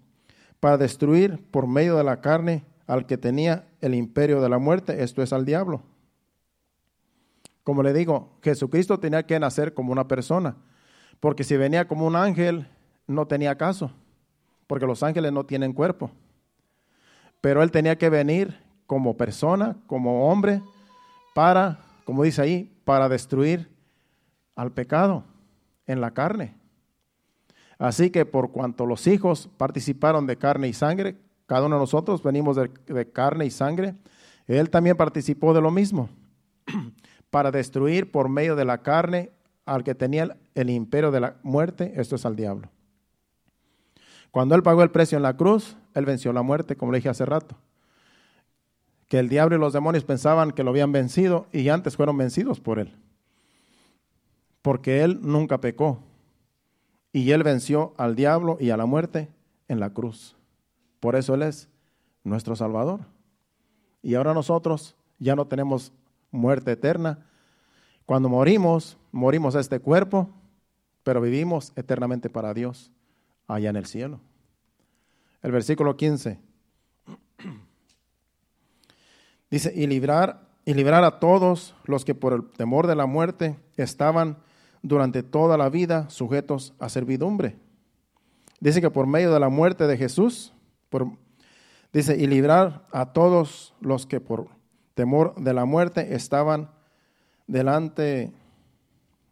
para 0.60 0.78
destruir 0.78 1.44
por 1.50 1.66
medio 1.66 1.98
de 1.98 2.04
la 2.04 2.22
carne 2.22 2.64
al 2.86 3.08
que 3.08 3.18
tenía 3.18 3.68
el 3.82 3.96
imperio 3.96 4.42
de 4.42 4.50
la 4.50 4.60
muerte, 4.60 5.02
esto 5.02 5.24
es 5.24 5.34
al 5.34 5.46
diablo. 5.46 5.82
Como 7.64 7.82
le 7.82 7.92
digo, 7.92 8.38
Jesucristo 8.44 9.00
tenía 9.00 9.26
que 9.26 9.40
nacer 9.40 9.74
como 9.74 9.92
una 9.92 10.08
persona, 10.08 10.58
porque 11.20 11.44
si 11.44 11.58
venía 11.58 11.88
como 11.88 12.06
un 12.06 12.16
ángel, 12.16 12.68
no 13.08 13.26
tenía 13.26 13.58
caso, 13.58 13.92
porque 14.68 14.86
los 14.86 15.04
ángeles 15.04 15.32
no 15.32 15.46
tienen 15.46 15.74
cuerpo 15.74 16.12
pero 17.46 17.62
él 17.62 17.70
tenía 17.70 17.96
que 17.96 18.10
venir 18.10 18.58
como 18.88 19.18
persona, 19.18 19.78
como 19.86 20.32
hombre, 20.32 20.64
para, 21.36 21.78
como 22.04 22.24
dice 22.24 22.42
ahí, 22.42 22.76
para 22.86 23.08
destruir 23.08 23.70
al 24.56 24.72
pecado 24.72 25.24
en 25.86 26.02
la 26.02 26.10
carne. 26.10 26.56
Así 27.78 28.10
que 28.10 28.26
por 28.26 28.52
cuanto 28.52 28.88
los 28.88 29.06
hijos 29.06 29.48
participaron 29.58 30.26
de 30.26 30.38
carne 30.38 30.68
y 30.70 30.74
sangre, 30.74 31.18
cada 31.46 31.68
uno 31.68 31.76
de 31.76 31.82
nosotros 31.82 32.24
venimos 32.24 32.56
de, 32.56 33.12
carne 33.12 33.46
y 33.46 33.52
sangre, 33.52 33.94
él 34.48 34.72
también 34.72 34.98
participó 34.98 35.54
de 35.54 35.62
lo 35.62 35.70
mismo, 35.70 36.10
para 37.30 37.52
destruir 37.52 38.12
por 38.12 38.28
medio 38.28 38.56
de 38.56 38.66
la 38.66 38.82
carne 38.82 39.30
al 39.68 39.84
que 39.84 39.94
tenía 39.94 40.36
el 40.56 40.70
imperio 40.72 41.12
de 41.12 41.20
la 41.20 41.36
muerte, 41.44 41.94
esto 41.96 42.16
es 42.16 42.26
al 42.26 42.36
diablo. 42.36 42.72
Cuando 44.36 44.54
Él 44.54 44.64
pagó 44.64 44.84
el 44.84 44.92
precio 44.92 45.16
en 45.16 45.24
la 45.24 45.38
cruz, 45.38 45.78
Él 45.94 46.04
venció 46.04 46.34
la 46.34 46.42
muerte, 46.42 46.76
como 46.76 46.92
le 46.92 46.98
dije 46.98 47.08
hace 47.08 47.26
rato. 47.26 47.56
Que 49.08 49.18
el 49.18 49.30
diablo 49.30 49.56
y 49.56 49.60
los 49.60 49.72
demonios 49.72 50.04
pensaban 50.04 50.52
que 50.52 50.62
lo 50.62 50.72
habían 50.72 50.92
vencido 50.92 51.46
y 51.54 51.70
antes 51.70 51.96
fueron 51.96 52.18
vencidos 52.18 52.60
por 52.60 52.78
Él. 52.78 52.94
Porque 54.62 55.04
Él 55.06 55.20
nunca 55.22 55.62
pecó. 55.62 56.00
Y 57.14 57.32
Él 57.32 57.44
venció 57.44 57.94
al 57.96 58.18
diablo 58.18 58.58
y 58.60 58.72
a 58.72 58.76
la 58.76 58.86
muerte 58.86 59.30
en 59.70 59.80
la 59.80 59.92
cruz. 59.92 60.36
Por 61.00 61.16
eso 61.16 61.34
Él 61.36 61.44
es 61.44 61.70
nuestro 62.26 62.58
Salvador. 62.58 63.06
Y 64.02 64.16
ahora 64.16 64.34
nosotros 64.34 64.98
ya 65.18 65.38
no 65.38 65.48
tenemos 65.48 65.94
muerte 66.30 66.74
eterna. 66.74 67.20
Cuando 68.06 68.28
morimos, 68.28 68.98
morimos 69.14 69.56
a 69.56 69.62
este 69.62 69.80
cuerpo, 69.80 70.30
pero 71.04 71.22
vivimos 71.22 71.72
eternamente 71.78 72.30
para 72.30 72.54
Dios 72.54 72.92
allá 73.48 73.70
en 73.70 73.76
el 73.76 73.86
cielo. 73.86 74.20
El 75.42 75.52
versículo 75.52 75.96
15 75.96 76.40
dice, 79.52 79.74
y 79.76 79.88
librar, 79.88 80.48
y 80.66 80.74
librar 80.74 81.04
a 81.04 81.20
todos 81.20 81.76
los 81.86 82.06
que 82.06 82.16
por 82.16 82.34
el 82.34 82.50
temor 82.50 82.88
de 82.88 82.96
la 82.96 83.06
muerte 83.06 83.58
estaban 83.78 84.38
durante 84.82 85.24
toda 85.24 85.58
la 85.58 85.70
vida 85.70 86.10
sujetos 86.10 86.74
a 86.80 86.90
servidumbre. 86.90 87.58
Dice 88.60 88.82
que 88.82 88.90
por 88.90 89.08
medio 89.08 89.34
de 89.34 89.40
la 89.40 89.50
muerte 89.50 89.88
de 89.88 89.98
Jesús, 89.98 90.54
dice, 91.92 92.18
y 92.18 92.28
librar 92.28 92.88
a 92.92 93.14
todos 93.14 93.74
los 93.82 94.06
que 94.06 94.20
por 94.20 94.48
temor 94.96 95.36
de 95.36 95.54
la 95.54 95.66
muerte 95.66 96.16
estaban 96.16 96.72
delante 97.48 98.34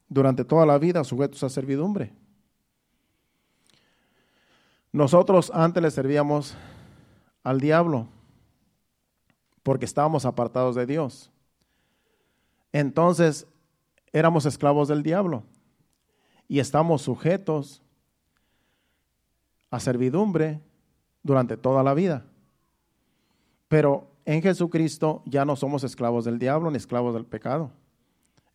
durante 0.09 0.45
toda 0.45 0.65
la 0.65 0.77
vida 0.77 1.03
sujetos 1.03 1.43
a 1.43 1.49
servidumbre. 1.49 2.13
Nosotros 4.93 5.51
antes 5.53 5.81
le 5.81 5.89
servíamos 5.89 6.55
al 7.43 7.59
diablo 7.59 8.07
porque 9.63 9.85
estábamos 9.85 10.23
apartados 10.25 10.75
de 10.75 10.85
Dios. 10.85 11.31
Entonces 12.71 13.47
éramos 14.11 14.45
esclavos 14.45 14.87
del 14.87 15.01
diablo 15.01 15.43
y 16.47 16.59
estamos 16.59 17.01
sujetos 17.01 17.81
a 19.71 19.79
servidumbre 19.79 20.61
durante 21.23 21.57
toda 21.57 21.81
la 21.81 21.95
vida. 21.95 22.25
Pero 23.67 24.11
en 24.25 24.43
Jesucristo 24.43 25.23
ya 25.25 25.43
no 25.43 25.55
somos 25.55 25.83
esclavos 25.83 26.23
del 26.25 26.37
diablo 26.37 26.69
ni 26.69 26.77
esclavos 26.77 27.15
del 27.15 27.25
pecado. 27.25 27.71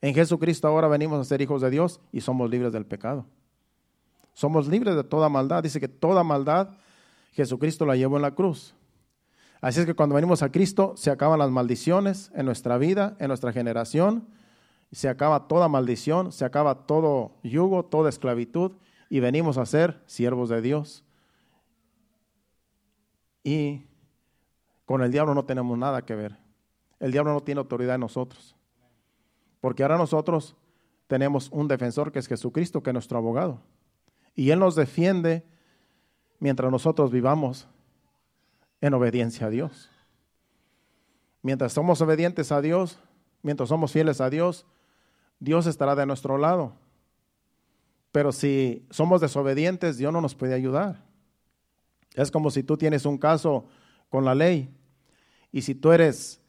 En 0.01 0.15
Jesucristo 0.15 0.69
ahora 0.69 0.87
venimos 0.87 1.19
a 1.19 1.25
ser 1.25 1.43
hijos 1.43 1.63
de 1.63 1.71
Dios 1.71 2.01
y 2.13 2.21
somos 2.21 2.49
libres 2.49 2.73
del 2.73 2.87
pecado. 2.87 3.27
Somos 4.39 4.69
libres 4.69 4.95
de 4.95 5.03
toda 5.03 5.29
maldad. 5.29 5.65
Dice 5.65 5.81
que 5.81 5.89
toda 5.89 6.23
maldad 6.23 6.69
Jesucristo 7.33 7.85
la 7.85 7.97
llevó 7.97 8.15
en 8.19 8.23
la 8.23 8.37
cruz. 8.37 8.73
Así 9.61 9.81
es 9.81 9.87
que 9.87 9.95
cuando 9.95 10.15
venimos 10.15 10.45
a 10.45 10.53
Cristo 10.53 10.93
se 10.97 11.11
acaban 11.11 11.41
las 11.41 11.51
maldiciones 11.51 12.31
en 12.37 12.47
nuestra 12.47 12.79
vida, 12.79 13.17
en 13.19 13.27
nuestra 13.27 13.53
generación. 13.53 14.29
Se 14.93 15.09
acaba 15.09 15.49
toda 15.49 15.67
maldición, 15.67 16.31
se 16.31 16.45
acaba 16.45 16.87
todo 16.87 17.33
yugo, 17.43 17.85
toda 17.85 18.11
esclavitud 18.11 18.77
y 19.11 19.19
venimos 19.19 19.59
a 19.59 19.67
ser 19.67 20.01
siervos 20.07 20.49
de 20.51 20.63
Dios. 20.63 21.05
Y 23.43 23.89
con 24.85 25.03
el 25.03 25.11
diablo 25.11 25.35
no 25.35 25.47
tenemos 25.47 25.77
nada 25.77 26.03
que 26.03 26.15
ver. 26.15 26.37
El 27.01 27.11
diablo 27.11 27.33
no 27.33 27.41
tiene 27.41 27.59
autoridad 27.59 27.97
en 27.97 28.03
nosotros. 28.03 28.55
Porque 29.61 29.83
ahora 29.83 29.99
nosotros 29.99 30.55
tenemos 31.09 31.49
un 31.51 31.67
defensor 31.67 32.13
que 32.13 32.21
es 32.21 32.29
Jesucristo, 32.29 32.85
que 32.85 32.91
es 32.91 32.95
nuestro 32.95 33.19
abogado. 33.19 33.63
Y 34.39 34.53
Él 34.53 34.61
nos 34.61 34.77
defiende 34.77 35.43
mientras 36.39 36.71
nosotros 36.71 37.11
vivamos 37.11 37.67
en 38.81 38.95
obediencia 38.95 39.49
a 39.49 39.51
Dios. 39.51 39.91
Mientras 41.43 41.73
somos 41.73 42.01
obedientes 42.03 42.53
a 42.53 42.61
Dios, 42.61 43.01
mientras 43.43 43.69
somos 43.69 43.91
fieles 43.91 44.21
a 44.21 44.31
Dios, 44.31 44.65
Dios 45.41 45.67
estará 45.67 45.97
de 45.97 46.07
nuestro 46.07 46.39
lado. 46.39 46.75
Pero 48.13 48.31
si 48.31 48.87
somos 48.91 49.21
desobedientes, 49.21 49.99
Dios 49.99 50.13
no 50.13 50.21
nos 50.21 50.37
puede 50.37 50.55
ayudar. 50.55 51.03
Es 52.15 52.31
como 52.31 52.53
si 52.53 52.63
tú 52.63 52.77
tienes 52.77 53.07
un 53.07 53.19
caso 53.19 53.67
con 54.09 54.25
la 54.25 54.37
ley 54.37 54.73
y 55.51 55.63
si 55.63 55.75
tú 55.75 55.91
eres 55.91 56.41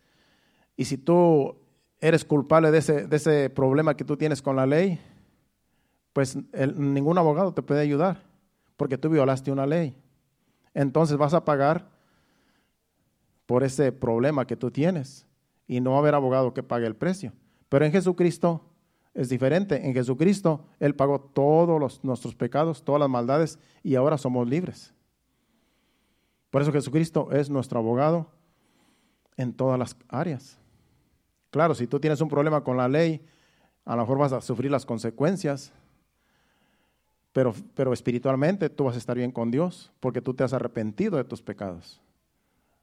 y 0.78 0.86
si 0.86 0.96
tú 1.00 1.58
eres 2.00 2.24
culpable 2.24 2.70
de 2.70 2.78
ese, 2.78 3.08
de 3.08 3.16
ese 3.16 3.50
problema 3.50 3.98
que 3.98 4.06
tú 4.06 4.16
tienes 4.16 4.44
con 4.44 4.56
la 4.56 4.68
ley, 4.68 5.02
pues 6.20 6.38
ningún 6.76 7.18
abogado 7.18 7.54
te 7.54 7.62
puede 7.62 7.80
ayudar 7.80 8.22
porque 8.76 8.98
tú 8.98 9.10
violaste 9.10 9.54
una 9.54 9.66
ley. 9.66 9.96
Entonces 10.74 11.16
vas 11.16 11.34
a 11.34 11.46
pagar 11.46 11.88
por 13.46 13.64
ese 13.64 13.94
problema 13.94 14.46
que 14.46 14.58
tú 14.58 14.70
tienes 14.70 15.26
y 15.66 15.80
no 15.80 15.92
va 15.92 15.96
a 15.96 16.00
haber 16.00 16.16
abogado 16.16 16.54
que 16.54 16.62
pague 16.62 16.88
el 16.88 16.98
precio. 16.98 17.32
Pero 17.70 17.86
en 17.86 17.94
Jesucristo 17.94 18.66
es 19.14 19.30
diferente. 19.30 19.88
En 19.88 19.94
Jesucristo 19.94 20.66
Él 20.82 20.94
pagó 20.94 21.22
todos 21.22 21.80
los, 21.80 22.04
nuestros 22.04 22.36
pecados, 22.36 22.84
todas 22.84 23.00
las 23.00 23.10
maldades 23.10 23.58
y 23.82 23.96
ahora 23.96 24.18
somos 24.18 24.46
libres. 24.46 24.94
Por 26.50 26.62
eso 26.62 26.74
Jesucristo 26.74 27.30
es 27.32 27.50
nuestro 27.50 27.80
abogado 27.80 28.30
en 29.38 29.54
todas 29.54 29.80
las 29.80 29.96
áreas. 30.10 30.60
Claro, 31.50 31.74
si 31.76 31.88
tú 31.88 31.98
tienes 31.98 32.20
un 32.20 32.28
problema 32.28 32.62
con 32.62 32.76
la 32.76 32.90
ley, 32.90 33.26
a 33.86 33.96
lo 33.96 34.02
mejor 34.02 34.18
vas 34.18 34.34
a 34.34 34.42
sufrir 34.42 34.70
las 34.70 34.86
consecuencias, 34.86 35.72
Pero, 37.32 37.54
pero 37.76 37.94
espiritualmente 37.94 38.70
tú 38.70 38.86
vas 38.86 38.96
a 38.96 38.98
estar 38.98 39.16
bien 39.16 39.32
con 39.32 39.52
Dios 39.52 39.92
porque 40.00 40.22
tú 40.22 40.34
te 40.34 40.44
has 40.44 40.54
arrepentido 40.54 41.18
de 41.18 41.24
tus 41.24 41.42
pecados. 41.42 42.02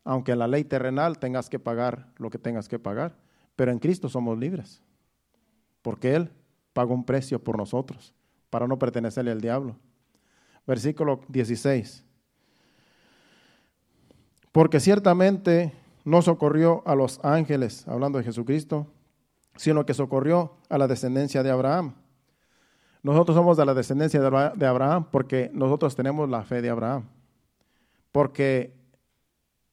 Aunque 0.05 0.33
en 0.33 0.39
la 0.39 0.47
ley 0.47 0.65
terrenal 0.65 1.19
tengas 1.19 1.51
que 1.51 1.59
pagar 1.59 2.09
lo 2.17 2.31
que 2.31 2.39
tengas 2.39 2.69
que 2.69 2.79
pagar, 2.79 3.17
pero 3.57 3.73
en 3.73 3.79
Cristo 3.79 4.09
somos 4.09 4.39
libres. 4.39 4.83
Porque 5.83 6.15
Él 6.15 6.31
pagó 6.73 6.95
un 6.95 7.05
precio 7.05 7.43
por 7.43 7.57
nosotros 7.57 8.15
para 8.51 8.69
no 8.69 8.79
pertenecerle 8.79 9.33
al 9.33 9.41
diablo. 9.41 9.77
Versículo 10.67 11.21
16. 11.29 12.05
Porque 14.53 14.81
ciertamente 14.81 15.73
no 16.05 16.23
socorrió 16.23 16.83
a 16.87 16.95
los 16.95 17.19
ángeles, 17.25 17.87
hablando 17.89 18.19
de 18.19 18.25
Jesucristo, 18.25 18.87
sino 19.57 19.85
que 19.85 19.95
socorrió 19.95 20.55
a 20.69 20.79
la 20.79 20.87
descendencia 20.87 21.43
de 21.43 21.51
Abraham. 21.51 21.95
Nosotros 23.07 23.37
somos 23.37 23.57
de 23.57 23.65
la 23.65 23.73
descendencia 23.73 24.21
de 24.21 24.67
Abraham 24.67 25.07
porque 25.13 25.49
nosotros 25.55 25.95
tenemos 25.95 26.29
la 26.29 26.43
fe 26.43 26.61
de 26.61 26.71
Abraham. 26.71 27.05
Porque 28.11 28.75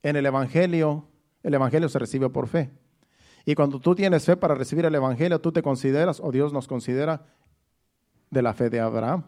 en 0.03 0.15
el 0.15 0.27
Evangelio, 0.27 1.07
el 1.41 1.55
Evangelio 1.55 1.89
se 1.89 1.97
recibe 1.97 2.29
por 2.29 2.45
fe. 2.45 2.69
Y 3.43 3.55
cuando 3.55 3.79
tú 3.79 3.95
tienes 3.95 4.23
fe 4.23 4.37
para 4.37 4.53
recibir 4.53 4.85
el 4.85 4.93
Evangelio, 4.93 5.41
tú 5.41 5.51
te 5.51 5.63
consideras, 5.63 6.19
o 6.19 6.31
Dios 6.31 6.53
nos 6.53 6.67
considera, 6.67 7.25
de 8.29 8.43
la 8.43 8.53
fe 8.53 8.69
de 8.69 8.79
Abraham. 8.79 9.23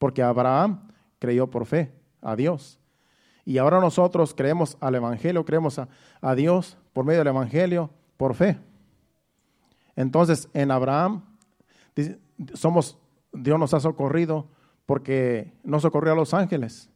Porque 0.00 0.24
Abraham 0.24 0.88
creyó 1.20 1.48
por 1.48 1.64
fe 1.64 1.92
a 2.22 2.34
Dios. 2.34 2.80
Y 3.44 3.58
ahora 3.58 3.78
nosotros 3.78 4.34
creemos 4.34 4.76
al 4.80 4.96
Evangelio, 4.96 5.44
creemos 5.44 5.78
a, 5.78 6.34
Dios 6.34 6.76
por 6.92 7.04
medio 7.04 7.20
del 7.20 7.28
Evangelio, 7.28 7.88
por 8.16 8.34
fe. 8.34 8.58
Entonces, 9.94 10.48
en 10.54 10.72
Abraham, 10.72 11.22
somos, 12.54 12.98
Dios 13.34 13.58
nos 13.58 13.74
ha 13.74 13.80
socorrido 13.80 14.48
porque 14.86 15.52
no 15.62 15.80
socorrió 15.80 16.12
a 16.12 16.16
los 16.16 16.34
ángeles, 16.34 16.90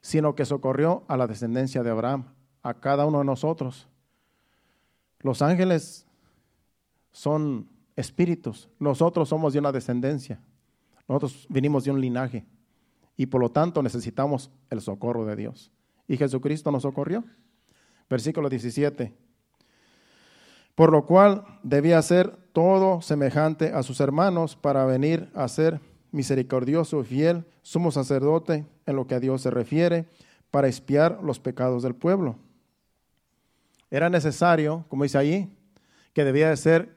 sino 0.00 0.34
que 0.34 0.44
socorrió 0.44 1.04
a 1.08 1.16
la 1.16 1.26
descendencia 1.26 1.82
de 1.82 1.90
Abraham, 1.90 2.26
a 2.62 2.74
cada 2.74 3.06
uno 3.06 3.18
de 3.18 3.24
nosotros. 3.24 3.88
Los 5.20 5.42
ángeles 5.42 6.06
son 7.12 7.68
espíritus, 7.96 8.68
nosotros 8.78 9.28
somos 9.28 9.52
de 9.52 9.58
una 9.58 9.72
descendencia, 9.72 10.40
nosotros 11.06 11.46
vinimos 11.50 11.84
de 11.84 11.90
un 11.90 12.00
linaje 12.00 12.46
y 13.16 13.26
por 13.26 13.40
lo 13.40 13.50
tanto 13.50 13.82
necesitamos 13.82 14.50
el 14.70 14.80
socorro 14.80 15.26
de 15.26 15.36
Dios. 15.36 15.70
Y 16.08 16.16
Jesucristo 16.16 16.72
nos 16.72 16.82
socorrió. 16.82 17.22
Versículo 18.08 18.48
17. 18.48 19.14
Por 20.74 20.90
lo 20.90 21.04
cual 21.04 21.44
debía 21.62 22.00
ser 22.02 22.36
todo 22.52 23.00
semejante 23.02 23.72
a 23.72 23.82
sus 23.82 24.00
hermanos 24.00 24.56
para 24.56 24.84
venir 24.84 25.30
a 25.34 25.48
ser 25.48 25.80
misericordioso 26.12 27.00
y 27.00 27.04
fiel, 27.04 27.44
sumo 27.62 27.90
sacerdote 27.90 28.66
en 28.86 28.96
lo 28.96 29.06
que 29.06 29.14
a 29.14 29.20
Dios 29.20 29.42
se 29.42 29.50
refiere, 29.50 30.06
para 30.50 30.68
espiar 30.68 31.20
los 31.22 31.38
pecados 31.38 31.82
del 31.82 31.94
pueblo. 31.94 32.36
Era 33.90 34.10
necesario, 34.10 34.84
como 34.88 35.04
dice 35.04 35.18
allí, 35.18 35.56
que 36.12 36.24
debía 36.24 36.48
de 36.48 36.56
ser 36.56 36.96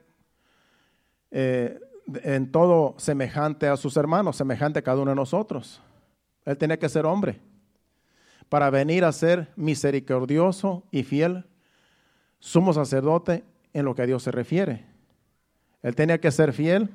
eh, 1.31 1.79
en 2.23 2.51
todo 2.51 2.95
semejante 2.97 3.67
a 3.67 3.77
sus 3.77 3.95
hermanos, 3.97 4.35
semejante 4.35 4.79
a 4.79 4.81
cada 4.81 5.01
uno 5.01 5.11
de 5.11 5.15
nosotros. 5.15 5.81
Él 6.45 6.57
tenía 6.57 6.77
que 6.77 6.89
ser 6.89 7.05
hombre 7.05 7.39
para 8.49 8.69
venir 8.69 9.05
a 9.05 9.11
ser 9.11 9.51
misericordioso 9.55 10.83
y 10.91 11.03
fiel, 11.03 11.45
sumo 12.39 12.73
sacerdote 12.73 13.43
en 13.73 13.85
lo 13.85 13.95
que 13.95 14.03
a 14.03 14.05
Dios 14.05 14.23
se 14.23 14.31
refiere. 14.31 14.92
Él 15.83 15.95
tenía 15.95 16.17
que 16.17 16.31
ser 16.31 16.53
fiel, 16.53 16.89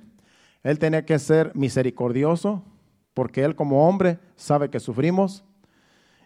él 0.63 0.79
tenía 0.79 1.05
que 1.05 1.19
ser 1.19 1.53
misericordioso, 1.55 2.65
porque 3.15 3.45
él 3.45 3.55
como 3.55 3.89
hombre 3.89 4.19
sabe 4.35 4.71
que 4.71 4.81
sufrimos, 4.81 5.45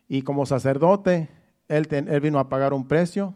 y 0.09 0.23
como 0.23 0.47
sacerdote, 0.47 1.29
él, 1.69 1.87
vino 2.21 2.39
a 2.39 2.49
pagar 2.49 2.73
un 2.73 2.87
precio, 2.87 3.35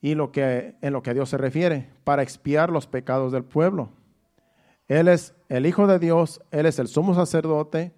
y 0.00 0.14
lo 0.14 0.32
que, 0.32 0.76
en 0.80 0.92
lo 0.92 1.02
que 1.02 1.10
a 1.10 1.14
Dios 1.14 1.30
se 1.30 1.38
refiere, 1.38 1.90
para 2.04 2.22
expiar 2.22 2.70
los 2.70 2.86
pecados 2.86 3.32
del 3.32 3.44
pueblo. 3.44 3.88
Él 4.86 5.08
es 5.08 5.34
el 5.48 5.64
Hijo 5.64 5.86
de 5.86 5.98
Dios, 5.98 6.42
Él 6.50 6.66
es 6.66 6.78
el 6.78 6.88
sumo 6.88 7.14
sacerdote, 7.14 7.94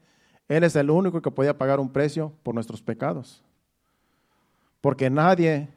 Él 0.48 0.62
es 0.62 0.76
el 0.76 0.90
único 0.90 1.20
que 1.20 1.30
podía 1.32 1.58
pagar 1.58 1.80
un 1.80 1.92
precio 1.92 2.32
por 2.42 2.54
nuestros 2.54 2.80
pecados. 2.80 3.42
Porque 4.80 5.10
nadie 5.10 5.68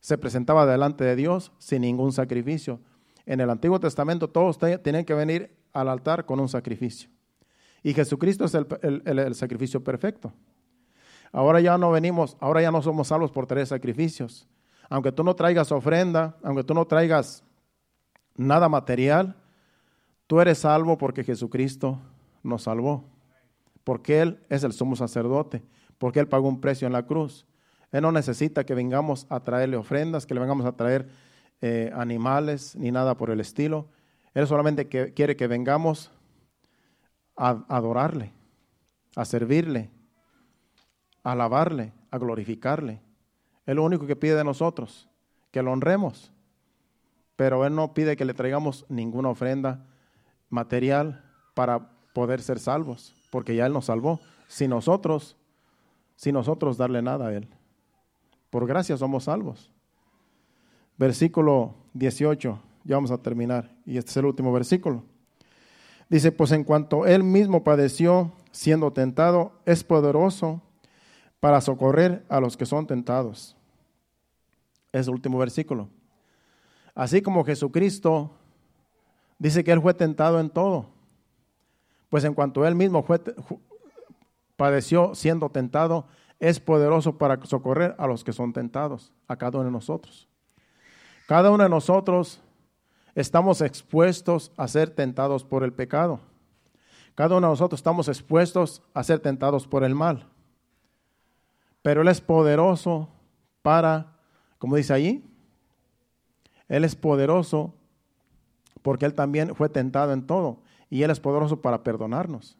se 0.00 0.18
presentaba 0.18 0.66
delante 0.66 1.02
de 1.04 1.16
Dios 1.16 1.50
sin 1.58 1.80
ningún 1.80 2.12
sacrificio. 2.12 2.80
En 3.26 3.40
el 3.40 3.50
Antiguo 3.50 3.80
Testamento 3.80 4.28
todos 4.28 4.58
tenían 4.58 5.04
que 5.04 5.14
venir 5.14 5.56
al 5.72 5.88
altar 5.88 6.26
con 6.26 6.40
un 6.40 6.48
sacrificio. 6.48 7.08
Y 7.82 7.94
Jesucristo 7.94 8.44
es 8.44 8.54
el, 8.54 9.34
sacrificio 9.34 9.82
perfecto. 9.82 10.32
Ahora 11.32 11.60
ya 11.60 11.76
no 11.76 11.90
venimos, 11.90 12.36
ahora 12.40 12.62
ya 12.62 12.70
no 12.70 12.80
somos 12.82 13.08
salvos 13.08 13.30
por 13.30 13.46
tres 13.46 13.70
sacrificios. 13.70 14.48
Aunque 14.88 15.12
tú 15.12 15.24
no 15.24 15.34
traigas 15.34 15.72
ofrenda, 15.72 16.36
aunque 16.42 16.64
tú 16.64 16.74
no 16.74 16.86
traigas 16.86 17.42
nada 18.36 18.68
material, 18.68 19.36
Tú 20.26 20.40
eres 20.40 20.58
salvo 20.58 20.96
porque 20.96 21.22
Jesucristo 21.22 22.00
nos 22.42 22.62
salvó, 22.62 23.04
porque 23.84 24.22
Él 24.22 24.40
es 24.48 24.64
el 24.64 24.72
sumo 24.72 24.96
sacerdote, 24.96 25.62
porque 25.98 26.20
Él 26.20 26.28
pagó 26.28 26.48
un 26.48 26.60
precio 26.60 26.86
en 26.86 26.92
la 26.92 27.04
cruz. 27.04 27.46
Él 27.92 28.02
no 28.02 28.10
necesita 28.10 28.64
que 28.64 28.74
vengamos 28.74 29.26
a 29.28 29.40
traerle 29.40 29.76
ofrendas, 29.76 30.26
que 30.26 30.34
le 30.34 30.40
vengamos 30.40 30.64
a 30.66 30.72
traer 30.72 31.08
eh, 31.60 31.90
animales 31.94 32.76
ni 32.76 32.90
nada 32.90 33.16
por 33.16 33.30
el 33.30 33.40
estilo. 33.40 33.88
Él 34.34 34.46
solamente 34.46 34.88
quiere 34.88 35.36
que 35.36 35.46
vengamos 35.46 36.10
a 37.36 37.64
adorarle, 37.68 38.32
a 39.16 39.24
servirle, 39.24 39.90
a 41.22 41.32
alabarle, 41.32 41.92
a 42.10 42.18
glorificarle. 42.18 43.00
Es 43.66 43.74
lo 43.74 43.84
único 43.84 44.06
que 44.06 44.16
pide 44.16 44.36
de 44.36 44.44
nosotros, 44.44 45.08
que 45.50 45.62
lo 45.62 45.72
honremos. 45.72 46.32
Pero 47.36 47.64
Él 47.64 47.74
no 47.74 47.94
pide 47.94 48.16
que 48.16 48.24
le 48.24 48.34
traigamos 48.34 48.84
ninguna 48.88 49.30
ofrenda 49.30 49.86
material 50.50 51.24
para 51.54 51.90
poder 52.12 52.40
ser 52.42 52.58
salvos, 52.58 53.14
porque 53.30 53.56
ya 53.56 53.66
Él 53.66 53.72
nos 53.72 53.86
salvó. 53.86 54.20
Si 54.46 54.68
nosotros, 54.68 55.36
si 56.16 56.30
nosotros 56.30 56.76
darle 56.76 57.02
nada 57.02 57.28
a 57.28 57.34
Él, 57.34 57.48
por 58.50 58.66
gracia 58.66 58.96
somos 58.96 59.24
salvos. 59.24 59.73
Versículo 60.96 61.74
18, 61.94 62.58
ya 62.84 62.96
vamos 62.96 63.10
a 63.10 63.18
terminar, 63.18 63.70
y 63.84 63.98
este 63.98 64.10
es 64.10 64.16
el 64.16 64.26
último 64.26 64.52
versículo. 64.52 65.02
Dice, 66.08 66.32
pues 66.32 66.52
en 66.52 66.64
cuanto 66.64 67.06
Él 67.06 67.24
mismo 67.24 67.64
padeció 67.64 68.32
siendo 68.52 68.92
tentado, 68.92 69.52
es 69.66 69.82
poderoso 69.82 70.62
para 71.40 71.60
socorrer 71.60 72.24
a 72.28 72.40
los 72.40 72.56
que 72.56 72.66
son 72.66 72.86
tentados. 72.86 73.56
Es 74.92 75.08
el 75.08 75.14
último 75.14 75.38
versículo. 75.38 75.88
Así 76.94 77.22
como 77.22 77.44
Jesucristo 77.44 78.30
Dice 79.38 79.64
que 79.64 79.72
Él 79.72 79.80
fue 79.80 79.94
tentado 79.94 80.40
en 80.40 80.50
todo. 80.50 80.86
Pues 82.08 82.24
en 82.24 82.34
cuanto 82.34 82.66
Él 82.66 82.74
mismo 82.74 83.02
fue, 83.02 83.20
padeció 84.56 85.14
siendo 85.14 85.50
tentado, 85.50 86.06
es 86.38 86.60
poderoso 86.60 87.18
para 87.18 87.44
socorrer 87.44 87.94
a 87.98 88.06
los 88.06 88.24
que 88.24 88.32
son 88.32 88.52
tentados, 88.52 89.12
a 89.26 89.36
cada 89.36 89.58
uno 89.58 89.66
de 89.66 89.70
nosotros. 89.72 90.28
Cada 91.26 91.50
uno 91.50 91.62
de 91.62 91.70
nosotros 91.70 92.40
estamos 93.14 93.60
expuestos 93.60 94.52
a 94.56 94.68
ser 94.68 94.90
tentados 94.90 95.44
por 95.44 95.64
el 95.64 95.72
pecado. 95.72 96.20
Cada 97.14 97.36
uno 97.36 97.46
de 97.46 97.52
nosotros 97.52 97.78
estamos 97.78 98.08
expuestos 98.08 98.82
a 98.92 99.02
ser 99.04 99.20
tentados 99.20 99.66
por 99.66 99.84
el 99.84 99.94
mal. 99.94 100.26
Pero 101.82 102.02
Él 102.02 102.08
es 102.08 102.20
poderoso 102.20 103.08
para, 103.62 104.16
como 104.58 104.76
dice 104.76 104.92
allí, 104.92 105.24
Él 106.68 106.84
es 106.84 106.96
poderoso 106.96 107.74
porque 108.82 109.06
Él 109.06 109.14
también 109.14 109.54
fue 109.54 109.68
tentado 109.68 110.12
en 110.12 110.26
todo 110.26 110.58
y 110.90 111.02
Él 111.02 111.10
es 111.10 111.20
poderoso 111.20 111.62
para 111.62 111.82
perdonarnos, 111.82 112.56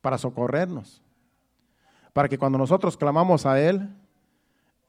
para 0.00 0.18
socorrernos, 0.18 1.02
para 2.12 2.28
que 2.28 2.38
cuando 2.38 2.58
nosotros 2.58 2.96
clamamos 2.96 3.46
a 3.46 3.60
Él, 3.60 3.88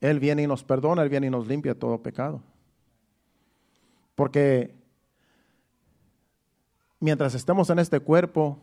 Él 0.03 0.19
viene 0.19 0.43
y 0.43 0.47
nos 0.47 0.65
perdona, 0.65 1.01
Él 1.01 1.07
viene 1.07 1.27
y 1.27 1.29
nos 1.29 1.47
limpia 1.47 1.79
todo 1.79 2.03
pecado. 2.03 2.41
Porque 4.15 4.75
mientras 6.99 7.33
estemos 7.35 7.69
en 7.69 7.79
este 7.79 8.01
cuerpo, 8.01 8.59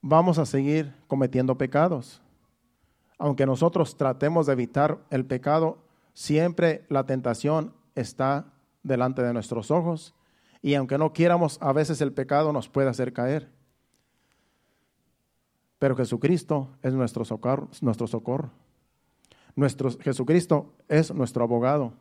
vamos 0.00 0.38
a 0.38 0.46
seguir 0.46 0.94
cometiendo 1.08 1.58
pecados. 1.58 2.22
Aunque 3.18 3.44
nosotros 3.44 3.94
tratemos 3.98 4.46
de 4.46 4.54
evitar 4.54 4.98
el 5.10 5.26
pecado, 5.26 5.76
siempre 6.14 6.86
la 6.88 7.04
tentación 7.04 7.74
está 7.94 8.46
delante 8.82 9.22
de 9.22 9.34
nuestros 9.34 9.70
ojos 9.70 10.14
y 10.62 10.72
aunque 10.72 10.96
no 10.96 11.12
quieramos, 11.12 11.58
a 11.60 11.74
veces 11.74 12.00
el 12.00 12.14
pecado 12.14 12.50
nos 12.54 12.66
puede 12.66 12.88
hacer 12.88 13.12
caer. 13.12 13.50
Pero 15.78 15.96
Jesucristo 15.96 16.70
es 16.80 16.94
nuestro 16.94 17.26
socorro. 17.26 17.68
Nuestro 17.82 18.06
socorro. 18.06 18.61
Nuestro, 19.54 19.90
Jesucristo 19.98 20.72
es 20.88 21.12
nuestro 21.14 21.44
abogado 21.44 21.92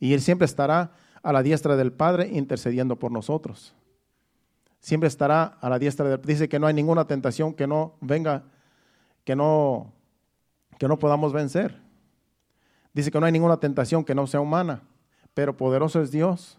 y 0.00 0.12
Él 0.12 0.20
siempre 0.20 0.44
estará 0.44 0.92
a 1.22 1.32
la 1.32 1.42
diestra 1.42 1.76
del 1.76 1.92
Padre 1.92 2.28
intercediendo 2.32 2.98
por 2.98 3.10
nosotros. 3.10 3.74
siempre 4.80 5.08
estará 5.08 5.56
a 5.60 5.70
la 5.70 5.78
diestra 5.78 6.08
de 6.08 6.18
Dice 6.18 6.48
que 6.48 6.58
no 6.58 6.66
hay 6.66 6.74
ninguna 6.74 7.06
tentación 7.06 7.54
que 7.54 7.66
no 7.66 7.94
venga, 8.00 8.44
que 9.24 9.34
no, 9.34 9.92
que 10.78 10.88
no 10.88 10.98
podamos 10.98 11.32
vencer. 11.32 11.80
Dice 12.92 13.10
que 13.10 13.18
no 13.18 13.26
hay 13.26 13.32
ninguna 13.32 13.58
tentación 13.58 14.04
que 14.04 14.14
no 14.14 14.26
sea 14.26 14.40
humana, 14.40 14.82
pero 15.32 15.56
poderoso 15.56 16.02
es 16.02 16.10
Dios, 16.10 16.58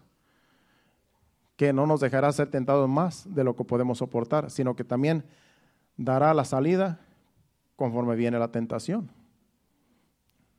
que 1.56 1.72
no 1.72 1.86
nos 1.86 2.00
dejará 2.00 2.30
ser 2.32 2.50
tentados 2.50 2.88
más 2.88 3.32
de 3.34 3.44
lo 3.44 3.54
que 3.56 3.64
podemos 3.64 3.98
soportar, 3.98 4.50
sino 4.50 4.76
que 4.76 4.84
también 4.84 5.24
dará 5.96 6.34
la 6.34 6.44
salida 6.44 7.00
conforme 7.76 8.16
viene 8.16 8.38
la 8.38 8.48
tentación. 8.48 9.10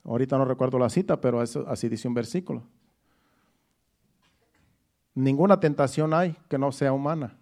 Ahorita 0.08 0.38
no 0.38 0.46
recuerdo 0.46 0.80
la 0.80 0.90
cita, 0.90 1.20
pero 1.20 1.44
eso, 1.44 1.66
así 1.68 1.90
dice 1.90 2.08
un 2.08 2.14
versículo. 2.14 2.64
Ninguna 5.14 5.60
tentación 5.60 6.14
hay 6.14 6.38
que 6.48 6.58
no 6.58 6.72
sea 6.72 6.94
humana. 6.94 7.36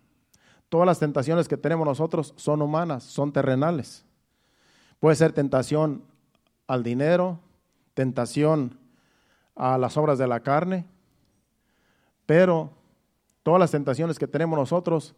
Todas 0.70 0.88
las 0.88 0.98
tentaciones 0.98 1.48
que 1.48 1.58
tenemos 1.58 1.86
nosotros 1.86 2.34
son 2.38 2.64
humanas, 2.64 3.04
son 3.04 3.32
terrenales. 3.32 4.04
Puede 5.00 5.16
ser 5.16 5.32
tentación 5.32 6.04
al 6.66 6.82
dinero, 6.82 7.40
tentación 7.94 8.80
a 9.56 9.78
las 9.78 9.96
obras 9.96 10.18
de 10.18 10.28
la 10.28 10.40
carne, 10.40 10.86
pero 12.26 12.72
todas 13.44 13.60
las 13.60 13.72
tentaciones 13.72 14.18
que 14.18 14.28
tenemos 14.28 14.58
nosotros, 14.58 15.14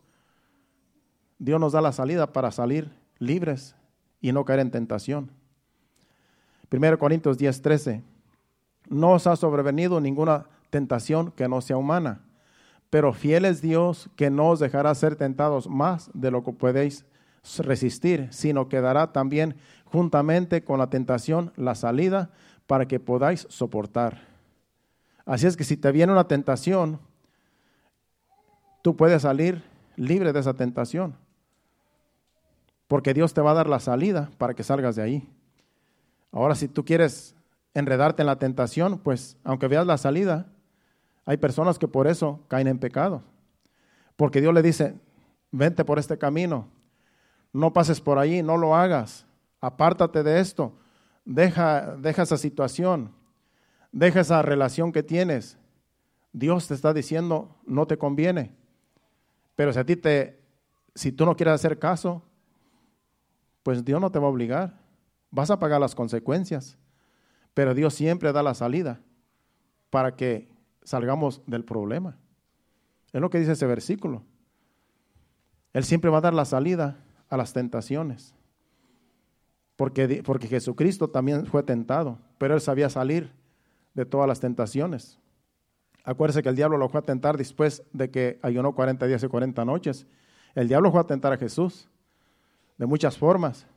Dios 1.40 1.62
nos 1.62 1.72
da 1.72 1.80
la 1.80 1.94
salida 1.94 2.34
para 2.34 2.52
salir 2.52 2.92
libres 3.20 3.74
y 4.20 4.34
no 4.34 4.44
caer 4.44 4.60
en 4.60 4.72
tentación. 4.72 5.32
1 6.72 6.98
Corintios 6.98 7.38
10, 7.38 7.62
13. 7.62 8.04
No 8.90 9.14
os 9.14 9.28
ha 9.28 9.36
sobrevenido 9.36 10.02
ninguna 10.02 10.46
tentación 10.70 11.32
que 11.32 11.48
no 11.48 11.62
sea 11.62 11.78
humana, 11.78 12.22
pero 12.90 13.14
fiel 13.14 13.46
es 13.46 13.62
Dios 13.62 14.10
que 14.16 14.30
no 14.30 14.50
os 14.50 14.60
dejará 14.60 14.94
ser 14.96 15.16
tentados 15.16 15.68
más 15.68 16.10
de 16.14 16.32
lo 16.32 16.44
que 16.44 16.54
podéis 16.54 17.06
resistir, 17.60 18.28
sino 18.32 18.68
que 18.68 18.82
dará 18.82 19.14
también 19.14 19.56
juntamente 19.86 20.64
con 20.64 20.80
la 20.80 20.90
tentación 20.90 21.54
la 21.56 21.76
salida 21.76 22.30
para 22.66 22.88
que 22.88 23.00
podáis 23.00 23.48
soportar. 23.50 24.28
Así 25.26 25.48
es 25.48 25.58
que 25.58 25.64
si 25.64 25.78
te 25.78 25.92
viene 25.92 26.12
una 26.12 26.28
tentación, 26.28 27.00
tú 28.82 28.96
puedes 28.96 29.22
salir 29.22 29.64
libre 29.96 30.34
de 30.34 30.40
esa 30.40 30.54
tentación, 30.54 31.16
porque 32.88 33.14
Dios 33.14 33.34
te 33.34 33.42
va 33.42 33.52
a 33.52 33.56
dar 33.56 33.68
la 33.68 33.80
salida 33.80 34.30
para 34.38 34.54
que 34.54 34.64
salgas 34.64 34.96
de 34.96 35.02
ahí. 35.02 35.30
Ahora, 36.38 36.54
si 36.54 36.68
tú 36.68 36.86
quieres 36.86 37.36
enredarte 37.74 38.22
en 38.22 38.28
la 38.28 38.38
tentación, 38.38 39.00
pues 39.00 39.38
aunque 39.44 39.68
veas 39.68 39.88
la 39.88 39.98
salida, 39.98 40.46
hay 41.26 41.38
personas 41.38 41.80
que 41.80 41.88
por 41.88 42.06
eso 42.06 42.46
caen 42.48 42.68
en 42.68 42.78
pecado. 42.78 43.24
Porque 44.16 44.40
Dios 44.40 44.54
le 44.54 44.62
dice, 44.62 44.94
vente 45.50 45.84
por 45.84 45.98
este 45.98 46.20
camino, 46.20 46.68
no 47.52 47.74
pases 47.74 48.00
por 48.00 48.20
ahí, 48.20 48.44
no 48.44 48.56
lo 48.56 48.76
hagas, 48.76 49.26
apártate 49.62 50.22
de 50.22 50.40
esto, 50.40 50.78
deja, 51.26 51.96
deja 51.96 52.22
esa 52.22 52.38
situación, 52.38 53.12
deja 53.92 54.20
esa 54.20 54.44
relación 54.44 54.92
que 54.92 55.02
tienes. 55.02 55.58
Dios 56.34 56.68
te 56.68 56.76
está 56.76 56.94
diciendo, 56.94 57.50
no 57.66 57.88
te 57.88 57.98
conviene. 57.98 58.54
Pero 59.56 59.74
si 59.74 59.80
a 59.80 59.84
ti 59.84 59.96
te, 59.96 60.40
si 60.94 61.12
tú 61.12 61.26
no 61.26 61.36
quieres 61.36 61.56
hacer 61.56 61.80
caso, 61.80 62.22
pues 63.64 63.84
Dios 63.84 64.00
no 64.00 64.12
te 64.12 64.20
va 64.20 64.28
a 64.28 64.30
obligar. 64.30 64.87
Vas 65.32 65.52
a 65.52 65.60
pagar 65.60 65.82
las 65.82 65.96
consecuencias. 65.96 66.78
Pero 67.54 67.74
Dios 67.74 67.94
siempre 67.94 68.32
da 68.32 68.44
la 68.44 68.54
salida 68.54 69.02
para 69.90 70.16
que 70.16 70.48
salgamos 70.84 71.42
del 71.48 71.64
problema. 71.66 72.18
Es 73.14 73.22
lo 73.22 73.30
que 73.30 73.40
dice 73.40 73.54
ese 73.54 73.66
versículo. 73.66 74.24
Él 75.74 75.84
siempre 75.84 76.10
va 76.10 76.20
a 76.20 76.22
dar 76.22 76.34
la 76.34 76.46
salida 76.46 76.98
a 77.30 77.38
las 77.38 77.54
tentaciones. 77.54 78.34
Porque, 79.76 80.24
porque 80.26 80.48
Jesucristo 80.48 81.10
también 81.10 81.46
fue 81.46 81.64
tentado, 81.64 82.20
pero 82.38 82.56
él 82.56 82.62
sabía 82.62 82.90
salir 82.90 83.32
de 83.94 84.06
todas 84.06 84.28
las 84.28 84.40
tentaciones. 84.40 85.20
Acuérdese 86.04 86.42
que 86.42 86.50
el 86.50 86.56
diablo 86.56 86.78
lo 86.78 86.90
fue 86.90 87.00
a 87.00 87.04
tentar 87.04 87.38
después 87.38 87.84
de 87.92 88.10
que 88.10 88.40
ayunó 88.42 88.74
40 88.74 89.06
días 89.08 89.24
y 89.24 89.28
40 89.28 89.66
noches. 89.66 90.08
El 90.56 90.68
diablo 90.68 90.92
fue 90.92 91.02
a 91.02 91.04
tentar 91.04 91.34
a 91.34 91.38
Jesús 91.38 91.90
de 92.78 92.86
muchas 92.86 93.18
formas, 93.18 93.68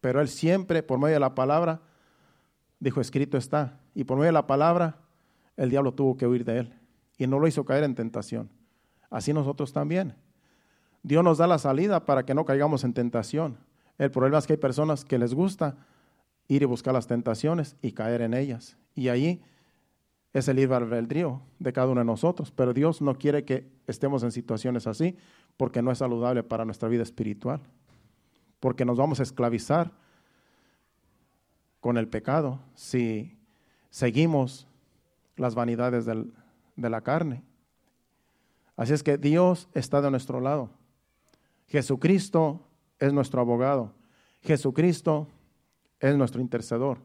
pero 0.00 0.20
él 0.20 0.28
siempre, 0.28 0.82
por 0.82 0.98
medio 0.98 1.14
de 1.14 1.20
la 1.20 1.34
palabra, 1.34 1.80
dijo, 2.78 3.00
escrito 3.00 3.36
está. 3.36 3.80
Y 3.94 4.04
por 4.04 4.16
medio 4.16 4.28
de 4.28 4.32
la 4.32 4.46
palabra, 4.46 4.98
el 5.56 5.70
diablo 5.70 5.92
tuvo 5.92 6.16
que 6.16 6.26
huir 6.26 6.44
de 6.44 6.58
él 6.58 6.74
y 7.18 7.26
no 7.26 7.38
lo 7.38 7.46
hizo 7.46 7.64
caer 7.64 7.84
en 7.84 7.94
tentación. 7.94 8.48
Así 9.10 9.34
nosotros 9.34 9.72
también. 9.72 10.14
Dios 11.02 11.22
nos 11.22 11.38
da 11.38 11.46
la 11.46 11.58
salida 11.58 12.06
para 12.06 12.24
que 12.24 12.34
no 12.34 12.44
caigamos 12.44 12.82
en 12.84 12.94
tentación. 12.94 13.58
El 13.98 14.10
problema 14.10 14.38
es 14.38 14.46
que 14.46 14.54
hay 14.54 14.58
personas 14.58 15.04
que 15.04 15.18
les 15.18 15.34
gusta 15.34 15.76
ir 16.48 16.62
y 16.62 16.64
buscar 16.64 16.94
las 16.94 17.06
tentaciones 17.06 17.76
y 17.82 17.92
caer 17.92 18.22
en 18.22 18.32
ellas. 18.32 18.78
Y 18.94 19.08
ahí 19.08 19.42
es 20.32 20.48
el 20.48 20.56
libre 20.56 20.76
albedrío 20.76 21.42
de 21.58 21.72
cada 21.72 21.88
uno 21.88 22.00
de 22.00 22.06
nosotros. 22.06 22.50
Pero 22.50 22.72
Dios 22.72 23.02
no 23.02 23.18
quiere 23.18 23.44
que 23.44 23.70
estemos 23.86 24.22
en 24.22 24.32
situaciones 24.32 24.86
así 24.86 25.16
porque 25.58 25.82
no 25.82 25.90
es 25.90 25.98
saludable 25.98 26.42
para 26.42 26.64
nuestra 26.64 26.88
vida 26.88 27.02
espiritual. 27.02 27.60
Porque 28.60 28.84
nos 28.84 28.98
vamos 28.98 29.20
a 29.20 29.22
esclavizar 29.22 29.92
con 31.80 31.96
el 31.96 32.08
pecado 32.08 32.60
si 32.74 33.38
seguimos 33.88 34.68
las 35.36 35.54
vanidades 35.54 36.04
de 36.04 36.90
la 36.90 37.00
carne. 37.00 37.42
Así 38.76 38.92
es 38.92 39.02
que 39.02 39.18
Dios 39.18 39.68
está 39.74 40.00
de 40.00 40.10
nuestro 40.10 40.40
lado. 40.40 40.70
Jesucristo 41.66 42.66
es 42.98 43.12
nuestro 43.12 43.40
abogado. 43.40 43.94
Jesucristo 44.42 45.28
es 45.98 46.16
nuestro 46.16 46.40
intercedor. 46.40 46.98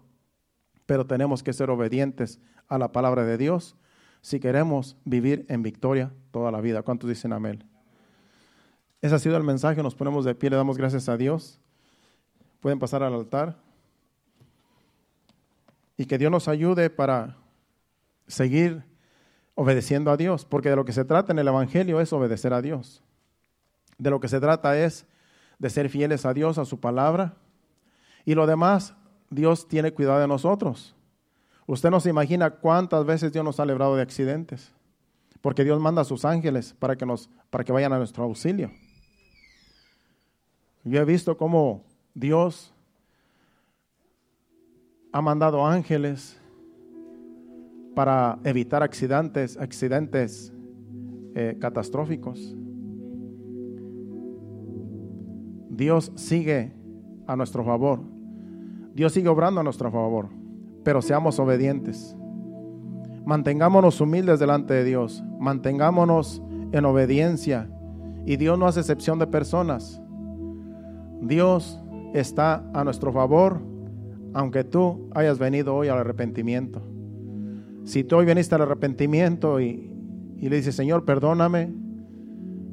Pero 0.85 1.05
tenemos 1.05 1.43
que 1.43 1.53
ser 1.53 1.69
obedientes 1.69 2.39
a 2.67 2.77
la 2.77 2.91
palabra 2.91 3.25
de 3.25 3.37
Dios 3.37 3.75
si 4.21 4.39
queremos 4.39 4.97
vivir 5.05 5.45
en 5.49 5.63
victoria 5.63 6.11
toda 6.31 6.51
la 6.51 6.61
vida. 6.61 6.81
¿Cuántos 6.81 7.09
dicen 7.09 7.33
amén? 7.33 7.63
Ese 9.05 9.13
ha 9.13 9.19
sido 9.19 9.37
el 9.37 9.43
mensaje. 9.43 9.83
Nos 9.83 9.93
ponemos 9.93 10.25
de 10.25 10.33
pie, 10.33 10.49
le 10.49 10.55
damos 10.55 10.79
gracias 10.79 11.07
a 11.09 11.15
Dios. 11.15 11.59
Pueden 12.59 12.79
pasar 12.79 13.03
al 13.03 13.13
altar. 13.13 13.55
Y 15.95 16.05
que 16.05 16.17
Dios 16.17 16.31
nos 16.31 16.47
ayude 16.47 16.89
para 16.89 17.37
seguir 18.25 18.83
obedeciendo 19.53 20.09
a 20.09 20.17
Dios, 20.17 20.43
porque 20.43 20.71
de 20.71 20.75
lo 20.75 20.85
que 20.85 20.91
se 20.91 21.05
trata 21.05 21.31
en 21.31 21.37
el 21.37 21.47
Evangelio 21.47 22.01
es 22.01 22.11
obedecer 22.13 22.51
a 22.51 22.63
Dios. 22.63 23.03
De 23.99 24.09
lo 24.09 24.19
que 24.19 24.27
se 24.27 24.39
trata 24.39 24.75
es 24.75 25.05
de 25.59 25.69
ser 25.69 25.89
fieles 25.89 26.25
a 26.25 26.33
Dios, 26.33 26.57
a 26.57 26.65
su 26.65 26.79
palabra, 26.79 27.35
y 28.25 28.33
lo 28.33 28.47
demás, 28.47 28.95
Dios 29.29 29.67
tiene 29.67 29.93
cuidado 29.93 30.19
de 30.19 30.27
nosotros. 30.27 30.95
Usted 31.67 31.91
no 31.91 31.99
se 31.99 32.09
imagina 32.09 32.49
cuántas 32.49 33.05
veces 33.05 33.31
Dios 33.31 33.45
nos 33.45 33.59
ha 33.59 33.67
librado 33.67 33.95
de 33.95 34.01
accidentes, 34.01 34.73
porque 35.41 35.63
Dios 35.63 35.79
manda 35.79 36.01
a 36.01 36.05
sus 36.05 36.25
ángeles 36.25 36.73
para 36.79 36.95
que, 36.95 37.05
nos, 37.05 37.29
para 37.51 37.63
que 37.63 37.71
vayan 37.71 37.93
a 37.93 37.99
nuestro 37.99 38.23
auxilio. 38.23 38.71
Yo 40.85 41.01
he 41.01 41.05
visto 41.05 41.35
cómo 41.35 41.83
Dios 42.13 42.71
ha 45.11 45.19
mandado 45.19 45.65
ángeles 45.65 46.39
para 47.95 48.37
evitar 48.43 48.83
accidentes, 48.83 49.57
accidentes 49.57 50.53
eh, 51.33 51.57
catastróficos. 51.59 52.55
Dios 55.69 56.11
sigue 56.15 56.71
a 57.25 57.35
nuestro 57.35 57.65
favor. 57.65 58.01
Dios 58.93 59.11
sigue 59.11 59.27
obrando 59.27 59.61
a 59.61 59.63
nuestro 59.63 59.91
favor, 59.91 60.29
pero 60.83 61.01
seamos 61.01 61.39
obedientes. 61.39 62.15
Mantengámonos 63.25 63.99
humildes 63.99 64.39
delante 64.39 64.75
de 64.75 64.83
Dios, 64.83 65.23
mantengámonos 65.39 66.43
en 66.71 66.85
obediencia 66.85 67.67
y 68.23 68.37
Dios 68.37 68.59
no 68.59 68.67
hace 68.67 68.81
excepción 68.81 69.17
de 69.17 69.25
personas. 69.25 69.99
Dios 71.21 71.79
está 72.13 72.69
a 72.73 72.83
nuestro 72.83 73.11
favor, 73.11 73.59
aunque 74.33 74.63
tú 74.63 75.09
hayas 75.13 75.39
venido 75.39 75.75
hoy 75.75 75.87
al 75.87 75.97
arrepentimiento. 75.97 76.81
Si 77.83 78.03
tú 78.03 78.17
hoy 78.17 78.25
viniste 78.25 78.55
al 78.55 78.61
arrepentimiento 78.61 79.59
y, 79.59 79.91
le 80.39 80.55
dices, 80.55 80.75
Señor, 80.75 81.05
perdóname, 81.05 81.71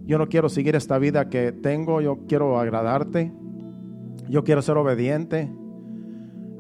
yo 0.05 0.19
no 0.19 0.29
quiero 0.29 0.49
seguir 0.49 0.75
esta 0.75 0.99
vida 0.99 1.29
que 1.29 1.53
tengo, 1.53 2.01
yo 2.01 2.21
quiero 2.27 2.59
agradarte, 2.59 3.33
yo 4.29 4.45
quiero 4.45 4.63
ser 4.63 4.77
obediente. 4.77 5.51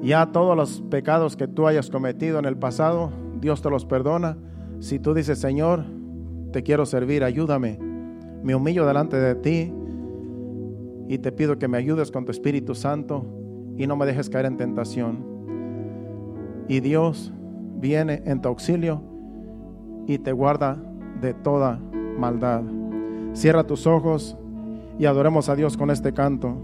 Ya 0.02 0.32
todos 0.32 0.56
los 0.56 0.82
pecados 0.90 1.36
que 1.36 1.48
tú 1.48 1.66
hayas 1.66 1.90
cometido 1.90 2.38
en 2.38 2.44
el 2.44 2.56
pasado, 2.56 3.12
Dios 3.40 3.62
te 3.62 3.70
los 3.70 3.84
perdona. 3.84 4.36
Si 4.80 4.98
tú 4.98 5.14
dices, 5.14 5.38
Señor, 5.38 5.84
te 6.52 6.62
quiero 6.62 6.86
servir, 6.86 7.24
ayúdame, 7.24 7.78
me 8.42 8.54
humillo 8.54 8.86
delante 8.86 9.16
de 9.16 9.34
ti 9.34 9.72
y 11.12 11.18
te 11.18 11.30
pido 11.30 11.58
que 11.58 11.68
me 11.68 11.76
ayudes 11.76 12.10
con 12.10 12.24
tu 12.24 12.30
Espíritu 12.30 12.74
Santo 12.74 13.26
y 13.76 13.86
no 13.86 13.96
me 13.96 14.06
dejes 14.06 14.30
caer 14.30 14.46
en 14.46 14.56
tentación. 14.56 15.22
Y 16.68 16.80
Dios 16.80 17.34
viene 17.76 18.22
en 18.24 18.40
tu 18.40 18.48
auxilio 18.48 19.02
y 20.06 20.16
te 20.16 20.32
guarda 20.32 20.82
de 21.20 21.34
toda 21.34 21.78
maldad. 22.16 22.62
Cierra 23.34 23.66
tus 23.66 23.86
ojos 23.86 24.38
y 24.98 25.04
adoremos 25.04 25.50
a 25.50 25.54
Dios 25.54 25.76
con 25.76 25.90
este 25.90 26.14
canto. 26.14 26.56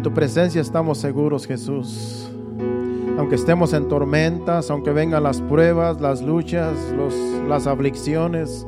En 0.00 0.04
tu 0.04 0.14
presencia 0.14 0.62
estamos 0.62 0.96
seguros, 0.96 1.46
Jesús. 1.46 2.30
Aunque 3.18 3.34
estemos 3.34 3.74
en 3.74 3.86
tormentas, 3.86 4.70
aunque 4.70 4.92
vengan 4.92 5.22
las 5.22 5.42
pruebas, 5.42 6.00
las 6.00 6.22
luchas, 6.22 6.72
las 7.46 7.66
aflicciones, 7.66 8.66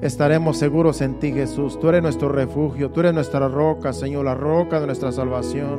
estaremos 0.00 0.56
seguros 0.56 1.00
en 1.00 1.20
ti, 1.20 1.30
Jesús. 1.30 1.78
Tú 1.78 1.90
eres 1.90 2.02
nuestro 2.02 2.28
refugio, 2.28 2.90
tú 2.90 2.98
eres 2.98 3.14
nuestra 3.14 3.46
roca, 3.46 3.92
Señor, 3.92 4.24
la 4.24 4.34
roca 4.34 4.80
de 4.80 4.86
nuestra 4.86 5.12
salvación. 5.12 5.78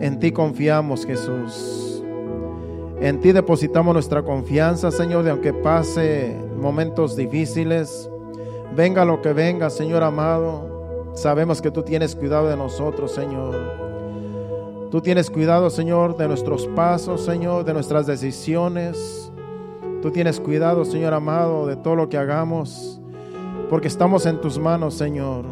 En 0.00 0.18
ti 0.18 0.32
confiamos, 0.32 1.06
Jesús. 1.06 2.02
En 3.00 3.20
ti 3.20 3.30
depositamos 3.30 3.94
nuestra 3.94 4.24
confianza, 4.24 4.90
Señor, 4.90 5.22
de 5.22 5.30
aunque 5.30 5.52
pase 5.52 6.36
momentos 6.60 7.14
difíciles, 7.14 8.10
venga 8.74 9.04
lo 9.04 9.22
que 9.22 9.32
venga, 9.32 9.70
Señor 9.70 10.02
amado. 10.02 10.79
Sabemos 11.14 11.60
que 11.60 11.70
tú 11.70 11.82
tienes 11.82 12.14
cuidado 12.14 12.48
de 12.48 12.56
nosotros, 12.56 13.12
Señor. 13.12 13.54
Tú 14.90 15.00
tienes 15.00 15.30
cuidado, 15.30 15.70
Señor, 15.70 16.16
de 16.16 16.26
nuestros 16.26 16.66
pasos, 16.68 17.20
Señor, 17.20 17.64
de 17.64 17.72
nuestras 17.72 18.06
decisiones. 18.06 19.30
Tú 20.02 20.10
tienes 20.10 20.40
cuidado, 20.40 20.84
Señor 20.84 21.14
amado, 21.14 21.66
de 21.66 21.76
todo 21.76 21.94
lo 21.94 22.08
que 22.08 22.16
hagamos, 22.16 23.00
porque 23.68 23.86
estamos 23.86 24.26
en 24.26 24.40
tus 24.40 24.58
manos, 24.58 24.94
Señor. 24.94 25.44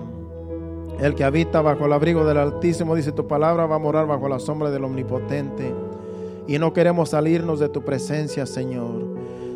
El 0.99 1.15
que 1.15 1.23
habita 1.23 1.61
bajo 1.61 1.87
el 1.87 1.93
abrigo 1.93 2.25
del 2.25 2.39
Altísimo, 2.39 2.97
dice 2.97 3.13
tu 3.13 3.29
palabra, 3.29 3.67
va 3.67 3.77
a 3.77 3.79
morar 3.79 4.07
bajo 4.07 4.29
la 4.29 4.41
sombra 4.41 4.71
del 4.71 4.85
Omnipotente. 4.85 5.73
Y 6.49 6.59
no 6.59 6.73
queremos 6.73 7.11
salirnos 7.11 7.61
de 7.61 7.69
tu 7.69 7.83
presencia, 7.83 8.47
Señor. 8.47 9.07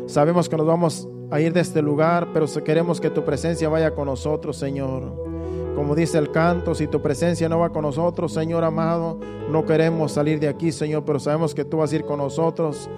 Sabemos 0.05 0.47
que 0.47 0.55
nos 0.55 0.67
vamos 0.67 1.09
a 1.31 1.41
ir 1.41 1.51
de 1.51 1.59
este 1.59 1.81
lugar, 1.81 2.29
pero 2.33 2.45
queremos 2.63 3.01
que 3.01 3.09
tu 3.09 3.25
presencia 3.25 3.67
vaya 3.67 3.93
con 3.93 4.05
nosotros, 4.05 4.55
Señor. 4.55 5.32
Como 5.75 5.95
dice 5.95 6.19
el 6.19 6.31
canto, 6.31 6.75
si 6.75 6.87
tu 6.87 7.01
presencia 7.01 7.49
no 7.49 7.59
va 7.59 7.69
con 7.69 7.81
nosotros, 7.81 8.31
Señor 8.31 8.63
amado, 8.63 9.17
no 9.49 9.65
queremos 9.65 10.11
salir 10.11 10.39
de 10.39 10.47
aquí, 10.47 10.71
Señor, 10.71 11.03
pero 11.03 11.19
sabemos 11.19 11.55
que 11.55 11.65
tú 11.65 11.77
vas 11.77 11.91
a 11.91 11.95
ir 11.95 12.05
con 12.05 12.19
nosotros. 12.19 12.89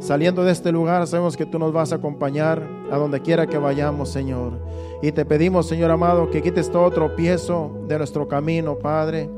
Saliendo 0.00 0.42
de 0.42 0.50
este 0.50 0.72
lugar, 0.72 1.06
sabemos 1.06 1.36
que 1.36 1.46
tú 1.46 1.58
nos 1.58 1.72
vas 1.72 1.92
a 1.92 1.96
acompañar 1.96 2.66
a 2.90 2.96
donde 2.96 3.20
quiera 3.20 3.46
que 3.46 3.58
vayamos, 3.58 4.08
Señor. 4.08 4.54
Y 5.02 5.12
te 5.12 5.24
pedimos, 5.24 5.66
Señor 5.66 5.90
amado, 5.90 6.30
que 6.30 6.42
quites 6.42 6.70
todo 6.70 6.90
tropiezo 6.90 7.70
de 7.86 7.98
nuestro 7.98 8.26
camino, 8.26 8.76
Padre. 8.76 9.30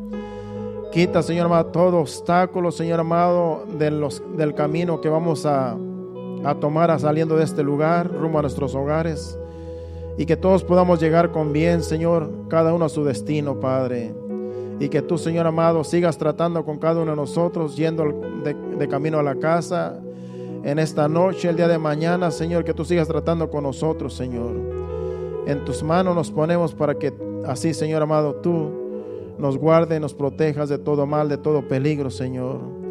Quita, 0.92 1.22
Señor 1.22 1.46
amado, 1.46 1.66
todo 1.66 1.98
obstáculo, 1.98 2.70
Señor 2.70 3.00
amado, 3.00 3.64
de 3.78 3.90
los, 3.90 4.22
del 4.36 4.54
camino 4.54 5.00
que 5.00 5.08
vamos 5.08 5.44
a, 5.44 5.76
a 6.44 6.54
tomar 6.54 6.98
saliendo 6.98 7.36
de 7.36 7.44
este 7.44 7.62
lugar, 7.62 8.10
rumbo 8.10 8.38
a 8.38 8.42
nuestros 8.42 8.74
hogares 8.74 9.38
y 10.16 10.26
que 10.26 10.36
todos 10.36 10.62
podamos 10.64 11.00
llegar 11.00 11.32
con 11.32 11.52
bien, 11.52 11.82
Señor, 11.82 12.30
cada 12.48 12.74
uno 12.74 12.84
a 12.84 12.88
su 12.88 13.04
destino, 13.04 13.60
Padre. 13.60 14.14
Y 14.78 14.88
que 14.88 15.00
tú, 15.00 15.16
Señor 15.16 15.46
amado, 15.46 15.84
sigas 15.84 16.18
tratando 16.18 16.64
con 16.64 16.78
cada 16.78 17.00
uno 17.00 17.12
de 17.12 17.16
nosotros, 17.16 17.76
yendo 17.76 18.04
de, 18.44 18.88
camino 18.88 19.18
a 19.18 19.22
la 19.22 19.36
casa 19.36 19.98
en 20.64 20.78
esta 20.78 21.08
noche, 21.08 21.48
el 21.48 21.56
día 21.56 21.68
de 21.68 21.78
mañana, 21.78 22.30
Señor, 22.30 22.64
que 22.64 22.74
tú 22.74 22.84
sigas 22.84 23.08
tratando 23.08 23.50
con 23.50 23.64
nosotros, 23.64 24.14
Señor. 24.14 24.54
En 25.46 25.64
tus 25.64 25.82
manos 25.82 26.14
nos 26.14 26.30
ponemos 26.30 26.74
para 26.74 26.94
que 26.94 27.12
así, 27.46 27.74
Señor 27.74 28.02
amado, 28.02 28.34
tú 28.36 28.70
nos 29.38 29.56
guarde, 29.56 29.98
nos 29.98 30.14
protejas 30.14 30.68
de 30.68 30.78
todo 30.78 31.06
mal, 31.06 31.28
de 31.28 31.38
todo 31.38 31.66
peligro, 31.66 32.10
Señor. 32.10 32.81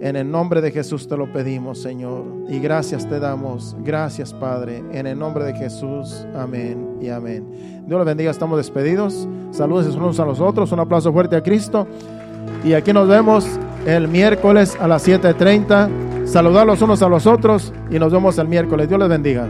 En 0.00 0.16
el 0.16 0.30
nombre 0.30 0.62
de 0.62 0.70
Jesús 0.70 1.06
te 1.06 1.16
lo 1.16 1.30
pedimos, 1.30 1.82
Señor. 1.82 2.24
Y 2.48 2.58
gracias 2.58 3.06
te 3.06 3.20
damos. 3.20 3.76
Gracias, 3.80 4.32
Padre. 4.32 4.82
En 4.92 5.06
el 5.06 5.18
nombre 5.18 5.44
de 5.44 5.54
Jesús. 5.54 6.26
Amén 6.34 6.96
y 7.02 7.08
amén. 7.08 7.84
Dios 7.86 7.98
los 7.98 8.06
bendiga. 8.06 8.30
Estamos 8.30 8.56
despedidos. 8.56 9.28
Saludos 9.50 9.94
unos 9.94 10.18
a 10.18 10.24
los 10.24 10.40
otros. 10.40 10.72
Un 10.72 10.80
aplauso 10.80 11.12
fuerte 11.12 11.36
a 11.36 11.42
Cristo. 11.42 11.86
Y 12.64 12.72
aquí 12.72 12.94
nos 12.94 13.08
vemos 13.08 13.46
el 13.86 14.08
miércoles 14.08 14.74
a 14.80 14.88
las 14.88 15.06
7.30. 15.06 16.26
Saludar 16.26 16.66
los 16.66 16.80
unos 16.80 17.02
a 17.02 17.08
los 17.08 17.26
otros 17.26 17.72
y 17.90 17.98
nos 17.98 18.10
vemos 18.10 18.38
el 18.38 18.48
miércoles. 18.48 18.88
Dios 18.88 19.00
les 19.00 19.08
bendiga. 19.08 19.46